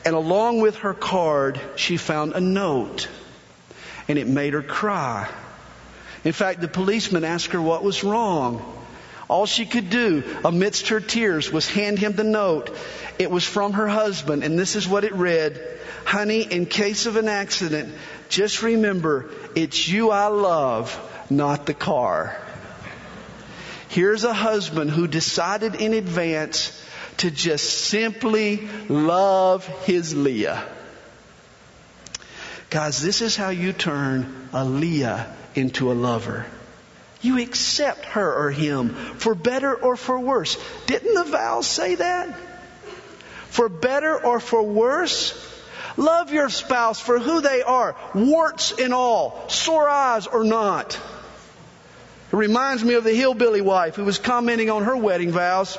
and 0.06 0.16
along 0.16 0.62
with 0.62 0.78
her 0.78 0.94
card, 0.94 1.60
she 1.76 1.98
found 1.98 2.34
a 2.34 2.40
note. 2.40 3.08
And 4.08 4.18
it 4.18 4.28
made 4.28 4.54
her 4.54 4.64
cry. 4.64 5.30
In 6.24 6.34
fact, 6.34 6.62
the 6.62 6.68
policeman 6.68 7.24
asked 7.24 7.52
her 7.52 7.62
what 7.62 7.84
was 7.84 8.04
wrong. 8.04 8.87
All 9.30 9.46
she 9.46 9.66
could 9.66 9.90
do 9.90 10.24
amidst 10.46 10.90
her 10.90 11.02
tears 11.02 11.52
was 11.52 11.70
hand 11.70 12.00
him 12.00 12.14
the 12.14 12.24
note. 12.24 12.76
It 13.20 13.30
was 13.30 13.44
from 13.44 13.74
her 13.74 13.88
husband, 13.88 14.44
and 14.44 14.58
this 14.58 14.76
is 14.76 14.88
what 14.88 15.04
it 15.04 15.14
read. 15.14 15.62
Honey, 16.06 16.42
in 16.42 16.66
case 16.66 17.06
of 17.06 17.18
an 17.18 17.28
accident, 17.28 17.94
just 18.30 18.62
remember, 18.62 19.30
it's 19.56 19.88
you 19.88 20.12
I 20.12 20.28
love, 20.28 20.98
not 21.30 21.66
the 21.66 21.74
car. 21.74 22.38
Here's 23.90 24.24
a 24.24 24.34
husband 24.34 24.92
who 24.92 25.08
decided 25.08 25.76
in 25.76 25.94
advance 25.94 26.84
to 27.18 27.32
just 27.32 27.86
simply 27.86 28.68
love 28.88 29.66
his 29.86 30.16
Leah. 30.16 30.64
Guys, 32.70 33.02
this 33.02 33.22
is 33.22 33.36
how 33.36 33.50
you 33.50 33.74
turn 33.74 34.50
a 34.54 34.64
Leah 34.64 35.36
into 35.56 35.92
a 35.92 35.94
lover. 35.94 36.46
You 37.28 37.40
accept 37.40 38.06
her 38.06 38.34
or 38.34 38.52
him 38.52 38.92
for 39.18 39.36
better 39.36 39.76
or 39.76 39.98
for 39.98 40.18
worse. 40.18 40.58
Didn't 40.86 41.14
the 41.14 41.26
vows 41.26 41.68
say 41.68 41.96
that? 41.96 42.34
For 43.50 43.68
better 43.68 44.18
or 44.18 44.40
for 44.40 44.64
worse? 44.64 45.34
Love 45.98 46.32
your 46.32 46.48
spouse 46.48 47.02
for 47.02 47.20
who 47.20 47.42
they 47.42 47.62
are, 47.62 47.98
warts 48.16 48.72
and 48.72 48.94
all, 48.94 49.44
sore 49.50 49.90
eyes 49.90 50.26
or 50.26 50.46
not. 50.46 50.98
It 52.32 52.36
reminds 52.38 52.82
me 52.82 52.94
of 52.94 53.04
the 53.04 53.14
hillbilly 53.14 53.60
wife 53.60 53.98
who 53.98 54.06
was 54.06 54.20
commenting 54.20 54.70
on 54.70 54.86
her 54.86 54.96
wedding 54.96 55.32
vows. 55.32 55.78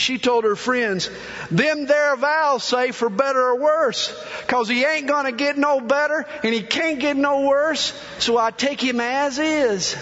She 0.00 0.16
told 0.16 0.44
her 0.44 0.56
friends, 0.56 1.10
them 1.50 1.84
there 1.84 2.16
vows 2.16 2.64
say 2.64 2.90
for 2.90 3.10
better 3.10 3.38
or 3.38 3.56
worse, 3.56 4.10
cause 4.46 4.66
he 4.66 4.82
ain't 4.82 5.06
gonna 5.06 5.30
get 5.30 5.58
no 5.58 5.78
better 5.78 6.24
and 6.42 6.54
he 6.54 6.62
can't 6.62 6.98
get 6.98 7.18
no 7.18 7.42
worse, 7.42 7.92
so 8.18 8.38
I 8.38 8.50
take 8.50 8.82
him 8.82 8.98
as 8.98 9.38
is. 9.38 9.94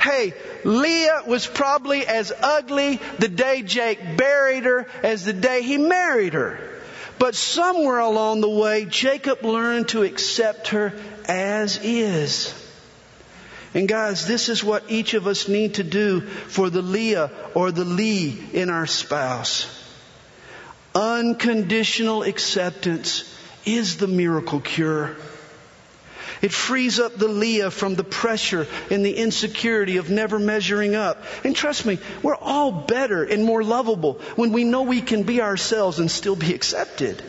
hey, 0.00 0.34
Leah 0.64 1.22
was 1.24 1.46
probably 1.46 2.04
as 2.04 2.32
ugly 2.42 3.00
the 3.20 3.28
day 3.28 3.62
Jake 3.62 4.16
buried 4.16 4.64
her 4.64 4.88
as 5.04 5.24
the 5.24 5.32
day 5.32 5.62
he 5.62 5.78
married 5.78 6.32
her. 6.32 6.58
But 7.20 7.36
somewhere 7.36 8.00
along 8.00 8.40
the 8.40 8.50
way, 8.50 8.86
Jacob 8.86 9.44
learned 9.44 9.90
to 9.90 10.02
accept 10.02 10.68
her 10.68 10.92
as 11.26 11.78
is. 11.84 12.52
And 13.74 13.86
guys, 13.88 14.26
this 14.26 14.48
is 14.48 14.64
what 14.64 14.90
each 14.90 15.14
of 15.14 15.26
us 15.26 15.48
need 15.48 15.74
to 15.74 15.84
do 15.84 16.20
for 16.20 16.70
the 16.70 16.82
Leah 16.82 17.30
or 17.54 17.70
the 17.70 17.84
Lee 17.84 18.38
in 18.52 18.70
our 18.70 18.86
spouse. 18.86 19.74
Unconditional 20.94 22.22
acceptance 22.22 23.34
is 23.66 23.98
the 23.98 24.06
miracle 24.06 24.60
cure. 24.60 25.16
It 26.40 26.52
frees 26.52 27.00
up 27.00 27.16
the 27.16 27.28
Leah 27.28 27.70
from 27.70 27.94
the 27.94 28.04
pressure 28.04 28.66
and 28.90 29.04
the 29.04 29.16
insecurity 29.16 29.96
of 29.96 30.08
never 30.08 30.38
measuring 30.38 30.94
up. 30.94 31.22
And 31.44 31.54
trust 31.54 31.84
me, 31.84 31.98
we're 32.22 32.36
all 32.36 32.70
better 32.70 33.24
and 33.24 33.44
more 33.44 33.64
lovable 33.64 34.14
when 34.36 34.52
we 34.52 34.64
know 34.64 34.82
we 34.82 35.00
can 35.00 35.24
be 35.24 35.42
ourselves 35.42 35.98
and 35.98 36.10
still 36.10 36.36
be 36.36 36.54
accepted. 36.54 37.22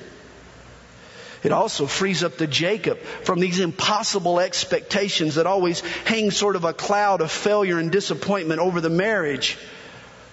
It 1.44 1.52
also 1.52 1.86
frees 1.88 2.24
up 2.24 2.38
the 2.38 2.48
Jacob 2.48 3.00
from 3.24 3.40
these 3.40 3.60
impossible 3.60 4.40
expectations 4.40 5.36
that 5.36 5.48
always 5.48 5.80
hang 6.06 6.32
sort 6.32 6.56
of 6.56 6.66
a 6.66 6.74
cloud 6.74 7.22
of 7.22 7.32
failure 7.32 7.80
and 7.80 7.92
disappointment 7.92 8.60
over 8.60 8.82
the 8.82 8.90
marriage. 8.90 9.58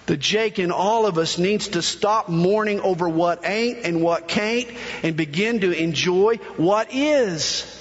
The 0.07 0.17
Jake 0.17 0.59
in 0.59 0.71
all 0.71 1.05
of 1.05 1.17
us 1.17 1.37
needs 1.37 1.69
to 1.69 1.81
stop 1.81 2.29
mourning 2.29 2.79
over 2.81 3.07
what 3.07 3.45
ain't 3.45 3.79
and 3.85 4.01
what 4.01 4.27
can't 4.27 4.67
and 5.03 5.15
begin 5.15 5.61
to 5.61 5.71
enjoy 5.71 6.37
what 6.55 6.93
is. 6.93 7.73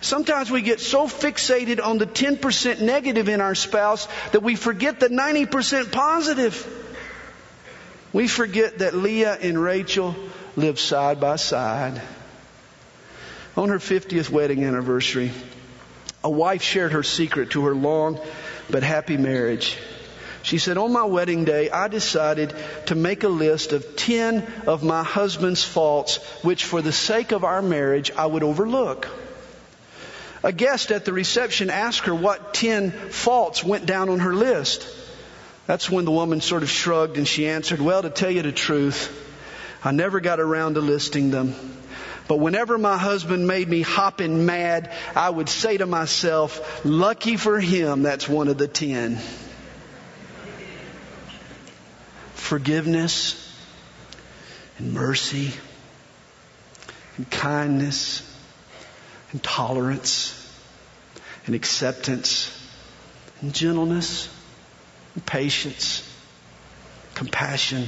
Sometimes 0.00 0.50
we 0.50 0.62
get 0.62 0.78
so 0.78 1.08
fixated 1.08 1.84
on 1.84 1.98
the 1.98 2.06
10% 2.06 2.80
negative 2.80 3.28
in 3.28 3.40
our 3.40 3.56
spouse 3.56 4.06
that 4.32 4.42
we 4.42 4.54
forget 4.54 5.00
the 5.00 5.08
90% 5.08 5.90
positive. 5.90 6.84
We 8.12 8.28
forget 8.28 8.78
that 8.78 8.94
Leah 8.94 9.36
and 9.40 9.60
Rachel 9.60 10.14
lived 10.56 10.78
side 10.78 11.20
by 11.20 11.36
side. 11.36 12.00
On 13.56 13.68
her 13.68 13.78
50th 13.78 14.30
wedding 14.30 14.64
anniversary, 14.64 15.30
a 16.24 16.30
wife 16.30 16.62
shared 16.62 16.92
her 16.92 17.02
secret 17.02 17.50
to 17.50 17.66
her 17.66 17.74
long 17.74 18.18
but 18.68 18.82
happy 18.82 19.16
marriage. 19.16 19.76
She 20.42 20.58
said, 20.58 20.78
On 20.78 20.92
my 20.92 21.04
wedding 21.04 21.44
day, 21.44 21.70
I 21.70 21.88
decided 21.88 22.54
to 22.86 22.94
make 22.94 23.24
a 23.24 23.28
list 23.28 23.72
of 23.72 23.96
10 23.96 24.46
of 24.66 24.84
my 24.84 25.02
husband's 25.02 25.64
faults, 25.64 26.16
which 26.42 26.64
for 26.64 26.82
the 26.82 26.92
sake 26.92 27.32
of 27.32 27.44
our 27.44 27.62
marriage, 27.62 28.12
I 28.12 28.26
would 28.26 28.42
overlook. 28.42 29.08
A 30.42 30.52
guest 30.52 30.92
at 30.92 31.04
the 31.04 31.12
reception 31.12 31.70
asked 31.70 32.06
her 32.06 32.14
what 32.14 32.54
10 32.54 32.92
faults 33.10 33.64
went 33.64 33.86
down 33.86 34.08
on 34.08 34.20
her 34.20 34.34
list. 34.34 34.86
That's 35.66 35.90
when 35.90 36.04
the 36.04 36.12
woman 36.12 36.40
sort 36.40 36.62
of 36.62 36.70
shrugged 36.70 37.16
and 37.16 37.26
she 37.26 37.48
answered, 37.48 37.80
Well, 37.80 38.02
to 38.02 38.10
tell 38.10 38.30
you 38.30 38.42
the 38.42 38.52
truth, 38.52 39.25
I 39.86 39.92
never 39.92 40.18
got 40.18 40.40
around 40.40 40.74
to 40.74 40.80
listing 40.80 41.30
them. 41.30 41.54
But 42.26 42.40
whenever 42.40 42.76
my 42.76 42.98
husband 42.98 43.46
made 43.46 43.68
me 43.68 43.82
hopping 43.82 44.44
mad, 44.44 44.92
I 45.14 45.30
would 45.30 45.48
say 45.48 45.76
to 45.76 45.86
myself, 45.86 46.84
lucky 46.84 47.36
for 47.36 47.60
him, 47.60 48.02
that's 48.02 48.28
one 48.28 48.48
of 48.48 48.58
the 48.58 48.66
ten. 48.66 49.20
Forgiveness 52.34 53.56
and 54.78 54.92
mercy 54.92 55.52
and 57.16 57.30
kindness 57.30 58.28
and 59.30 59.40
tolerance 59.40 60.52
and 61.46 61.54
acceptance 61.54 62.50
and 63.40 63.54
gentleness 63.54 64.28
and 65.14 65.24
patience, 65.24 66.02
compassion 67.14 67.86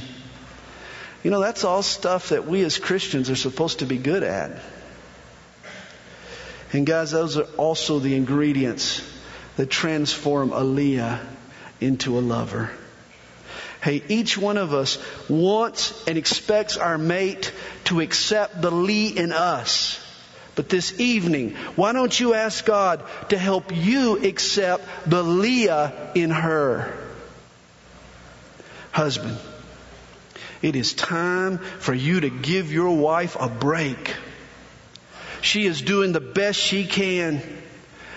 you 1.23 1.31
know, 1.31 1.41
that's 1.41 1.63
all 1.63 1.81
stuff 1.81 2.29
that 2.29 2.47
we 2.47 2.63
as 2.63 2.77
Christians 2.77 3.29
are 3.29 3.35
supposed 3.35 3.79
to 3.79 3.85
be 3.85 3.97
good 3.97 4.23
at. 4.23 4.51
And 6.71 6.85
guys, 6.85 7.11
those 7.11 7.37
are 7.37 7.47
also 7.57 7.99
the 7.99 8.15
ingredients 8.15 9.01
that 9.57 9.69
transform 9.69 10.53
a 10.53 10.63
Leah 10.63 11.19
into 11.81 12.17
a 12.17 12.21
lover. 12.21 12.71
Hey, 13.81 14.03
each 14.07 14.37
one 14.37 14.57
of 14.57 14.73
us 14.73 14.97
wants 15.29 16.07
and 16.07 16.17
expects 16.17 16.77
our 16.77 16.97
mate 16.97 17.53
to 17.85 18.01
accept 18.01 18.61
the 18.61 18.71
Lee 18.71 19.07
in 19.07 19.31
us. 19.31 20.05
But 20.55 20.67
this 20.67 20.99
evening, 20.99 21.55
why 21.75 21.93
don't 21.93 22.17
you 22.19 22.33
ask 22.33 22.65
God 22.65 23.01
to 23.29 23.37
help 23.37 23.73
you 23.73 24.17
accept 24.25 24.85
the 25.09 25.23
Leah 25.23 26.11
in 26.15 26.31
her? 26.31 26.93
Husband, 28.91 29.37
it 30.61 30.75
is 30.75 30.93
time 30.93 31.57
for 31.57 31.93
you 31.93 32.21
to 32.21 32.29
give 32.29 32.71
your 32.71 32.95
wife 32.95 33.37
a 33.39 33.47
break. 33.47 34.15
She 35.41 35.65
is 35.65 35.81
doing 35.81 36.11
the 36.11 36.19
best 36.19 36.59
she 36.59 36.85
can. 36.85 37.41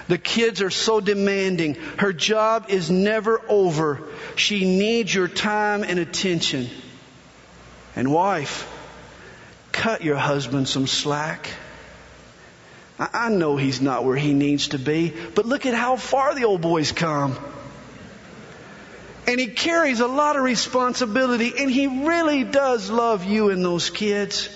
The 0.09 0.19
kids 0.19 0.61
are 0.61 0.71
so 0.71 1.01
demanding. 1.01 1.75
Her 1.99 2.13
job 2.13 2.67
is 2.69 2.91
never 2.91 3.41
over. 3.49 4.03
She 4.35 4.65
needs 4.65 5.15
your 5.15 5.29
time 5.29 5.85
and 5.85 5.99
attention. 5.99 6.69
And 7.95 8.13
wife, 8.13 8.69
cut 9.71 10.03
your 10.03 10.17
husband 10.17 10.69
some 10.69 10.87
slack. 10.87 11.49
I 12.99 13.31
know 13.31 13.57
he's 13.57 13.81
not 13.81 14.05
where 14.05 14.17
he 14.17 14.33
needs 14.33 14.69
to 14.69 14.79
be, 14.79 15.15
but 15.35 15.47
look 15.47 15.67
at 15.67 15.75
how 15.75 15.97
far 15.97 16.35
the 16.35 16.45
old 16.45 16.61
boy's 16.61 16.93
come. 16.93 17.37
And 19.27 19.39
he 19.39 19.49
carries 19.49 20.01
a 20.01 20.09
lot 20.09 20.37
of 20.37 20.43
responsibility 20.43 21.53
and 21.59 21.71
he 21.71 22.07
really 22.07 22.45
does 22.45 22.91
love 22.91 23.25
you 23.25 23.51
and 23.51 23.65
those 23.65 23.91
kids. 23.91 24.49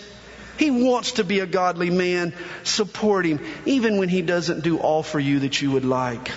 He 0.58 0.70
wants 0.70 1.12
to 1.12 1.24
be 1.24 1.40
a 1.40 1.46
godly 1.46 1.90
man. 1.90 2.34
Support 2.64 3.26
him, 3.26 3.40
even 3.64 3.98
when 3.98 4.08
he 4.08 4.22
doesn't 4.22 4.64
do 4.64 4.78
all 4.78 5.02
for 5.02 5.20
you 5.20 5.40
that 5.40 5.60
you 5.60 5.70
would 5.72 5.84
like. 5.84 6.30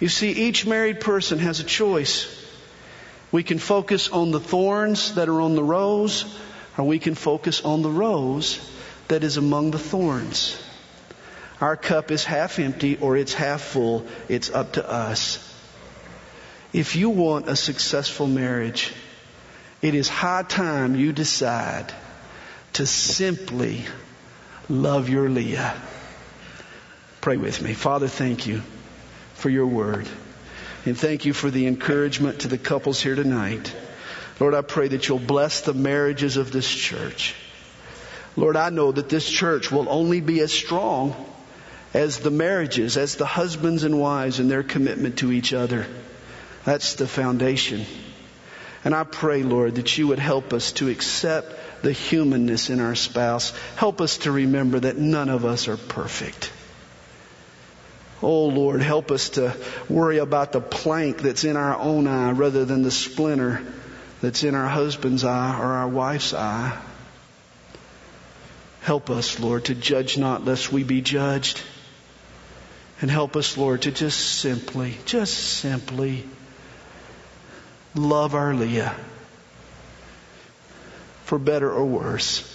You 0.00 0.08
see, 0.08 0.30
each 0.30 0.66
married 0.66 1.00
person 1.00 1.38
has 1.40 1.60
a 1.60 1.64
choice. 1.64 2.38
We 3.30 3.42
can 3.42 3.58
focus 3.58 4.08
on 4.08 4.30
the 4.30 4.40
thorns 4.40 5.14
that 5.14 5.28
are 5.28 5.40
on 5.40 5.54
the 5.54 5.64
rose, 5.64 6.24
or 6.76 6.84
we 6.84 6.98
can 6.98 7.14
focus 7.14 7.62
on 7.62 7.82
the 7.82 7.90
rose 7.90 8.58
that 9.08 9.24
is 9.24 9.36
among 9.36 9.70
the 9.70 9.78
thorns. 9.78 10.60
Our 11.60 11.76
cup 11.76 12.10
is 12.10 12.24
half 12.24 12.58
empty 12.58 12.96
or 12.96 13.16
it's 13.16 13.32
half 13.32 13.60
full. 13.60 14.06
It's 14.28 14.50
up 14.50 14.72
to 14.72 14.88
us. 14.88 15.51
If 16.72 16.96
you 16.96 17.10
want 17.10 17.48
a 17.48 17.56
successful 17.56 18.26
marriage, 18.26 18.92
it 19.82 19.94
is 19.94 20.08
high 20.08 20.42
time 20.42 20.96
you 20.96 21.12
decide 21.12 21.92
to 22.74 22.86
simply 22.86 23.84
love 24.70 25.10
your 25.10 25.28
Leah. 25.28 25.74
Pray 27.20 27.36
with 27.36 27.60
me. 27.60 27.74
Father, 27.74 28.08
thank 28.08 28.46
you 28.46 28.62
for 29.34 29.50
your 29.50 29.66
word. 29.66 30.08
And 30.86 30.98
thank 30.98 31.26
you 31.26 31.34
for 31.34 31.50
the 31.50 31.66
encouragement 31.66 32.40
to 32.40 32.48
the 32.48 32.58
couples 32.58 33.00
here 33.00 33.14
tonight. 33.14 33.74
Lord, 34.40 34.54
I 34.54 34.62
pray 34.62 34.88
that 34.88 35.06
you'll 35.06 35.18
bless 35.18 35.60
the 35.60 35.74
marriages 35.74 36.38
of 36.38 36.50
this 36.50 36.68
church. 36.68 37.34
Lord, 38.34 38.56
I 38.56 38.70
know 38.70 38.90
that 38.90 39.10
this 39.10 39.28
church 39.28 39.70
will 39.70 39.88
only 39.90 40.20
be 40.20 40.40
as 40.40 40.52
strong 40.52 41.14
as 41.92 42.18
the 42.18 42.30
marriages, 42.30 42.96
as 42.96 43.16
the 43.16 43.26
husbands 43.26 43.84
and 43.84 44.00
wives 44.00 44.38
and 44.38 44.50
their 44.50 44.62
commitment 44.62 45.18
to 45.18 45.30
each 45.30 45.52
other. 45.52 45.86
That's 46.64 46.94
the 46.94 47.06
foundation. 47.06 47.84
And 48.84 48.94
I 48.94 49.04
pray, 49.04 49.42
Lord, 49.42 49.76
that 49.76 49.96
you 49.96 50.08
would 50.08 50.18
help 50.18 50.52
us 50.52 50.72
to 50.72 50.88
accept 50.88 51.82
the 51.82 51.92
humanness 51.92 52.70
in 52.70 52.80
our 52.80 52.94
spouse. 52.94 53.52
Help 53.76 54.00
us 54.00 54.18
to 54.18 54.32
remember 54.32 54.80
that 54.80 54.96
none 54.96 55.28
of 55.28 55.44
us 55.44 55.68
are 55.68 55.76
perfect. 55.76 56.52
Oh 58.22 58.46
Lord, 58.46 58.80
help 58.80 59.10
us 59.10 59.30
to 59.30 59.56
worry 59.88 60.18
about 60.18 60.52
the 60.52 60.60
plank 60.60 61.18
that's 61.18 61.42
in 61.42 61.56
our 61.56 61.76
own 61.76 62.06
eye 62.06 62.30
rather 62.30 62.64
than 62.64 62.82
the 62.82 62.90
splinter 62.92 63.62
that's 64.20 64.44
in 64.44 64.54
our 64.54 64.68
husband's 64.68 65.24
eye 65.24 65.58
or 65.58 65.64
our 65.64 65.88
wife's 65.88 66.32
eye. 66.32 66.80
Help 68.82 69.10
us, 69.10 69.40
Lord, 69.40 69.64
to 69.66 69.74
judge 69.74 70.18
not 70.18 70.44
lest 70.44 70.72
we 70.72 70.84
be 70.84 71.02
judged. 71.02 71.60
And 73.00 73.10
help 73.10 73.34
us, 73.34 73.56
Lord, 73.56 73.82
to 73.82 73.90
just 73.90 74.20
simply, 74.20 74.96
just 75.04 75.34
simply 75.34 76.24
love 77.94 78.34
our 78.34 78.54
Leah 78.54 78.94
for 81.24 81.38
better 81.38 81.70
or 81.70 81.84
worse. 81.84 82.48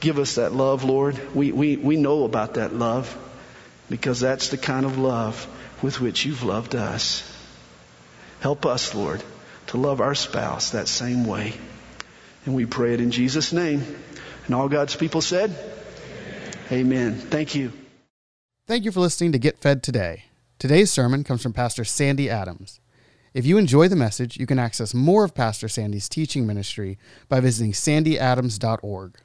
Give 0.00 0.18
us 0.18 0.34
that 0.34 0.52
love, 0.52 0.84
Lord. 0.84 1.34
We, 1.34 1.52
we, 1.52 1.76
we 1.76 1.96
know 1.96 2.24
about 2.24 2.54
that 2.54 2.74
love 2.74 3.16
because 3.88 4.20
that's 4.20 4.48
the 4.48 4.58
kind 4.58 4.84
of 4.84 4.98
love 4.98 5.46
with 5.82 6.00
which 6.00 6.26
you've 6.26 6.42
loved 6.42 6.74
us. 6.74 7.22
Help 8.40 8.66
us, 8.66 8.94
Lord, 8.94 9.22
to 9.68 9.76
love 9.76 10.00
our 10.00 10.14
spouse 10.14 10.70
that 10.70 10.88
same 10.88 11.24
way. 11.24 11.54
And 12.44 12.54
we 12.54 12.66
pray 12.66 12.94
it 12.94 13.00
in 13.00 13.10
Jesus' 13.10 13.52
name. 13.52 13.82
And 14.46 14.54
all 14.54 14.68
God's 14.68 14.96
people 14.96 15.22
said, 15.22 15.50
Amen. 16.70 17.12
Amen. 17.12 17.14
Thank 17.14 17.54
you. 17.54 17.72
Thank 18.66 18.84
you 18.84 18.92
for 18.92 19.00
listening 19.00 19.32
to 19.32 19.38
Get 19.38 19.58
Fed 19.58 19.82
Today. 19.82 20.24
Today's 20.58 20.90
sermon 20.90 21.24
comes 21.24 21.42
from 21.42 21.52
Pastor 21.52 21.84
Sandy 21.84 22.28
Adams. 22.28 22.80
If 23.34 23.44
you 23.44 23.58
enjoy 23.58 23.88
the 23.88 23.96
message, 23.96 24.38
you 24.38 24.46
can 24.46 24.60
access 24.60 24.94
more 24.94 25.24
of 25.24 25.34
Pastor 25.34 25.66
Sandy's 25.66 26.08
teaching 26.08 26.46
ministry 26.46 26.98
by 27.28 27.40
visiting 27.40 27.72
sandyadams.org. 27.72 29.23